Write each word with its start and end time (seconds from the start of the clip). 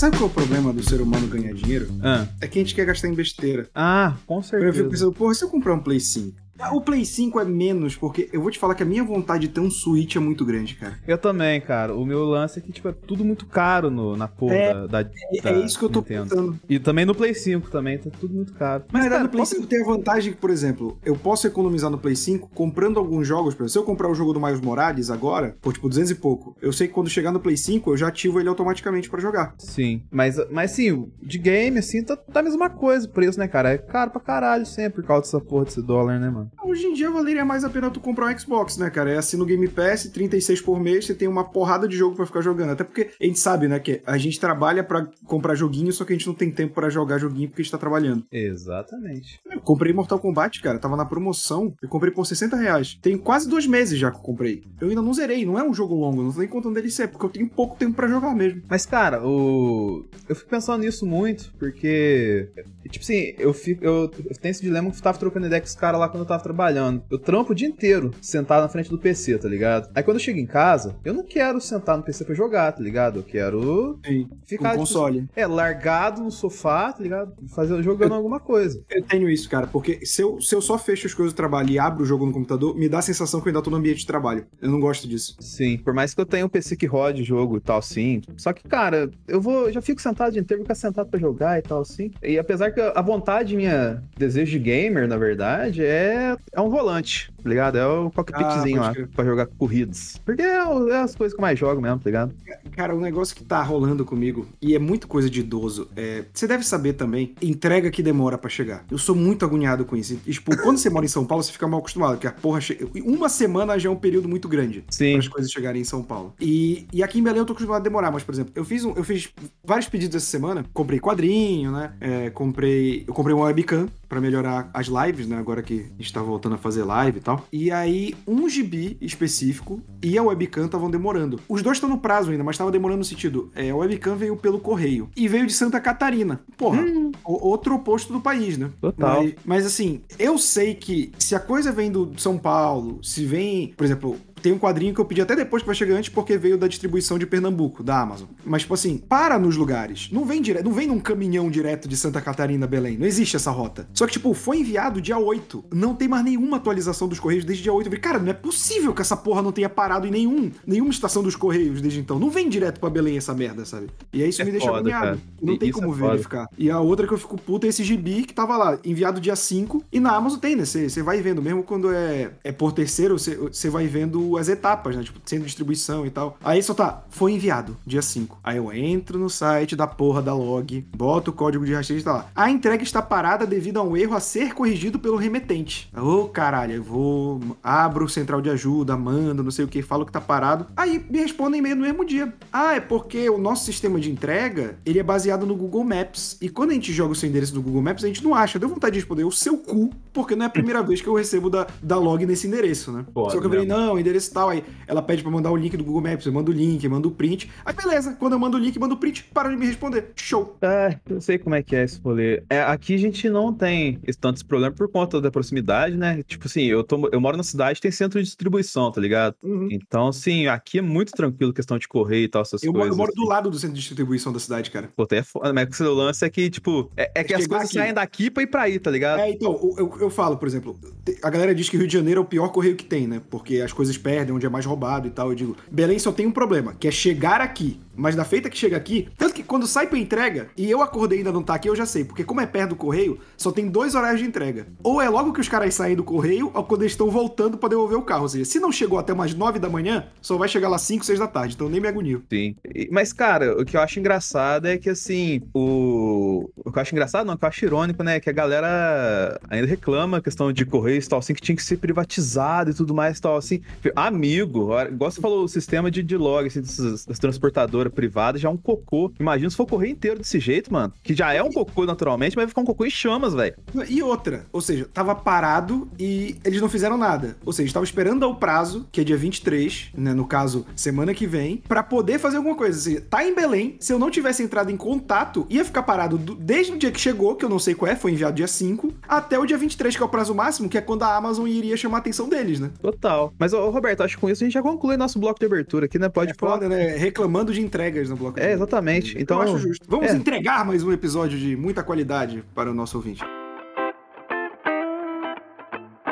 sabe 0.00 0.16
qual 0.16 0.28
é 0.28 0.32
o 0.32 0.34
problema 0.34 0.72
do 0.72 0.82
ser 0.82 1.00
humano 1.00 1.26
ganhar 1.28 1.52
dinheiro? 1.54 1.88
Ah, 2.02 2.26
É 2.40 2.46
que 2.46 2.58
a 2.58 2.62
gente 2.62 2.74
quer 2.74 2.84
gastar 2.86 3.08
em 3.08 3.14
besteira. 3.14 3.68
ah 3.74 4.16
com 4.26 4.38
Eu 4.38 4.42
certeza. 4.42 4.72
fico 4.72 4.90
pensando, 4.90 5.12
porra, 5.12 5.34
se 5.34 5.44
eu 5.44 5.48
comprar 5.48 5.74
um 5.74 5.80
Play 5.82 6.00
5? 6.00 6.36
Ah, 6.60 6.74
O 6.74 6.80
Play 6.80 7.04
5 7.04 7.40
é 7.40 7.44
menos, 7.44 7.96
porque 7.96 8.28
eu 8.32 8.40
vou 8.40 8.50
te 8.50 8.58
falar 8.58 8.74
que 8.74 8.82
a 8.82 8.86
minha 8.86 9.02
vontade 9.02 9.46
de 9.46 9.52
ter 9.54 9.60
um 9.60 9.70
Switch 9.70 10.16
é 10.16 10.20
muito 10.20 10.44
grande, 10.44 10.74
cara. 10.74 10.98
Eu 11.06 11.18
também, 11.18 11.60
cara. 11.60 11.94
O 11.94 12.04
meu 12.04 12.24
lance 12.24 12.58
é 12.58 12.62
que, 12.62 12.70
tipo, 12.72 12.88
é 12.88 12.92
tudo 12.92 13.24
muito 13.24 13.46
caro 13.46 13.90
no, 13.90 14.16
na 14.16 14.28
porra 14.28 14.54
É, 14.54 14.74
da, 14.74 15.02
da, 15.02 15.10
É, 15.44 15.48
é 15.48 15.58
isso 15.64 15.78
que 15.78 15.84
eu 15.84 15.88
tô 15.88 16.00
Nintendo. 16.00 16.28
pensando. 16.28 16.60
E 16.68 16.78
também 16.78 17.04
no 17.04 17.14
Play 17.14 17.34
5 17.34 17.70
também, 17.70 17.98
tá 17.98 18.10
tudo 18.20 18.34
muito 18.34 18.52
caro. 18.54 18.84
Mas, 18.92 19.02
na 19.04 19.08
verdade, 19.08 19.10
cara, 19.10 19.24
no 19.24 19.30
Play 19.30 19.40
qual 19.44 19.46
5 19.46 19.66
tem 19.66 19.82
a 19.82 19.86
vantagem 19.86 20.32
que, 20.32 20.38
por 20.38 20.50
exemplo, 20.50 20.98
eu 21.04 21.16
posso 21.16 21.46
economizar 21.46 21.90
no 21.90 21.98
Play 21.98 22.16
5 22.16 22.50
comprando 22.54 22.98
alguns 22.98 23.26
jogos. 23.26 23.54
Por 23.54 23.62
exemplo, 23.62 23.70
se 23.70 23.78
eu 23.78 23.84
comprar 23.84 24.08
o 24.10 24.14
jogo 24.14 24.32
do 24.32 24.40
Miles 24.40 24.60
Morales 24.60 25.10
agora, 25.10 25.56
por 25.60 25.72
tipo 25.72 25.88
200 25.88 26.10
e 26.10 26.14
pouco, 26.16 26.56
eu 26.60 26.72
sei 26.72 26.86
que 26.88 26.94
quando 26.94 27.08
chegar 27.08 27.32
no 27.32 27.40
Play 27.40 27.56
5 27.56 27.90
eu 27.90 27.96
já 27.96 28.08
ativo 28.08 28.38
ele 28.40 28.48
automaticamente 28.48 29.08
pra 29.08 29.20
jogar. 29.20 29.54
Sim, 29.58 30.02
mas, 30.10 30.36
mas 30.50 30.72
sim, 30.72 31.10
de 31.22 31.38
game, 31.38 31.78
assim, 31.78 32.02
tá, 32.02 32.16
tá 32.16 32.40
a 32.40 32.42
mesma 32.42 32.68
coisa 32.68 33.06
o 33.06 33.10
preço, 33.10 33.38
né, 33.38 33.48
cara? 33.48 33.72
É 33.72 33.78
caro 33.78 34.10
pra 34.10 34.20
caralho 34.20 34.66
sempre 34.66 35.02
por 35.02 35.06
causa 35.08 35.22
dessa 35.22 35.40
porra 35.40 35.64
desse 35.64 35.80
dólar, 35.82 36.18
né, 36.18 36.28
mano? 36.30 36.49
Hoje 36.62 36.86
em 36.86 36.92
dia 36.92 37.10
valeria 37.10 37.44
mais 37.44 37.64
a 37.64 37.70
pena 37.70 37.90
tu 37.90 38.00
comprar 38.00 38.26
um 38.26 38.38
Xbox, 38.38 38.76
né, 38.76 38.90
cara? 38.90 39.10
É 39.12 39.16
assim 39.16 39.36
no 39.36 39.46
Game 39.46 39.66
Pass, 39.68 40.04
36 40.04 40.60
por 40.60 40.78
mês, 40.78 41.06
você 41.06 41.14
tem 41.14 41.26
uma 41.26 41.44
porrada 41.44 41.88
de 41.88 41.96
jogo 41.96 42.16
pra 42.16 42.26
ficar 42.26 42.42
jogando. 42.42 42.70
Até 42.70 42.84
porque 42.84 43.10
a 43.20 43.24
gente 43.24 43.38
sabe, 43.38 43.66
né, 43.66 43.78
que 43.78 44.02
a 44.06 44.18
gente 44.18 44.38
trabalha 44.38 44.84
pra 44.84 45.08
comprar 45.24 45.54
joguinho, 45.54 45.92
só 45.92 46.04
que 46.04 46.12
a 46.12 46.16
gente 46.16 46.26
não 46.26 46.34
tem 46.34 46.50
tempo 46.50 46.74
pra 46.74 46.90
jogar 46.90 47.18
joguinho 47.18 47.48
porque 47.48 47.62
a 47.62 47.64
gente 47.64 47.72
tá 47.72 47.78
trabalhando. 47.78 48.24
Exatamente. 48.30 49.40
Eu 49.50 49.60
comprei 49.60 49.92
Mortal 49.92 50.18
Kombat, 50.18 50.60
cara, 50.60 50.78
tava 50.78 50.96
na 50.96 51.04
promoção, 51.04 51.74
eu 51.82 51.88
comprei 51.88 52.12
por 52.12 52.26
60 52.26 52.56
reais. 52.56 52.98
Tem 53.00 53.16
quase 53.16 53.48
dois 53.48 53.66
meses 53.66 53.98
já 53.98 54.10
que 54.10 54.18
eu 54.18 54.22
comprei. 54.22 54.62
Eu 54.80 54.88
ainda 54.88 55.02
não 55.02 55.14
zerei, 55.14 55.44
não 55.44 55.58
é 55.58 55.62
um 55.62 55.74
jogo 55.74 55.94
longo, 55.94 56.22
não 56.22 56.32
tô 56.32 56.40
nem 56.40 56.48
contando 56.48 56.74
DLC, 56.74 57.08
porque 57.08 57.24
eu 57.24 57.30
tenho 57.30 57.48
pouco 57.48 57.76
tempo 57.76 57.94
pra 57.94 58.08
jogar 58.08 58.34
mesmo. 58.34 58.62
Mas, 58.68 58.84
cara, 58.86 59.26
o. 59.26 60.06
Eu 60.28 60.36
fico 60.36 60.50
pensando 60.50 60.82
nisso 60.82 61.06
muito, 61.06 61.52
porque. 61.58 62.50
Tipo 62.90 63.04
assim, 63.04 63.34
eu 63.38 63.52
fico. 63.52 63.84
Eu, 63.84 64.02
eu 64.02 64.36
tenho 64.40 64.50
esse 64.50 64.62
dilema 64.62 64.90
que 64.90 64.96
eu 64.98 65.02
tava 65.02 65.18
trocando 65.18 65.46
ideia 65.46 65.60
com 65.60 65.66
os 65.66 65.74
caras 65.74 66.00
lá 66.00 66.08
quando 66.08 66.22
eu 66.22 66.26
tava 66.26 66.39
trabalhando. 66.42 67.02
Eu 67.10 67.18
trampo 67.18 67.52
o 67.52 67.54
dia 67.54 67.68
inteiro 67.68 68.10
sentado 68.20 68.62
na 68.62 68.68
frente 68.68 68.90
do 68.90 68.98
PC, 68.98 69.38
tá 69.38 69.48
ligado? 69.48 69.90
Aí 69.94 70.02
quando 70.02 70.16
eu 70.16 70.22
chego 70.22 70.38
em 70.38 70.46
casa, 70.46 70.96
eu 71.04 71.12
não 71.14 71.24
quero 71.24 71.60
sentar 71.60 71.96
no 71.96 72.02
PC 72.02 72.24
pra 72.24 72.34
jogar, 72.34 72.72
tá 72.72 72.82
ligado? 72.82 73.20
Eu 73.20 73.22
quero 73.22 73.98
Sim, 74.04 74.28
ficar. 74.44 74.70
com 74.70 74.84
tipo, 74.84 74.94
console. 74.94 75.28
é, 75.36 75.46
largado 75.46 76.22
no 76.22 76.30
sofá, 76.30 76.92
tá 76.92 77.02
ligado? 77.02 77.32
Fazendo, 77.54 77.82
jogando 77.82 78.14
alguma 78.14 78.40
coisa. 78.40 78.82
Eu 78.90 79.02
tenho 79.04 79.28
isso, 79.28 79.48
cara, 79.48 79.66
porque 79.66 80.04
se 80.04 80.22
eu, 80.22 80.40
se 80.40 80.54
eu 80.54 80.60
só 80.60 80.76
fecho 80.78 81.06
as 81.06 81.14
coisas 81.14 81.32
do 81.32 81.36
trabalho 81.36 81.70
e 81.70 81.78
abro 81.78 82.02
o 82.02 82.06
jogo 82.06 82.26
no 82.26 82.32
computador, 82.32 82.76
me 82.76 82.88
dá 82.88 82.98
a 82.98 83.02
sensação 83.02 83.40
que 83.40 83.48
eu 83.48 83.50
ainda 83.50 83.62
tô 83.62 83.70
no 83.70 83.76
ambiente 83.76 83.98
de 83.98 84.06
trabalho. 84.06 84.46
Eu 84.60 84.70
não 84.70 84.80
gosto 84.80 85.06
disso. 85.08 85.36
Sim, 85.40 85.78
por 85.78 85.92
mais 85.94 86.14
que 86.14 86.20
eu 86.20 86.26
tenha 86.26 86.44
um 86.44 86.48
PC 86.48 86.76
que 86.76 86.86
rode 86.86 87.22
jogo 87.22 87.56
e 87.56 87.60
tal, 87.60 87.80
sim. 87.82 88.20
Só 88.36 88.52
que, 88.52 88.62
cara, 88.66 89.10
eu 89.28 89.40
vou. 89.40 89.66
eu 89.66 89.72
Já 89.72 89.80
fico 89.80 90.00
sentado 90.00 90.28
o 90.28 90.32
dia 90.32 90.40
inteiro, 90.40 90.60
vou 90.60 90.66
ficar 90.66 90.74
sentado 90.74 91.08
pra 91.08 91.18
jogar 91.18 91.58
e 91.58 91.62
tal, 91.62 91.84
sim. 91.84 92.10
E 92.22 92.38
apesar 92.38 92.70
que 92.70 92.80
a 92.80 93.02
vontade 93.02 93.56
minha, 93.56 94.02
desejo 94.16 94.50
de 94.52 94.58
gamer, 94.58 95.06
na 95.08 95.16
verdade, 95.16 95.84
é, 95.84 96.29
é 96.52 96.60
um 96.60 96.70
volante, 96.70 97.32
tá 97.42 97.48
ligado? 97.48 97.78
É 97.78 97.86
o 97.86 98.10
cockpitzinho 98.10 98.82
Ah, 98.82 98.86
lá 98.86 98.94
crer. 98.94 99.08
pra 99.08 99.24
jogar 99.24 99.46
corridas. 99.46 100.20
Porque 100.24 100.42
é, 100.42 100.56
é 100.56 100.96
as 101.00 101.14
coisas 101.14 101.34
que 101.34 101.40
eu 101.40 101.42
mais 101.42 101.58
jogo 101.58 101.80
mesmo, 101.80 101.98
tá 101.98 102.04
ligado? 102.06 102.34
Cara, 102.72 102.94
um 102.94 103.00
negócio 103.00 103.34
que 103.34 103.44
tá 103.44 103.62
rolando 103.62 104.04
comigo, 104.04 104.46
e 104.60 104.74
é 104.74 104.78
muito 104.78 105.06
coisa 105.08 105.28
de 105.28 105.40
idoso, 105.40 105.88
é. 105.96 106.24
Você 106.32 106.46
deve 106.46 106.64
saber 106.64 106.94
também, 106.94 107.34
entrega 107.40 107.90
que 107.90 108.02
demora 108.02 108.36
pra 108.38 108.48
chegar. 108.50 108.84
Eu 108.90 108.98
sou 108.98 109.14
muito 109.14 109.44
agoniado 109.44 109.84
com 109.84 109.96
isso. 109.96 110.18
E, 110.26 110.32
tipo, 110.32 110.56
quando 110.62 110.78
você 110.78 110.90
mora 110.90 111.04
em 111.04 111.08
São 111.08 111.24
Paulo, 111.24 111.42
você 111.42 111.52
fica 111.52 111.66
mal 111.66 111.80
acostumado, 111.80 112.12
porque 112.12 112.26
a 112.26 112.32
porra 112.32 112.60
chega. 112.60 112.86
Uma 113.04 113.28
semana 113.28 113.78
já 113.78 113.88
é 113.88 113.92
um 113.92 113.96
período 113.96 114.28
muito 114.28 114.48
grande. 114.48 114.84
Sim. 114.90 115.12
para 115.12 115.18
as 115.20 115.28
coisas 115.28 115.50
chegarem 115.50 115.80
em 115.82 115.84
São 115.84 116.02
Paulo. 116.02 116.34
E, 116.40 116.86
e 116.92 117.02
aqui 117.02 117.18
em 117.18 117.22
Belém 117.22 117.38
eu 117.38 117.44
tô 117.46 117.52
acostumado 117.52 117.80
a 117.80 117.84
demorar, 117.84 118.10
mas, 118.10 118.22
por 118.22 118.34
exemplo, 118.34 118.52
eu 118.54 118.64
fiz, 118.64 118.84
um, 118.84 118.92
eu 118.94 119.04
fiz 119.04 119.28
vários 119.64 119.88
pedidos 119.88 120.16
essa 120.16 120.26
semana. 120.26 120.64
Comprei 120.72 120.98
quadrinho, 121.00 121.72
né? 121.72 121.92
É, 122.00 122.30
comprei. 122.30 123.04
Eu 123.06 123.14
comprei 123.14 123.34
uma 123.34 123.46
webcam 123.46 123.88
pra 124.10 124.20
melhorar 124.20 124.68
as 124.74 124.88
lives, 124.88 125.26
né? 125.28 125.38
Agora 125.38 125.62
que 125.62 125.86
a 125.98 126.02
gente 126.02 126.12
tá 126.12 126.20
voltando 126.20 126.56
a 126.56 126.58
fazer 126.58 126.82
live 126.82 127.18
e 127.18 127.20
tal. 127.22 127.46
E 127.52 127.70
aí, 127.70 128.12
um 128.26 128.48
gibi 128.48 128.98
específico 129.00 129.80
e 130.02 130.18
a 130.18 130.22
webcam 130.22 130.66
estavam 130.66 130.90
demorando. 130.90 131.38
Os 131.48 131.62
dois 131.62 131.76
estão 131.76 131.88
no 131.88 131.98
prazo 131.98 132.30
ainda, 132.32 132.42
mas 132.42 132.58
tava 132.58 132.72
demorando 132.72 132.98
no 132.98 133.04
sentido. 133.04 133.50
É, 133.54 133.70
a 133.70 133.76
webcam 133.76 134.16
veio 134.16 134.36
pelo 134.36 134.58
correio. 134.58 135.08
E 135.16 135.28
veio 135.28 135.46
de 135.46 135.52
Santa 135.52 135.78
Catarina. 135.80 136.40
Porra, 136.56 136.82
o- 137.24 137.48
outro 137.48 137.76
oposto 137.76 138.12
do 138.12 138.20
país, 138.20 138.58
né? 138.58 138.70
Total. 138.80 139.22
Mas, 139.22 139.34
mas, 139.44 139.66
assim, 139.66 140.00
eu 140.18 140.36
sei 140.38 140.74
que 140.74 141.12
se 141.16 141.34
a 141.36 141.40
coisa 141.40 141.70
vem 141.70 141.90
do 141.92 142.12
São 142.18 142.36
Paulo, 142.36 142.98
se 143.04 143.24
vem, 143.24 143.68
por 143.76 143.84
exemplo, 143.84 144.16
tem 144.40 144.52
um 144.52 144.58
quadrinho 144.58 144.94
que 144.94 145.00
eu 145.00 145.04
pedi 145.04 145.20
até 145.20 145.36
depois 145.36 145.62
que 145.62 145.66
vai 145.66 145.74
chegar 145.74 145.94
antes 145.94 146.10
porque 146.10 146.36
veio 146.36 146.58
da 146.58 146.66
distribuição 146.66 147.18
de 147.18 147.26
Pernambuco, 147.26 147.82
da 147.82 148.00
Amazon. 148.00 148.28
Mas 148.44 148.62
tipo 148.62 148.74
assim, 148.74 148.98
para 148.98 149.38
nos 149.38 149.56
lugares. 149.56 150.08
Não 150.12 150.24
vem 150.24 150.40
direto, 150.42 150.64
não 150.64 150.72
vem 150.72 150.86
num 150.86 150.98
caminhão 150.98 151.50
direto 151.50 151.88
de 151.88 151.96
Santa 151.96 152.20
Catarina 152.20 152.64
a 152.64 152.68
Belém. 152.68 152.98
Não 152.98 153.06
existe 153.06 153.36
essa 153.36 153.50
rota. 153.50 153.88
Só 153.94 154.06
que 154.06 154.12
tipo, 154.12 154.32
foi 154.34 154.58
enviado 154.58 155.00
dia 155.00 155.18
8. 155.18 155.64
Não 155.72 155.94
tem 155.94 156.08
mais 156.08 156.24
nenhuma 156.24 156.56
atualização 156.56 157.08
dos 157.08 157.20
correios 157.20 157.44
desde 157.44 157.62
dia 157.62 157.72
8. 157.72 157.86
Eu 157.86 157.90
falei, 157.90 158.00
cara, 158.00 158.18
não 158.18 158.30
é 158.30 158.34
possível 158.34 158.94
que 158.94 159.02
essa 159.02 159.16
porra 159.16 159.42
não 159.42 159.52
tenha 159.52 159.68
parado 159.68 160.06
em 160.06 160.10
nenhum, 160.10 160.50
nenhuma 160.66 160.90
estação 160.90 161.22
dos 161.22 161.36
correios 161.36 161.80
desde 161.80 162.00
então. 162.00 162.18
Não 162.18 162.30
vem 162.30 162.48
direto 162.48 162.80
pra 162.80 162.90
Belém 162.90 163.16
essa 163.16 163.34
merda, 163.34 163.64
sabe? 163.64 163.88
E 164.12 164.22
aí 164.22 164.28
isso 164.30 164.42
É 164.42 164.44
me 164.44 164.50
deixa 164.50 164.68
agoniado. 164.68 165.20
Não 165.40 165.56
tem 165.56 165.70
Isso 165.70 165.80
como 165.80 165.94
é 165.94 166.10
verificar. 166.10 166.48
E 166.58 166.70
a 166.70 166.80
outra 166.80 167.06
que 167.06 167.14
eu 167.14 167.18
fico 167.18 167.36
puto 167.40 167.66
é 167.66 167.68
esse 167.68 167.82
gibi 167.82 168.24
que 168.24 168.34
tava 168.34 168.56
lá, 168.56 168.78
enviado 168.84 169.20
dia 169.20 169.36
5. 169.36 169.84
E 169.92 170.00
na 170.00 170.14
Amazon 170.14 170.38
tem, 170.38 170.56
né? 170.56 170.64
Você 170.64 171.02
vai 171.02 171.20
vendo, 171.20 171.42
mesmo 171.42 171.62
quando 171.62 171.90
é, 171.92 172.32
é 172.44 172.52
por 172.52 172.72
terceiro, 172.72 173.18
você 173.18 173.70
vai 173.70 173.86
vendo 173.86 174.29
as 174.36 174.48
etapas, 174.48 174.96
né? 174.96 175.02
Tipo, 175.02 175.20
sendo 175.24 175.44
distribuição 175.44 176.06
e 176.06 176.10
tal. 176.10 176.38
Aí 176.42 176.62
só 176.62 176.74
tá, 176.74 177.04
foi 177.10 177.32
enviado 177.32 177.76
dia 177.86 178.02
5. 178.02 178.38
Aí 178.42 178.56
eu 178.56 178.72
entro 178.72 179.18
no 179.18 179.30
site 179.30 179.76
da 179.76 179.86
porra 179.86 180.22
da 180.22 180.34
log, 180.34 180.84
boto 180.96 181.30
o 181.30 181.34
código 181.34 181.64
de 181.64 181.74
rastreio 181.74 182.00
e 182.00 182.04
tá 182.04 182.12
lá. 182.12 182.26
A 182.34 182.50
entrega 182.50 182.82
está 182.82 183.02
parada 183.02 183.46
devido 183.46 183.78
a 183.78 183.82
um 183.82 183.96
erro 183.96 184.14
a 184.14 184.20
ser 184.20 184.54
corrigido 184.54 184.98
pelo 184.98 185.16
remetente. 185.16 185.90
Ô, 185.96 186.26
caralho, 186.26 186.74
eu 186.74 186.82
vou, 186.82 187.40
abro 187.62 188.04
o 188.04 188.08
central 188.08 188.40
de 188.40 188.50
ajuda, 188.50 188.96
mando, 188.96 189.42
não 189.42 189.50
sei 189.50 189.64
o 189.64 189.68
que, 189.68 189.82
falo 189.82 190.06
que 190.06 190.12
tá 190.12 190.20
parado. 190.20 190.66
Aí 190.76 191.04
me 191.10 191.18
respondem 191.18 191.58
e-mail 191.58 191.76
no 191.76 191.82
mesmo 191.82 192.04
dia. 192.04 192.32
Ah, 192.52 192.74
é 192.74 192.80
porque 192.80 193.28
o 193.28 193.38
nosso 193.38 193.64
sistema 193.64 194.00
de 194.00 194.10
entrega, 194.10 194.78
ele 194.84 194.98
é 194.98 195.02
baseado 195.02 195.46
no 195.46 195.56
Google 195.56 195.84
Maps. 195.84 196.36
E 196.40 196.48
quando 196.48 196.70
a 196.70 196.74
gente 196.74 196.92
joga 196.92 197.12
o 197.12 197.16
seu 197.16 197.28
endereço 197.28 197.54
do 197.54 197.62
Google 197.62 197.82
Maps, 197.82 198.04
a 198.04 198.06
gente 198.06 198.22
não 198.22 198.34
acha. 198.34 198.58
Deu 198.58 198.68
vontade 198.68 198.94
de 198.94 198.98
responder 199.00 199.24
o 199.24 199.30
seu 199.30 199.56
cu, 199.56 199.90
porque 200.12 200.34
não 200.34 200.44
é 200.44 200.46
a 200.46 200.50
primeira 200.50 200.82
vez 200.84 201.00
que 201.00 201.08
eu 201.08 201.14
recebo 201.14 201.48
da, 201.48 201.66
da 201.82 201.98
log 201.98 202.24
nesse 202.26 202.46
endereço, 202.46 202.92
né? 202.92 203.04
Só 203.14 203.30
que 203.30 203.36
eu 203.38 203.42
falei, 203.42 203.66
mesmo. 203.66 203.74
não, 203.74 203.98
endereço 203.98 204.19
tal. 204.28 204.50
Aí 204.50 204.64
ela 204.86 205.00
pede 205.02 205.22
pra 205.22 205.30
mandar 205.30 205.50
o 205.50 205.56
link 205.56 205.76
do 205.76 205.84
Google 205.84 206.02
Maps, 206.02 206.26
eu 206.26 206.32
mando 206.32 206.50
o 206.50 206.54
link, 206.54 206.82
eu 206.84 206.90
mando 206.90 207.08
o 207.08 207.12
print. 207.12 207.50
Aí 207.64 207.74
beleza, 207.74 208.14
quando 208.18 208.32
eu 208.34 208.38
mando 208.38 208.56
o 208.56 208.60
link, 208.60 208.78
mando 208.78 208.94
o 208.94 208.98
print, 208.98 209.24
para 209.32 209.48
de 209.48 209.56
me 209.56 209.66
responder. 209.66 210.10
Show. 210.16 210.56
É, 210.62 210.98
eu 211.08 211.20
sei 211.20 211.38
como 211.38 211.54
é 211.54 211.62
que 211.62 211.74
é 211.76 211.84
esse 211.84 212.00
rolê. 212.00 212.42
É, 212.50 212.62
aqui 212.62 212.94
a 212.94 212.98
gente 212.98 213.28
não 213.30 213.52
tem 213.52 213.98
esse 214.06 214.18
tanto 214.18 214.36
esse 214.36 214.44
problema 214.44 214.74
por 214.74 214.88
conta 214.90 215.20
da 215.20 215.30
proximidade, 215.30 215.96
né? 215.96 216.22
Tipo 216.24 216.46
assim, 216.46 216.62
eu, 216.64 216.82
tô, 216.84 217.08
eu 217.12 217.20
moro 217.20 217.36
na 217.36 217.42
cidade, 217.42 217.80
tem 217.80 217.90
centro 217.90 218.18
de 218.18 218.24
distribuição, 218.26 218.90
tá 218.90 219.00
ligado? 219.00 219.34
Uhum. 219.42 219.68
Então, 219.70 220.12
sim, 220.12 220.46
aqui 220.46 220.78
é 220.78 220.82
muito 220.82 221.12
tranquilo 221.12 221.52
questão 221.52 221.78
de 221.78 221.86
correio 221.88 222.24
e 222.24 222.28
tal, 222.28 222.42
essas 222.42 222.62
Eu, 222.62 222.72
moro- 222.72 222.80
coisas. 222.82 222.94
eu 222.94 222.98
moro 222.98 223.12
do 223.14 223.20
assim. 223.22 223.28
lado 223.30 223.50
do 223.50 223.58
centro 223.58 223.74
de 223.74 223.80
distribuição 223.80 224.32
da 224.32 224.38
cidade, 224.38 224.70
cara. 224.70 224.90
Pô, 224.96 225.06
é 225.10 225.22
foda, 225.22 225.52
mas 225.52 225.78
o 225.80 225.92
lance 225.94 226.24
é 226.24 226.30
que, 226.30 226.50
tipo, 226.50 226.90
é, 226.96 227.10
é 227.14 227.24
que 227.24 227.34
as 227.34 227.42
chegar 227.42 227.56
coisas 227.56 227.68
aqui. 227.70 227.78
saem 227.78 227.94
daqui 227.94 228.30
pra 228.30 228.42
ir 228.42 228.46
pra 228.46 228.62
aí, 228.62 228.78
tá 228.78 228.90
ligado? 228.90 229.20
É, 229.20 229.30
então, 229.30 229.52
eu, 229.78 229.86
eu- 229.86 229.98
eu 230.00 230.10
falo, 230.10 230.36
por 230.36 230.46
exemplo, 230.48 230.78
a 231.22 231.30
galera 231.30 231.54
diz 231.54 231.68
que 231.68 231.76
Rio 231.76 231.86
de 231.86 231.92
Janeiro 231.92 232.20
é 232.20 232.22
o 232.22 232.26
pior 232.26 232.48
correio 232.48 232.76
que 232.76 232.84
tem, 232.84 233.06
né? 233.06 233.20
Porque 233.30 233.56
as 233.60 233.72
coisas 233.72 233.96
perdem, 233.96 234.09
onde 234.32 234.46
é 234.46 234.48
mais 234.48 234.64
roubado 234.64 235.06
e 235.06 235.10
tal. 235.10 235.30
Eu 235.30 235.34
digo, 235.34 235.56
Belém 235.70 235.98
só 235.98 236.12
tem 236.12 236.26
um 236.26 236.32
problema, 236.32 236.74
que 236.78 236.88
é 236.88 236.90
chegar 236.90 237.40
aqui. 237.40 237.78
Mas 237.94 238.14
da 238.14 238.24
feita 238.24 238.48
que 238.48 238.56
chega 238.56 238.76
aqui, 238.76 239.08
tanto 239.16 239.34
que 239.34 239.42
quando 239.42 239.66
sai 239.66 239.86
pra 239.86 239.98
entrega, 239.98 240.48
e 240.56 240.70
eu 240.70 240.82
acordei 240.82 241.18
ainda 241.18 241.32
não 241.32 241.42
tá 241.42 241.54
aqui, 241.54 241.68
eu 241.68 241.76
já 241.76 241.86
sei. 241.86 242.04
Porque 242.04 242.24
como 242.24 242.40
é 242.40 242.46
perto 242.46 242.70
do 242.70 242.76
correio, 242.76 243.18
só 243.36 243.50
tem 243.50 243.68
dois 243.68 243.94
horários 243.94 244.20
de 244.20 244.26
entrega. 244.26 244.66
Ou 244.82 245.00
é 245.00 245.08
logo 245.08 245.32
que 245.32 245.40
os 245.40 245.48
caras 245.48 245.74
saem 245.74 245.96
do 245.96 246.04
correio, 246.04 246.50
ou 246.54 246.64
quando 246.64 246.82
eles 246.82 246.92
estão 246.92 247.10
voltando 247.10 247.58
pra 247.58 247.68
devolver 247.68 247.98
o 247.98 248.02
carro. 248.02 248.22
Ou 248.22 248.28
seja, 248.28 248.44
se 248.44 248.60
não 248.60 248.72
chegou 248.72 248.98
até 248.98 249.12
umas 249.12 249.34
nove 249.34 249.58
da 249.58 249.68
manhã, 249.68 250.06
só 250.20 250.36
vai 250.36 250.48
chegar 250.48 250.68
lá 250.68 250.78
cinco, 250.78 251.04
seis 251.04 251.18
da 251.18 251.26
tarde. 251.26 251.54
Então 251.54 251.68
nem 251.68 251.80
me 251.80 251.88
agonio. 251.88 252.22
Sim. 252.32 252.56
Mas, 252.90 253.12
cara, 253.12 253.60
o 253.60 253.64
que 253.64 253.76
eu 253.76 253.80
acho 253.80 253.98
engraçado 253.98 254.66
é 254.66 254.78
que, 254.78 254.90
assim, 254.90 255.42
o. 255.52 256.48
O 256.56 256.70
que 256.70 256.78
eu 256.78 256.82
acho 256.82 256.94
engraçado, 256.94 257.26
não, 257.26 257.34
o 257.34 257.38
que 257.38 257.44
eu 257.44 257.48
acho 257.48 257.64
irônico, 257.64 258.02
né? 258.02 258.16
É 258.16 258.20
que 258.20 258.30
a 258.30 258.32
galera 258.32 259.40
ainda 259.48 259.66
reclama 259.66 260.18
a 260.18 260.22
questão 260.22 260.52
de 260.52 260.64
correios 260.64 261.06
e 261.06 261.08
tal, 261.08 261.18
assim, 261.18 261.34
que 261.34 261.40
tinha 261.40 261.56
que 261.56 261.62
ser 261.62 261.76
privatizado 261.76 262.70
e 262.70 262.74
tudo 262.74 262.94
mais 262.94 263.18
e 263.18 263.20
tal, 263.20 263.36
assim. 263.36 263.60
Amigo, 263.94 264.70
igual 264.82 265.10
você 265.10 265.20
falou, 265.20 265.44
o 265.44 265.48
sistema 265.48 265.90
de, 265.90 266.02
de 266.02 266.16
log, 266.16 266.46
assim, 266.46 266.60
das 266.60 267.18
transportadoras 267.18 267.89
privadas 267.90 268.40
já 268.40 268.48
é 268.48 268.52
um 268.52 268.56
cocô. 268.56 269.12
Imagina 269.18 269.50
se 269.50 269.56
for 269.56 269.64
o 269.64 269.66
correio 269.66 269.92
inteiro 269.92 270.18
desse 270.18 270.38
jeito, 270.40 270.72
mano. 270.72 270.92
Que 271.02 271.14
já 271.14 271.32
é 271.32 271.42
um 271.42 271.50
cocô 271.52 271.84
naturalmente, 271.84 272.36
mas 272.36 272.44
vai 272.44 272.48
ficar 272.48 272.60
um 272.60 272.64
cocô 272.64 272.84
em 272.84 272.90
chamas, 272.90 273.34
velho. 273.34 273.54
E 273.88 274.02
outra, 274.02 274.46
ou 274.52 274.60
seja, 274.60 274.88
tava 274.92 275.14
parado 275.14 275.88
e 275.98 276.36
eles 276.44 276.60
não 276.60 276.68
fizeram 276.68 276.96
nada. 276.96 277.36
Ou 277.44 277.52
seja, 277.52 277.66
estavam 277.68 277.84
esperando 277.84 278.24
o 278.28 278.34
prazo, 278.34 278.86
que 278.92 279.00
é 279.00 279.04
dia 279.04 279.16
23, 279.16 279.90
né, 279.96 280.12
no 280.14 280.26
caso, 280.26 280.66
semana 280.74 281.14
que 281.14 281.26
vem, 281.26 281.58
pra 281.68 281.82
poder 281.82 282.18
fazer 282.18 282.36
alguma 282.36 282.54
coisa. 282.54 282.76
Ou 282.78 282.82
seja, 282.82 283.00
tá 283.08 283.24
em 283.24 283.34
Belém, 283.34 283.76
se 283.80 283.92
eu 283.92 283.98
não 283.98 284.10
tivesse 284.10 284.42
entrado 284.42 284.70
em 284.70 284.76
contato, 284.76 285.46
ia 285.48 285.64
ficar 285.64 285.82
parado 285.82 286.18
do- 286.18 286.34
desde 286.34 286.72
o 286.72 286.78
dia 286.78 286.90
que 286.90 287.00
chegou, 287.00 287.34
que 287.36 287.44
eu 287.44 287.48
não 287.48 287.58
sei 287.58 287.74
qual 287.74 287.90
é, 287.90 287.96
foi 287.96 288.12
enviado 288.12 288.36
dia 288.36 288.46
5, 288.46 288.92
até 289.08 289.38
o 289.38 289.46
dia 289.46 289.56
23, 289.58 289.96
que 289.96 290.02
é 290.02 290.06
o 290.06 290.08
prazo 290.08 290.34
máximo, 290.34 290.68
que 290.68 290.78
é 290.78 290.80
quando 290.80 291.02
a 291.02 291.16
Amazon 291.16 291.46
iria 291.46 291.76
chamar 291.76 291.98
a 291.98 292.00
atenção 292.00 292.28
deles, 292.28 292.60
né? 292.60 292.70
Total. 292.80 293.32
Mas, 293.38 293.52
ô, 293.52 293.70
Roberto, 293.70 294.02
acho 294.02 294.16
que 294.16 294.20
com 294.20 294.28
isso 294.30 294.42
a 294.42 294.46
gente 294.46 294.54
já 294.54 294.62
conclui 294.62 294.96
nosso 294.96 295.18
bloco 295.18 295.38
de 295.38 295.46
abertura 295.46 295.86
aqui, 295.86 295.98
né? 295.98 296.08
Pode 296.08 296.30
É 296.32 296.34
foda, 296.34 296.68
né? 296.68 296.96
Reclamando 296.96 297.52
de 297.52 297.60
entregas 297.70 298.10
no 298.10 298.16
bloco. 298.16 298.40
É, 298.40 298.52
exatamente. 298.52 299.16
Então, 299.16 299.36
Eu 299.38 299.54
acho 299.54 299.58
justo. 299.58 299.86
Vamos 299.88 300.10
é. 300.10 300.12
entregar 300.16 300.64
mais 300.64 300.82
um 300.82 300.92
episódio 300.92 301.38
de 301.38 301.56
muita 301.56 301.84
qualidade 301.84 302.44
para 302.52 302.68
o 302.68 302.74
nosso 302.74 302.96
ouvinte. 302.96 303.22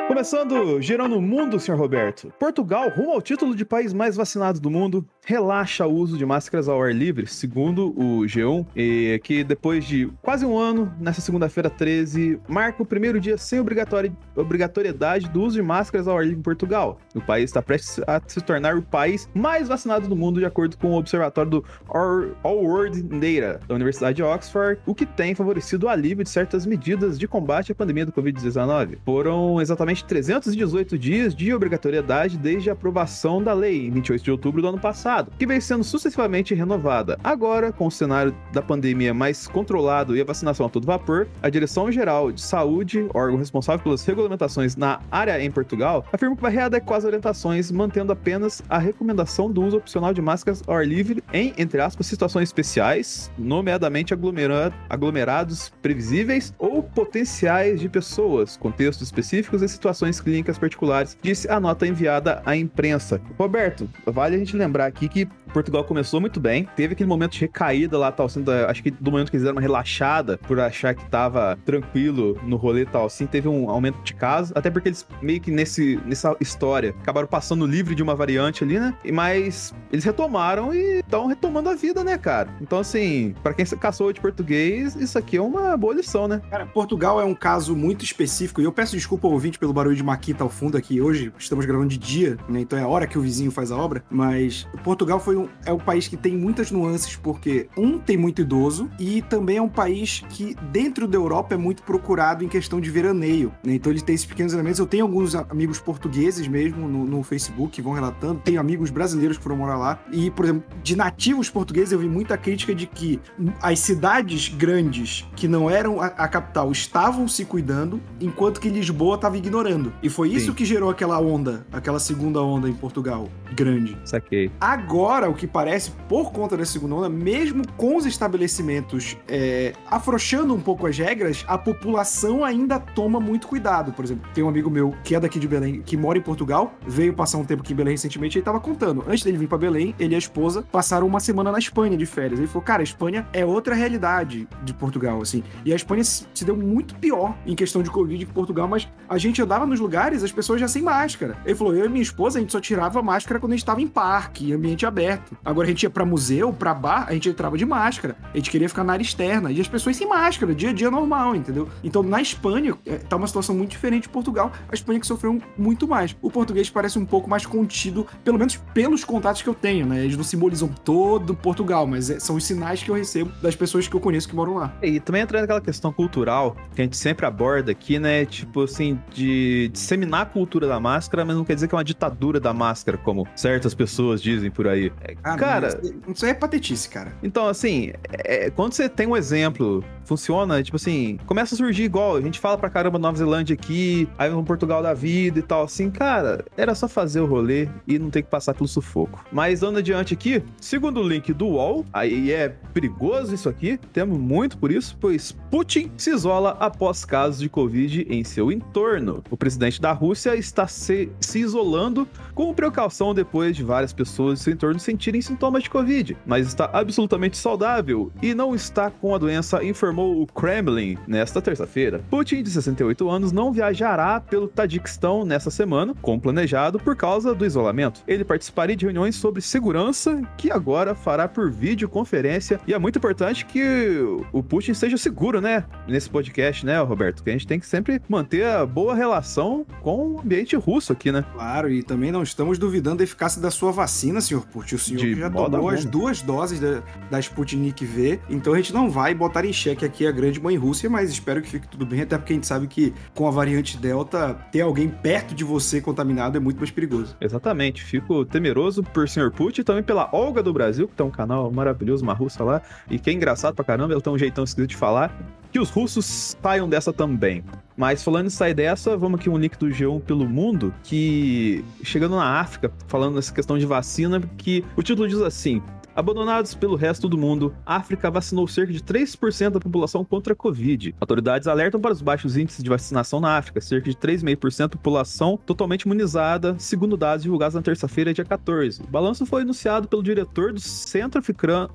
Começando, 0.07 0.81
girando 0.81 1.17
o 1.17 1.21
mundo, 1.21 1.59
senhor 1.59 1.77
Roberto. 1.77 2.33
Portugal, 2.39 2.89
rumo 2.89 3.11
ao 3.11 3.21
título 3.21 3.53
de 3.53 3.63
país 3.65 3.93
mais 3.93 4.15
vacinado 4.15 4.59
do 4.59 4.69
mundo, 4.69 5.05
relaxa 5.29 5.85
o 5.85 5.93
uso 5.93 6.17
de 6.17 6.25
máscaras 6.25 6.67
ao 6.67 6.81
ar 6.81 6.91
livre, 6.91 7.27
segundo 7.27 7.89
o 7.89 8.21
G1, 8.21 8.65
e 8.75 9.21
que 9.23 9.43
depois 9.43 9.85
de 9.85 10.09
quase 10.23 10.43
um 10.43 10.57
ano, 10.57 10.91
nessa 10.99 11.21
segunda-feira 11.21 11.69
13, 11.69 12.39
marca 12.47 12.81
o 12.81 12.85
primeiro 12.85 13.19
dia 13.19 13.37
sem 13.37 13.59
obrigatori- 13.59 14.11
obrigatoriedade 14.35 15.29
do 15.29 15.43
uso 15.43 15.57
de 15.57 15.61
máscaras 15.61 16.07
ao 16.07 16.17
ar 16.17 16.23
livre 16.23 16.39
em 16.39 16.41
Portugal. 16.41 16.99
O 17.13 17.21
país 17.21 17.51
está 17.51 17.61
prestes 17.61 18.01
a 18.07 18.19
se 18.25 18.41
tornar 18.41 18.75
o 18.75 18.81
país 18.81 19.29
mais 19.31 19.67
vacinado 19.67 20.07
do 20.07 20.15
mundo, 20.15 20.39
de 20.39 20.47
acordo 20.47 20.75
com 20.77 20.93
o 20.93 20.97
observatório 20.97 21.51
do 21.51 21.65
All 21.87 22.63
World 22.63 22.99
Data 23.03 23.59
da 23.67 23.75
Universidade 23.75 24.15
de 24.15 24.23
Oxford, 24.23 24.81
o 24.87 24.95
que 24.95 25.05
tem 25.05 25.35
favorecido 25.35 25.85
o 25.85 25.89
alívio 25.89 26.23
de 26.23 26.29
certas 26.31 26.65
medidas 26.65 27.19
de 27.19 27.27
combate 27.27 27.71
à 27.71 27.75
pandemia 27.75 28.07
do 28.07 28.11
Covid-19. 28.11 28.97
Foram 29.05 29.61
exatamente 29.61 30.03
318 30.05 30.97
dias 30.97 31.35
de 31.35 31.53
obrigatoriedade 31.53 32.35
desde 32.35 32.71
a 32.71 32.73
aprovação 32.73 33.43
da 33.43 33.53
lei, 33.53 33.85
em 33.85 33.91
28 33.91 34.23
de 34.23 34.31
outubro 34.31 34.59
do 34.59 34.67
ano 34.69 34.79
passado, 34.79 35.18
que 35.37 35.45
vem 35.45 35.59
sendo 35.59 35.83
sucessivamente 35.83 36.53
renovada. 36.53 37.17
Agora, 37.23 37.71
com 37.71 37.87
o 37.87 37.91
cenário 37.91 38.35
da 38.53 38.61
pandemia 38.61 39.13
mais 39.13 39.47
controlado 39.47 40.15
e 40.15 40.21
a 40.21 40.25
vacinação 40.25 40.65
a 40.65 40.69
todo 40.69 40.85
vapor, 40.85 41.27
a 41.41 41.49
Direção-Geral 41.49 42.31
de 42.31 42.41
Saúde, 42.41 43.07
órgão 43.13 43.37
responsável 43.37 43.83
pelas 43.83 44.05
regulamentações 44.05 44.75
na 44.75 44.99
área 45.11 45.41
em 45.43 45.51
Portugal, 45.51 46.05
afirma 46.11 46.35
que 46.35 46.41
vai 46.41 46.51
readequar 46.51 46.99
as 46.99 47.05
orientações, 47.05 47.71
mantendo 47.71 48.11
apenas 48.11 48.61
a 48.69 48.77
recomendação 48.77 49.51
do 49.51 49.63
uso 49.63 49.77
opcional 49.77 50.13
de 50.13 50.21
máscaras 50.21 50.61
ao 50.67 50.75
ar 50.75 50.87
livre 50.87 51.23
em, 51.33 51.53
entre 51.57 51.81
aspas, 51.81 52.07
situações 52.07 52.49
especiais, 52.49 53.31
nomeadamente 53.37 54.13
aglomera- 54.13 54.73
aglomerados 54.89 55.71
previsíveis 55.81 56.53
ou 56.57 56.83
potenciais 56.83 57.79
de 57.79 57.89
pessoas, 57.89 58.57
contextos 58.57 59.07
específicos 59.07 59.61
e 59.61 59.67
situações 59.67 60.19
clínicas 60.19 60.57
particulares, 60.57 61.17
disse 61.21 61.49
a 61.49 61.59
nota 61.59 61.87
enviada 61.87 62.41
à 62.45 62.55
imprensa. 62.55 63.21
Roberto, 63.37 63.89
vale 64.05 64.35
a 64.35 64.39
gente 64.39 64.55
lembrar 64.55 64.87
aqui 65.05 65.07
que 65.07 65.27
Portugal 65.53 65.83
começou 65.83 66.19
muito 66.21 66.39
bem, 66.39 66.67
teve 66.75 66.93
aquele 66.93 67.09
momento 67.09 67.31
de 67.33 67.39
recaída 67.41 67.97
lá, 67.97 68.11
tal, 68.11 68.25
assim, 68.25 68.41
da- 68.41 68.69
acho 68.69 68.81
que 68.83 68.91
do 68.91 69.11
momento 69.11 69.29
que 69.29 69.35
eles 69.37 69.43
deram 69.43 69.55
uma 69.55 69.61
relaxada 69.61 70.37
por 70.47 70.59
achar 70.59 70.93
que 70.93 71.05
tava 71.09 71.57
tranquilo 71.65 72.37
no 72.43 72.55
rolê 72.57 72.85
tal, 72.85 73.05
assim, 73.05 73.25
teve 73.25 73.47
um 73.47 73.69
aumento 73.69 74.01
de 74.03 74.13
casos, 74.13 74.51
até 74.55 74.69
porque 74.69 74.89
eles 74.89 75.05
meio 75.21 75.39
que 75.41 75.51
nesse, 75.51 75.99
nessa 76.05 76.35
história 76.39 76.95
acabaram 77.01 77.27
passando 77.27 77.65
livre 77.65 77.95
de 77.95 78.03
uma 78.03 78.15
variante 78.15 78.63
ali, 78.63 78.79
né? 78.79 78.93
E 79.03 79.11
Mas 79.11 79.73
eles 79.91 80.05
retomaram 80.05 80.73
e 80.73 80.99
estão 80.99 81.27
retomando 81.27 81.69
a 81.69 81.75
vida, 81.75 82.03
né, 82.03 82.17
cara? 82.17 82.49
Então, 82.61 82.79
assim, 82.79 83.33
pra 83.43 83.53
quem 83.53 83.65
caçou 83.65 84.13
de 84.13 84.21
português, 84.21 84.95
isso 84.95 85.17
aqui 85.17 85.37
é 85.37 85.41
uma 85.41 85.75
boa 85.75 85.93
lição, 85.93 86.27
né? 86.27 86.41
Cara, 86.49 86.65
Portugal 86.65 87.19
é 87.19 87.25
um 87.25 87.35
caso 87.35 87.75
muito 87.75 88.03
específico 88.05 88.61
e 88.61 88.63
eu 88.63 88.71
peço 88.71 88.95
desculpa 88.95 89.27
ao 89.27 89.33
ouvinte 89.33 89.59
pelo 89.59 89.73
barulho 89.73 89.95
de 89.95 90.03
maquita 90.03 90.43
ao 90.43 90.49
fundo 90.49 90.77
aqui. 90.77 91.01
Hoje 91.01 91.31
estamos 91.37 91.65
gravando 91.65 91.89
de 91.89 91.97
dia, 91.97 92.37
né? 92.47 92.61
Então 92.61 92.77
é 92.79 92.81
a 92.83 92.87
hora 92.87 93.05
que 93.07 93.17
o 93.17 93.21
vizinho 93.21 93.51
faz 93.51 93.71
a 93.71 93.77
obra. 93.77 94.03
Mas 94.09 94.67
Portugal 94.83 95.19
foi 95.19 95.35
é 95.65 95.71
um 95.71 95.77
país 95.77 96.07
que 96.07 96.17
tem 96.17 96.35
muitas 96.35 96.71
nuances, 96.71 97.15
porque, 97.15 97.69
um, 97.77 97.99
tem 97.99 98.17
muito 98.17 98.41
idoso 98.41 98.89
e 98.99 99.21
também 99.21 99.57
é 99.57 99.61
um 99.61 99.69
país 99.69 100.23
que, 100.29 100.55
dentro 100.71 101.07
da 101.07 101.17
Europa, 101.17 101.55
é 101.55 101.57
muito 101.57 101.83
procurado 101.83 102.43
em 102.43 102.47
questão 102.47 102.81
de 102.81 102.89
veraneio. 102.89 103.53
Né? 103.63 103.75
Então 103.75 103.91
ele 103.91 104.01
tem 104.01 104.15
esses 104.15 104.25
pequenos 104.25 104.53
elementos. 104.53 104.79
Eu 104.79 104.87
tenho 104.87 105.05
alguns 105.05 105.35
amigos 105.35 105.79
portugueses 105.79 106.47
mesmo 106.47 106.87
no, 106.87 107.05
no 107.05 107.23
Facebook 107.23 107.71
que 107.71 107.81
vão 107.81 107.93
relatando. 107.93 108.41
Tenho 108.43 108.59
amigos 108.59 108.89
brasileiros 108.89 109.37
que 109.37 109.43
foram 109.43 109.57
morar 109.57 109.77
lá. 109.77 109.99
E, 110.11 110.31
por 110.31 110.45
exemplo, 110.45 110.63
de 110.83 110.95
nativos 110.95 111.49
portugueses, 111.49 111.91
eu 111.91 111.99
vi 111.99 112.07
muita 112.07 112.37
crítica 112.37 112.73
de 112.73 112.87
que 112.87 113.19
as 113.61 113.79
cidades 113.79 114.49
grandes 114.49 115.27
que 115.35 115.47
não 115.47 115.69
eram 115.69 116.01
a, 116.01 116.07
a 116.07 116.27
capital 116.27 116.71
estavam 116.71 117.27
se 117.27 117.45
cuidando, 117.45 118.01
enquanto 118.19 118.59
que 118.59 118.69
Lisboa 118.69 119.15
estava 119.15 119.37
ignorando. 119.37 119.93
E 120.01 120.09
foi 120.09 120.29
isso 120.29 120.47
Sim. 120.47 120.53
que 120.53 120.65
gerou 120.65 120.89
aquela 120.89 121.19
onda, 121.19 121.65
aquela 121.71 121.99
segunda 121.99 122.41
onda 122.41 122.69
em 122.69 122.73
Portugal, 122.73 123.29
grande. 123.53 123.97
Saquei. 124.05 124.51
Agora, 124.59 125.28
o 125.29 125.33
que 125.33 125.47
parece, 125.47 125.91
por 126.07 126.31
conta 126.31 126.57
da 126.57 126.65
segunda 126.65 126.95
onda, 126.95 127.09
mesmo 127.09 127.63
com 127.77 127.95
os 127.95 128.05
estabelecimentos 128.05 129.17
é, 129.27 129.73
afrouxando 129.89 130.53
um 130.53 130.59
pouco 130.59 130.87
as 130.87 130.97
regras, 130.97 131.45
a 131.47 131.57
população 131.57 132.43
ainda 132.43 132.79
toma 132.79 133.19
muito 133.19 133.47
cuidado. 133.47 133.93
Por 133.93 134.03
exemplo, 134.03 134.29
tem 134.33 134.43
um 134.43 134.49
amigo 134.49 134.69
meu 134.69 134.93
que 135.03 135.15
é 135.15 135.19
daqui 135.19 135.39
de 135.39 135.47
Belém, 135.47 135.81
que 135.81 135.95
mora 135.95 136.17
em 136.17 136.21
Portugal, 136.21 136.73
veio 136.87 137.13
passar 137.13 137.37
um 137.37 137.45
tempo 137.45 137.61
aqui 137.61 137.73
em 137.73 137.75
Belém 137.75 137.93
recentemente, 137.93 138.37
e 138.37 138.39
ele 138.39 138.45
tava 138.45 138.59
contando. 138.59 139.03
Antes 139.07 139.23
dele 139.23 139.37
vir 139.37 139.47
pra 139.47 139.57
Belém, 139.57 139.95
ele 139.99 140.13
e 140.13 140.15
a 140.15 140.19
esposa 140.19 140.63
passaram 140.71 141.05
uma 141.07 141.19
semana 141.19 141.51
na 141.51 141.59
Espanha 141.59 141.95
de 141.95 142.05
férias. 142.05 142.39
Ele 142.39 142.47
falou, 142.47 142.63
cara, 142.63 142.81
a 142.81 142.83
Espanha 142.83 143.27
é 143.33 143.45
outra 143.45 143.75
realidade 143.75 144.47
de 144.63 144.73
Portugal, 144.73 145.21
assim. 145.21 145.43
E 145.63 145.71
a 145.71 145.75
Espanha 145.75 146.03
se 146.03 146.45
deu 146.45 146.55
muito 146.55 146.95
pior 146.95 147.35
em 147.45 147.55
questão 147.55 147.83
de 147.83 147.89
Covid 147.89 148.25
que 148.25 148.33
Portugal, 148.33 148.67
mas 148.67 148.87
a 149.07 149.17
gente 149.17 149.41
andava 149.41 149.65
nos 149.65 149.79
lugares, 149.79 150.23
as 150.23 150.31
pessoas 150.31 150.59
já 150.59 150.67
sem 150.67 150.81
máscara. 150.81 151.37
Ele 151.45 151.55
falou, 151.55 151.75
eu 151.75 151.85
e 151.85 151.89
minha 151.89 152.01
esposa, 152.01 152.39
a 152.39 152.41
gente 152.41 152.51
só 152.51 152.59
tirava 152.59 153.01
máscara 153.01 153.39
quando 153.39 153.53
a 153.53 153.55
gente 153.55 153.65
tava 153.65 153.81
em 153.81 153.87
parque, 153.87 154.49
em 154.49 154.53
ambiente 154.53 154.85
aberto. 154.85 155.18
Agora 155.43 155.67
a 155.67 155.69
gente 155.69 155.83
ia 155.83 155.89
pra 155.89 156.05
museu, 156.05 156.51
pra 156.53 156.73
bar, 156.73 157.05
a 157.07 157.13
gente 157.13 157.29
entrava 157.29 157.57
de 157.57 157.65
máscara. 157.65 158.15
A 158.33 158.37
gente 158.37 158.49
queria 158.49 158.67
ficar 158.69 158.83
na 158.83 158.93
área 158.93 159.03
externa. 159.03 159.51
E 159.51 159.59
as 159.61 159.67
pessoas 159.67 159.95
sem 159.95 160.07
máscara, 160.07 160.53
dia 160.53 160.69
a 160.69 160.73
dia 160.73 160.89
normal, 160.91 161.35
entendeu? 161.35 161.67
Então 161.83 162.01
na 162.03 162.21
Espanha, 162.21 162.75
é, 162.85 162.95
tá 162.97 163.15
uma 163.15 163.27
situação 163.27 163.55
muito 163.55 163.71
diferente 163.71 164.03
de 164.03 164.09
Portugal. 164.09 164.51
A 164.69 164.73
Espanha 164.73 164.99
que 164.99 165.07
sofreu 165.07 165.41
muito 165.57 165.87
mais. 165.87 166.15
O 166.21 166.29
português 166.31 166.69
parece 166.69 166.97
um 166.99 167.05
pouco 167.05 167.29
mais 167.29 167.45
contido, 167.45 168.05
pelo 168.23 168.37
menos 168.37 168.55
pelos 168.73 169.03
contatos 169.03 169.41
que 169.41 169.49
eu 169.49 169.53
tenho, 169.53 169.85
né? 169.85 170.03
Eles 170.03 170.15
não 170.17 170.23
simbolizam 170.23 170.67
todo 170.67 171.35
Portugal, 171.35 171.85
mas 171.87 172.09
é- 172.09 172.19
são 172.19 172.35
os 172.35 172.43
sinais 172.45 172.81
que 172.83 172.89
eu 172.89 172.95
recebo 172.95 173.31
das 173.41 173.55
pessoas 173.55 173.87
que 173.87 173.95
eu 173.95 173.99
conheço 173.99 174.27
que 174.27 174.35
moram 174.35 174.55
lá. 174.55 174.73
E 174.81 174.99
também 174.99 175.21
entra 175.21 175.41
naquela 175.41 175.61
questão 175.61 175.91
cultural 175.91 176.55
que 176.75 176.81
a 176.81 176.83
gente 176.83 176.97
sempre 176.97 177.25
aborda 177.25 177.71
aqui, 177.71 177.99
né? 177.99 178.25
Tipo 178.25 178.63
assim, 178.63 178.99
de 179.13 179.69
disseminar 179.73 180.21
a 180.21 180.25
cultura 180.25 180.67
da 180.67 180.79
máscara, 180.79 181.23
mas 181.25 181.35
não 181.35 181.43
quer 181.43 181.55
dizer 181.55 181.67
que 181.67 181.75
é 181.75 181.77
uma 181.77 181.83
ditadura 181.83 182.39
da 182.39 182.53
máscara, 182.53 182.97
como 182.97 183.27
certas 183.35 183.73
pessoas 183.73 184.21
dizem 184.21 184.49
por 184.51 184.67
aí. 184.67 184.91
Ah, 185.23 185.35
cara, 185.35 185.67
isso- 185.67 185.93
isso 186.15 186.25
aí 186.25 186.31
é 186.31 186.33
patetice, 186.33 186.89
cara. 186.89 187.13
então 187.23 187.47
assim, 187.47 187.91
é, 188.25 188.49
quando 188.49 188.73
você 188.73 188.87
tem 188.89 189.07
um 189.07 189.15
exemplo, 189.15 189.83
funciona, 190.05 190.61
tipo 190.63 190.75
assim, 190.77 191.17
começa 191.25 191.53
a 191.55 191.57
surgir 191.57 191.83
igual, 191.83 192.15
a 192.15 192.21
gente 192.21 192.39
fala 192.39 192.57
pra 192.57 192.69
caramba 192.69 192.97
Nova 192.97 193.17
Zelândia 193.17 193.53
aqui, 193.53 194.07
aí 194.17 194.29
vamos 194.29 194.45
Portugal 194.45 194.81
da 194.81 194.93
vida 194.93 195.39
e 195.39 195.41
tal, 195.41 195.63
assim, 195.63 195.89
cara, 195.91 196.43
era 196.57 196.73
só 196.73 196.87
fazer 196.87 197.19
o 197.19 197.25
rolê 197.25 197.67
e 197.87 197.99
não 197.99 198.09
ter 198.09 198.23
que 198.23 198.29
passar 198.29 198.53
pelo 198.53 198.67
sufoco. 198.67 199.23
Mas 199.31 199.59
dando 199.59 199.77
adiante 199.79 200.13
aqui, 200.13 200.43
segundo 200.59 200.99
o 200.99 201.07
link 201.07 201.31
do 201.33 201.45
UOL, 201.47 201.85
aí 201.93 202.31
é 202.31 202.49
perigoso 202.73 203.33
isso 203.35 203.47
aqui, 203.49 203.79
temos 203.93 204.17
muito 204.17 204.57
por 204.57 204.71
isso, 204.71 204.97
pois 204.99 205.31
Putin 205.51 205.91
se 205.97 206.09
isola 206.09 206.57
após 206.59 207.05
casos 207.05 207.39
de 207.39 207.49
Covid 207.49 208.05
em 208.09 208.23
seu 208.23 208.51
entorno. 208.51 209.23
O 209.29 209.37
presidente 209.37 209.79
da 209.81 209.91
Rússia 209.91 210.35
está 210.35 210.67
se, 210.67 211.09
se 211.19 211.39
isolando 211.39 212.07
com 212.33 212.53
precaução 212.53 213.13
depois 213.13 213.55
de 213.55 213.63
várias 213.63 213.93
pessoas 213.93 214.39
em 214.39 214.43
seu 214.43 214.53
entorno 214.53 214.79
sentirem 214.99 215.21
sintomas 215.21 215.63
de 215.63 215.69
Covid, 215.69 216.17
mas 216.25 216.45
está 216.45 216.69
absolutamente 216.73 217.37
saudável 217.37 218.11
e 218.21 218.35
não 218.35 218.53
está 218.53 218.91
com 218.91 219.15
a 219.15 219.17
doença, 219.17 219.63
informou 219.63 220.21
o 220.21 220.27
Kremlin 220.27 220.97
nesta 221.07 221.41
terça-feira. 221.41 222.03
Putin, 222.09 222.43
de 222.43 222.51
68 222.51 223.09
anos, 223.09 223.31
não 223.31 223.53
viajará 223.53 224.19
pelo 224.19 224.49
Tadiquistão 224.49 225.23
nesta 225.23 225.49
semana, 225.49 225.95
como 226.01 226.19
planejado, 226.19 226.79
por 226.79 226.97
causa 226.97 227.33
do 227.33 227.45
isolamento. 227.45 228.01
Ele 228.05 228.25
participaria 228.25 228.75
de 228.75 228.85
reuniões 228.85 229.15
sobre 229.15 229.41
segurança, 229.41 230.21
que 230.37 230.51
agora 230.51 230.93
fará 230.93 231.29
por 231.29 231.49
videoconferência, 231.49 232.59
e 232.67 232.73
é 232.73 232.77
muito 232.77 232.97
importante 232.97 233.45
que 233.45 233.99
o 234.33 234.43
Putin 234.43 234.71
esteja 234.71 234.97
seguro, 234.97 235.39
né? 235.39 235.63
Nesse 235.87 236.09
podcast, 236.09 236.65
né, 236.65 236.77
Roberto? 236.81 237.23
Que 237.23 237.29
a 237.29 237.33
gente 237.33 237.47
tem 237.47 237.59
que 237.59 237.67
sempre 237.67 238.01
manter 238.09 238.45
a 238.45 238.65
boa 238.65 238.93
relação 238.93 239.65
com 239.81 240.15
o 240.15 240.19
ambiente 240.19 240.57
russo 240.57 240.91
aqui, 240.91 241.09
né? 241.09 241.23
Claro, 241.33 241.71
e 241.71 241.83
também 241.83 242.11
não 242.11 242.21
estamos 242.21 242.59
duvidando 242.59 242.97
da 242.97 243.05
eficácia 243.05 243.41
da 243.41 243.49
sua 243.49 243.71
vacina, 243.71 244.19
senhor 244.19 244.45
Putin. 244.45 244.75
O 244.75 244.79
senhor 244.89 244.99
De 244.99 245.13
que 245.15 245.19
já 245.19 245.29
tomou 245.29 245.69
as 245.69 245.85
duas 245.85 246.21
doses 246.21 246.59
da, 246.59 246.81
da 247.09 247.19
Sputnik 247.19 247.85
V, 247.85 248.19
então 248.29 248.53
a 248.53 248.57
gente 248.57 248.73
não 248.73 248.89
vai 248.89 249.13
botar 249.13 249.45
em 249.45 249.53
xeque 249.53 249.85
aqui 249.85 250.05
a 250.05 250.11
grande 250.11 250.39
mãe 250.41 250.55
Rússia, 250.57 250.89
mas 250.89 251.09
espero 251.09 251.41
que 251.41 251.49
fique 251.49 251.67
tudo 251.67 251.85
bem, 251.85 252.01
até 252.01 252.17
porque 252.17 252.33
a 252.33 252.35
gente 252.35 252.47
sabe 252.47 252.67
que 252.67 252.93
com 253.13 253.27
a 253.27 253.31
variante 253.31 253.77
Delta, 253.77 254.33
ter 254.51 254.61
alguém 254.61 254.89
perto 254.89 255.33
de 255.33 255.43
você 255.43 255.79
contaminado 255.81 256.37
é 256.37 256.39
muito 256.39 256.57
mais 256.57 256.71
perigoso. 256.71 257.15
Exatamente, 257.21 257.83
fico 257.83 258.25
temeroso 258.25 258.83
por 258.83 259.07
Sr. 259.07 259.31
Putin 259.31 259.61
e 259.61 259.63
também 259.63 259.83
pela 259.83 260.09
Olga 260.11 260.43
do 260.43 260.51
Brasil, 260.51 260.87
que 260.87 260.95
tem 260.95 261.05
um 261.05 261.11
canal 261.11 261.51
maravilhoso, 261.51 262.03
uma 262.03 262.13
russa 262.13 262.43
lá, 262.43 262.61
e 262.89 262.99
que 262.99 263.09
é 263.09 263.13
engraçado 263.13 263.55
pra 263.55 263.65
caramba, 263.65 263.93
ela 263.93 264.01
tem 264.01 264.11
um 264.11 264.17
jeitão 264.17 264.43
esquisito 264.43 264.69
de 264.69 264.75
falar, 264.75 265.15
que 265.51 265.59
os 265.59 265.69
russos 265.69 266.35
saiam 266.41 266.69
dessa 266.69 266.93
também. 266.93 267.43
Mas 267.79 268.03
falando 268.03 268.25
em 268.25 268.29
sair 268.29 268.53
dessa, 268.53 268.97
vamos 268.97 269.21
aqui 269.21 269.29
um 269.29 269.37
link 269.37 269.57
do 269.57 269.67
G1 269.67 270.01
pelo 270.01 270.27
mundo, 270.27 270.73
que 270.83 271.63
chegando 271.81 272.17
na 272.17 272.41
África, 272.41 272.69
falando 272.87 273.15
nessa 273.15 273.33
questão 273.33 273.57
de 273.57 273.65
vacina, 273.65 274.19
que 274.37 274.65
o 274.75 274.83
título 274.83 275.07
diz 275.07 275.21
assim: 275.21 275.61
Abandonados 275.99 276.53
pelo 276.55 276.77
resto 276.77 277.09
do 277.09 277.17
mundo, 277.17 277.53
a 277.65 277.75
África 277.75 278.09
vacinou 278.09 278.47
cerca 278.47 278.71
de 278.71 278.79
3% 278.79 279.49
da 279.49 279.59
população 279.59 280.05
contra 280.05 280.31
a 280.31 280.35
Covid. 280.35 280.95
Autoridades 280.97 281.45
alertam 281.45 281.81
para 281.81 281.91
os 281.91 282.01
baixos 282.01 282.37
índices 282.37 282.63
de 282.63 282.69
vacinação 282.69 283.19
na 283.19 283.35
África, 283.35 283.59
cerca 283.59 283.89
de 283.89 283.97
3,5% 283.97 284.59
da 284.59 284.69
população 284.69 285.37
totalmente 285.45 285.81
imunizada, 285.81 286.55
segundo 286.57 286.95
dados 286.95 287.23
divulgados 287.23 287.55
na 287.55 287.61
terça-feira, 287.61 288.13
dia 288.13 288.23
14. 288.23 288.81
O 288.81 288.87
balanço 288.87 289.25
foi 289.25 289.41
anunciado 289.41 289.89
pelo 289.89 290.01
diretor 290.01 290.53
do 290.53 290.61
Centro 290.61 291.21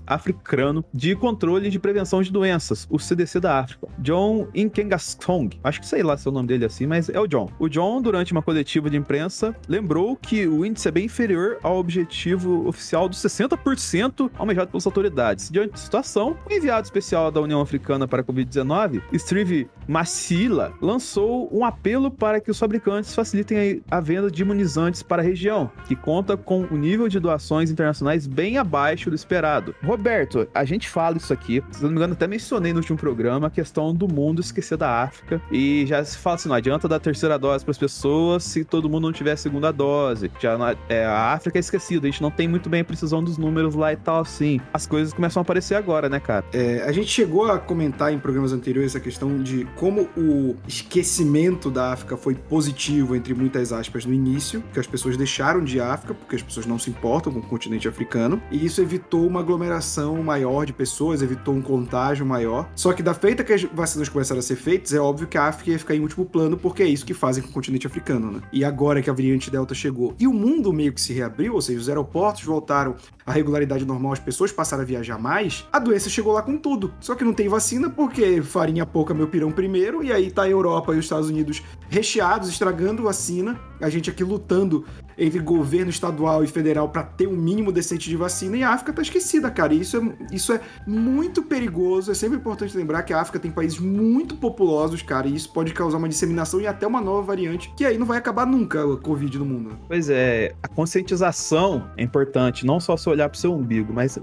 Africano 0.07 0.83
de 0.95 1.15
Controle 1.15 1.69
de 1.69 1.79
Prevenção 1.79 2.23
de 2.23 2.33
Doenças, 2.33 2.87
o 2.89 2.99
CDC 2.99 3.39
da 3.41 3.59
África, 3.59 3.89
John 3.99 4.49
Inkengasong. 4.55 5.51
Acho 5.63 5.83
que 5.83 5.87
sei 5.87 6.03
lá 6.03 6.17
se 6.17 6.27
é 6.27 6.31
o 6.31 6.35
nome 6.35 6.49
dele 6.49 6.65
assim, 6.65 6.87
mas 6.87 7.11
é 7.11 7.21
o 7.21 7.27
John. 7.27 7.51
O 7.59 7.69
John, 7.69 8.01
durante 8.01 8.33
uma 8.33 8.41
coletiva 8.41 8.89
de 8.89 8.97
imprensa, 8.97 9.55
lembrou 9.69 10.17
que 10.17 10.47
o 10.47 10.65
índice 10.65 10.89
é 10.89 10.91
bem 10.91 11.05
inferior 11.05 11.59
ao 11.63 11.77
objetivo 11.77 12.67
oficial 12.67 13.07
dos 13.07 13.19
60% 13.19 14.14
almejado 14.39 14.71
pelas 14.71 14.87
autoridades. 14.87 15.51
Diante 15.51 15.73
da 15.73 15.77
situação, 15.77 16.37
o 16.49 16.53
enviado 16.53 16.85
especial 16.85 17.31
da 17.31 17.41
União 17.41 17.61
Africana 17.61 18.07
para 18.07 18.21
a 18.21 18.25
Covid-19, 18.25 19.03
Steve 19.17 19.69
Massila, 19.87 20.73
lançou 20.81 21.49
um 21.53 21.65
apelo 21.65 22.11
para 22.11 22.41
que 22.41 22.51
os 22.51 22.59
fabricantes 22.59 23.15
facilitem 23.15 23.83
a 23.91 24.01
venda 24.01 24.31
de 24.31 24.43
imunizantes 24.43 25.03
para 25.03 25.23
a 25.23 25.25
região, 25.25 25.71
que 25.87 25.95
conta 25.95 26.37
com 26.37 26.67
um 26.71 26.77
nível 26.77 27.09
de 27.09 27.19
doações 27.21 27.71
internacionais 27.71 28.27
bem 28.27 28.59
abaixo 28.59 29.11
do 29.11 29.17
esperado. 29.17 29.75
Roberto, 29.83 30.49
a 30.55 30.65
gente 30.65 30.89
fala 30.89 31.17
isso 31.17 31.33
aqui, 31.33 31.63
se 31.71 31.83
não 31.83 31.91
me 31.91 31.97
engano, 31.97 32.15
até 32.15 32.27
mencionei 32.27 32.73
no 32.73 32.79
último 32.79 32.99
programa 32.99 33.49
a 33.49 33.51
questão 33.51 33.95
do 33.95 34.09
mundo 34.09 34.41
esquecer 34.41 34.77
da 34.77 35.03
África 35.03 35.41
e 35.51 35.85
já 35.87 36.05
se 36.05 36.17
fala 36.19 36.37
assim, 36.37 36.49
não 36.49 36.57
adianta 36.57 36.89
dar 36.89 36.99
terceira 37.01 37.39
dose 37.39 37.65
para 37.65 37.73
as 37.73 37.79
pessoas 37.79 38.45
se 38.45 38.65
todo 38.65 38.89
mundo 38.89 39.05
não 39.05 39.13
tiver 39.13 39.37
segunda 39.37 39.73
dose. 39.73 40.31
Já 40.41 40.57
é, 40.89 41.05
a 41.05 41.33
África 41.33 41.59
é 41.59 41.61
esquecida, 41.61 42.07
a 42.07 42.11
gente 42.11 42.23
não 42.23 42.31
tem 42.31 42.49
muito 42.49 42.69
bem 42.69 42.81
a 42.81 42.85
precisão 42.85 43.23
dos 43.23 43.39
números 43.39 43.75
lá 43.75 43.93
e 43.93 43.97
tal 44.05 44.21
assim. 44.21 44.61
As 44.73 44.87
coisas 44.87 45.13
começam 45.13 45.41
a 45.41 45.43
aparecer 45.43 45.75
agora, 45.75 46.09
né, 46.09 46.21
cara? 46.21 46.45
É, 46.53 46.83
a 46.83 46.93
gente 46.93 47.09
chegou 47.09 47.51
a 47.51 47.59
comentar 47.59 48.13
em 48.13 48.19
programas 48.19 48.53
anteriores 48.53 48.93
essa 48.93 49.01
questão 49.01 49.43
de 49.43 49.67
como 49.77 50.09
o 50.17 50.57
esquecimento 50.69 51.71
da 51.71 51.93
África 51.93 52.17
foi 52.17 52.35
positivo, 52.35 53.17
entre 53.17 53.35
muitas 53.35 53.73
aspas, 53.73 54.05
no 54.05 54.13
início, 54.13 54.63
que 54.73 54.79
as 54.79 54.87
pessoas 54.87 55.17
deixaram 55.17 55.65
de 55.65 55.81
África, 55.81 56.15
porque 56.15 56.37
as 56.37 56.43
pessoas 56.43 56.67
não 56.67 56.79
se 56.79 56.91
importam 56.91 57.33
com 57.33 57.39
o 57.39 57.43
continente 57.43 57.89
africano, 57.89 58.41
e 58.51 58.65
isso 58.65 58.81
evitou 58.81 59.27
uma 59.27 59.41
aglomeração 59.41 60.23
maior 60.23 60.67
de 60.67 60.73
pessoas, 60.73 61.23
evitou 61.23 61.55
um 61.55 61.63
contágio 61.63 62.27
maior. 62.27 62.69
Só 62.75 62.93
que 62.93 63.03
da 63.03 63.15
feita 63.15 63.43
que 63.43 63.53
as 63.53 63.63
vacinas 63.65 64.09
começaram 64.09 64.39
a 64.39 64.43
ser 64.43 64.57
feitas, 64.57 64.93
é 64.93 65.01
óbvio 65.01 65.27
que 65.27 65.39
a 65.39 65.45
África 65.45 65.71
ia 65.71 65.79
ficar 65.79 65.95
em 65.95 66.01
último 66.01 66.25
plano, 66.25 66.57
porque 66.57 66.83
é 66.83 66.87
isso 66.87 67.07
que 67.07 67.15
fazem 67.15 67.43
com 67.43 67.49
o 67.49 67.53
continente 67.53 67.87
africano, 67.87 68.31
né? 68.31 68.41
E 68.53 68.65
agora 68.65 69.01
que 69.01 69.09
a 69.09 69.13
variante 69.13 69.51
Delta 69.51 69.75
chegou 69.75 70.15
e 70.19 70.27
o 70.27 70.33
mundo 70.33 70.73
meio 70.73 70.93
que 70.93 71.01
se 71.01 71.13
reabriu, 71.13 71.55
ou 71.55 71.61
seja, 71.61 71.79
os 71.79 71.89
aeroportos 71.89 72.43
voltaram 72.43 72.97
à 73.25 73.33
regularidade 73.33 73.85
normal, 73.85 73.94
as 74.13 74.19
pessoas 74.19 74.53
passaram 74.53 74.83
a 74.83 74.87
viajar 74.87 75.19
mais, 75.19 75.67
a 75.73 75.79
doença 75.79 76.09
chegou 76.09 76.33
lá 76.33 76.43
com 76.43 76.57
tudo. 76.57 76.93
Só 77.01 77.15
que 77.15 77.25
não 77.25 77.33
tem 77.33 77.49
vacina 77.49 77.91
porque 77.91 78.43
farinha 78.43 78.87
pouca, 78.87 79.15
meu 79.15 79.29
pirão 79.29 79.51
primeiro, 79.51 80.03
e 80.03 80.13
aí 80.13 80.31
tá 80.31 80.43
a 80.43 80.49
Europa 80.49 80.95
e 80.95 80.99
os 80.99 81.05
Estados 81.05 81.29
Unidos 81.29 81.63
recheados, 81.89 82.49
estragando 82.49 83.03
vacina, 83.03 83.59
a 83.81 83.89
gente 83.89 84.11
aqui 84.11 84.25
lutando 84.25 84.85
entre 85.17 85.39
governo 85.39 85.91
estadual 85.91 86.43
e 86.45 86.47
federal 86.47 86.89
para 86.89 87.03
ter 87.03 87.27
um 87.27 87.37
mínimo 87.37 87.73
decente 87.73 88.09
de 88.09 88.17
vacina, 88.17 88.57
e 88.57 88.63
a 88.63 88.71
África 88.71 88.93
tá 88.93 89.03
esquecida, 89.03 89.51
cara. 89.51 89.75
E 89.75 89.81
isso 89.81 89.97
é, 89.97 90.35
isso 90.35 90.53
é 90.53 90.61
muito 90.87 91.43
perigoso. 91.43 92.11
É 92.11 92.15
sempre 92.15 92.37
importante 92.37 92.77
lembrar 92.77 93.03
que 93.03 93.13
a 93.13 93.21
África 93.21 93.39
tem 93.39 93.51
países 93.51 93.79
muito 93.79 94.37
populosos, 94.37 95.03
cara, 95.03 95.27
e 95.27 95.35
isso 95.35 95.53
pode 95.53 95.73
causar 95.73 95.99
uma 95.99 96.09
disseminação 96.09 96.61
e 96.61 96.67
até 96.67 96.87
uma 96.87 97.01
nova 97.01 97.23
variante, 97.23 97.73
que 97.77 97.85
aí 97.85 97.99
não 97.99 98.07
vai 98.07 98.19
acabar 98.19 98.47
nunca 98.47 98.87
o 98.87 98.97
Covid 98.99 99.39
no 99.39 99.45
mundo. 99.45 99.79
Pois 99.89 100.09
é, 100.09 100.55
a 100.63 100.69
conscientização 100.69 101.91
é 101.97 102.03
importante, 102.03 102.67
não 102.67 102.81
só 102.81 102.97
se 102.97 103.09
olhar 103.09 103.29
pro 103.29 103.39
seu 103.39 103.55
umbigo, 103.55 103.93
mas 103.93 104.19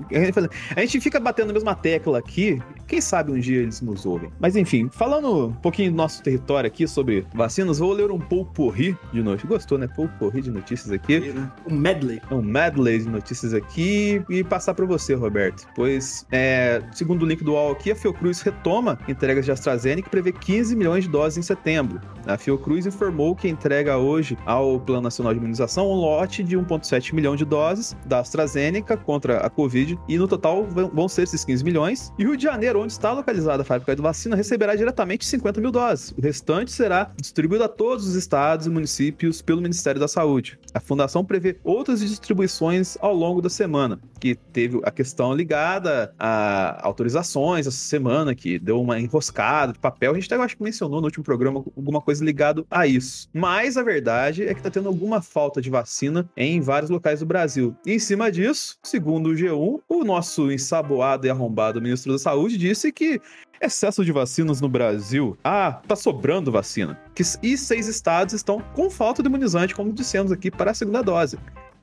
a 0.75 0.79
gente 0.81 0.99
fica 0.99 1.19
batendo 1.19 1.51
a 1.51 1.53
mesma 1.53 1.75
tecla 1.75 2.19
aqui, 2.19 2.61
quem 2.87 2.99
sabe 2.99 3.31
um 3.31 3.39
dia 3.39 3.61
eles 3.61 3.81
nos 3.81 4.05
ouvem. 4.05 4.31
Mas 4.39 4.55
enfim, 4.55 4.89
falando 4.91 5.47
um 5.47 5.53
pouquinho 5.53 5.91
do 5.91 5.97
nosso 5.97 6.21
território 6.21 6.67
aqui 6.67 6.87
sobre 6.87 7.25
vacinas, 7.33 7.79
vou 7.79 7.93
ler 7.93 8.11
um 8.11 8.19
pouco 8.19 8.53
porri 8.53 8.97
de 9.13 9.23
noite. 9.23 9.47
Gostou, 9.47 9.77
né? 9.77 9.87
Pouco 9.87 10.13
porri 10.17 10.41
de 10.41 10.51
notícias 10.81 10.91
aqui. 10.91 11.19
Né? 11.19 11.51
Um 11.69 11.75
medley. 11.75 12.21
Um 12.31 12.41
medley 12.41 12.99
de 12.99 13.09
notícias 13.09 13.53
aqui 13.53 14.23
e 14.29 14.43
passar 14.43 14.73
para 14.73 14.85
você, 14.85 15.13
Roberto. 15.13 15.67
Pois, 15.75 16.25
é, 16.31 16.81
segundo 16.93 17.23
o 17.23 17.25
link 17.25 17.43
do 17.43 17.53
UOL 17.53 17.71
aqui, 17.71 17.91
a 17.91 17.95
Fiocruz 17.95 18.41
retoma 18.41 18.97
entregas 19.07 19.45
de 19.45 19.51
AstraZeneca 19.51 20.07
e 20.07 20.11
prevê 20.11 20.31
15 20.31 20.75
milhões 20.75 21.03
de 21.03 21.09
doses 21.09 21.37
em 21.37 21.41
setembro. 21.41 21.99
A 22.25 22.37
Fiocruz 22.37 22.85
informou 22.85 23.35
que 23.35 23.47
entrega 23.47 23.97
hoje 23.97 24.37
ao 24.45 24.79
Plano 24.79 25.01
Nacional 25.01 25.33
de 25.33 25.39
Imunização 25.39 25.89
um 25.89 25.95
lote 25.95 26.43
de 26.43 26.57
1,7 26.57 27.13
milhão 27.13 27.35
de 27.35 27.45
doses 27.45 27.95
da 28.05 28.19
AstraZeneca 28.19 28.95
contra 28.95 29.39
a 29.39 29.49
Covid 29.49 29.97
e 30.07 30.17
no 30.17 30.27
total 30.27 30.65
vão 30.65 31.07
ser 31.07 31.23
esses 31.23 31.43
15 31.43 31.63
milhões. 31.63 32.13
E 32.17 32.23
o 32.23 32.29
Rio 32.29 32.37
de 32.37 32.43
Janeiro, 32.43 32.81
onde 32.81 32.91
está 32.91 33.11
localizada 33.11 33.63
a 33.63 33.65
fábrica 33.65 33.95
de 33.95 34.01
vacina, 34.01 34.35
receberá 34.35 34.75
diretamente 34.75 35.25
50 35.25 35.59
mil 35.59 35.71
doses. 35.71 36.13
O 36.17 36.21
restante 36.21 36.71
será 36.71 37.11
distribuído 37.19 37.63
a 37.63 37.67
todos 37.67 38.07
os 38.07 38.15
estados 38.15 38.67
e 38.67 38.69
municípios 38.69 39.41
pelo 39.41 39.61
Ministério 39.61 39.99
da 39.99 40.07
Saúde. 40.07 40.59
A 40.73 40.79
fundação 40.79 41.23
prevê 41.25 41.57
outras 41.63 41.99
distribuições 41.99 42.97
ao 43.01 43.13
longo 43.13 43.41
da 43.41 43.49
semana, 43.49 43.99
que 44.19 44.35
teve 44.35 44.79
a 44.83 44.91
questão 44.91 45.33
ligada 45.33 46.13
a 46.17 46.85
autorizações 46.85 47.67
essa 47.67 47.77
semana, 47.77 48.33
que 48.33 48.57
deu 48.57 48.81
uma 48.81 48.99
enroscada 48.99 49.73
de 49.73 49.79
papel. 49.79 50.11
A 50.11 50.15
gente 50.15 50.31
até 50.31 50.41
acho 50.41 50.55
que 50.55 50.63
mencionou 50.63 51.01
no 51.01 51.07
último 51.07 51.23
programa 51.23 51.63
alguma 51.75 52.01
coisa 52.01 52.23
ligado 52.23 52.65
a 52.71 52.87
isso. 52.87 53.27
Mas 53.33 53.75
a 53.77 53.83
verdade 53.83 54.47
é 54.47 54.53
que 54.53 54.61
tá 54.61 54.69
tendo 54.69 54.87
alguma 54.87 55.21
falta 55.21 55.61
de 55.61 55.69
vacina 55.69 56.29
em 56.37 56.61
vários 56.61 56.89
locais 56.89 57.19
do 57.19 57.25
Brasil. 57.25 57.75
E 57.85 57.93
em 57.93 57.99
cima 57.99 58.31
disso, 58.31 58.77
segundo 58.83 59.29
o 59.29 59.33
G1, 59.33 59.81
o 59.89 60.03
nosso 60.03 60.51
ensaboado 60.51 61.27
e 61.27 61.29
arrombado 61.29 61.81
ministro 61.81 62.13
da 62.13 62.19
Saúde 62.19 62.57
disse 62.57 62.91
que 62.91 63.19
excesso 63.61 64.03
de 64.03 64.11
vacinas 64.11 64.59
no 64.59 64.67
Brasil. 64.67 65.37
Ah, 65.43 65.81
tá 65.87 65.95
sobrando 65.95 66.51
vacina. 66.51 66.99
E 67.43 67.57
seis 67.57 67.87
estados 67.87 68.33
estão 68.33 68.59
com 68.73 68.89
falta 68.89 69.21
de 69.21 69.29
imunizante, 69.29 69.75
como 69.75 69.93
dissemos 69.93 70.31
aqui, 70.31 70.49
para 70.49 70.71
a 70.71 70.73
segunda 70.73 71.01
dose 71.01 71.37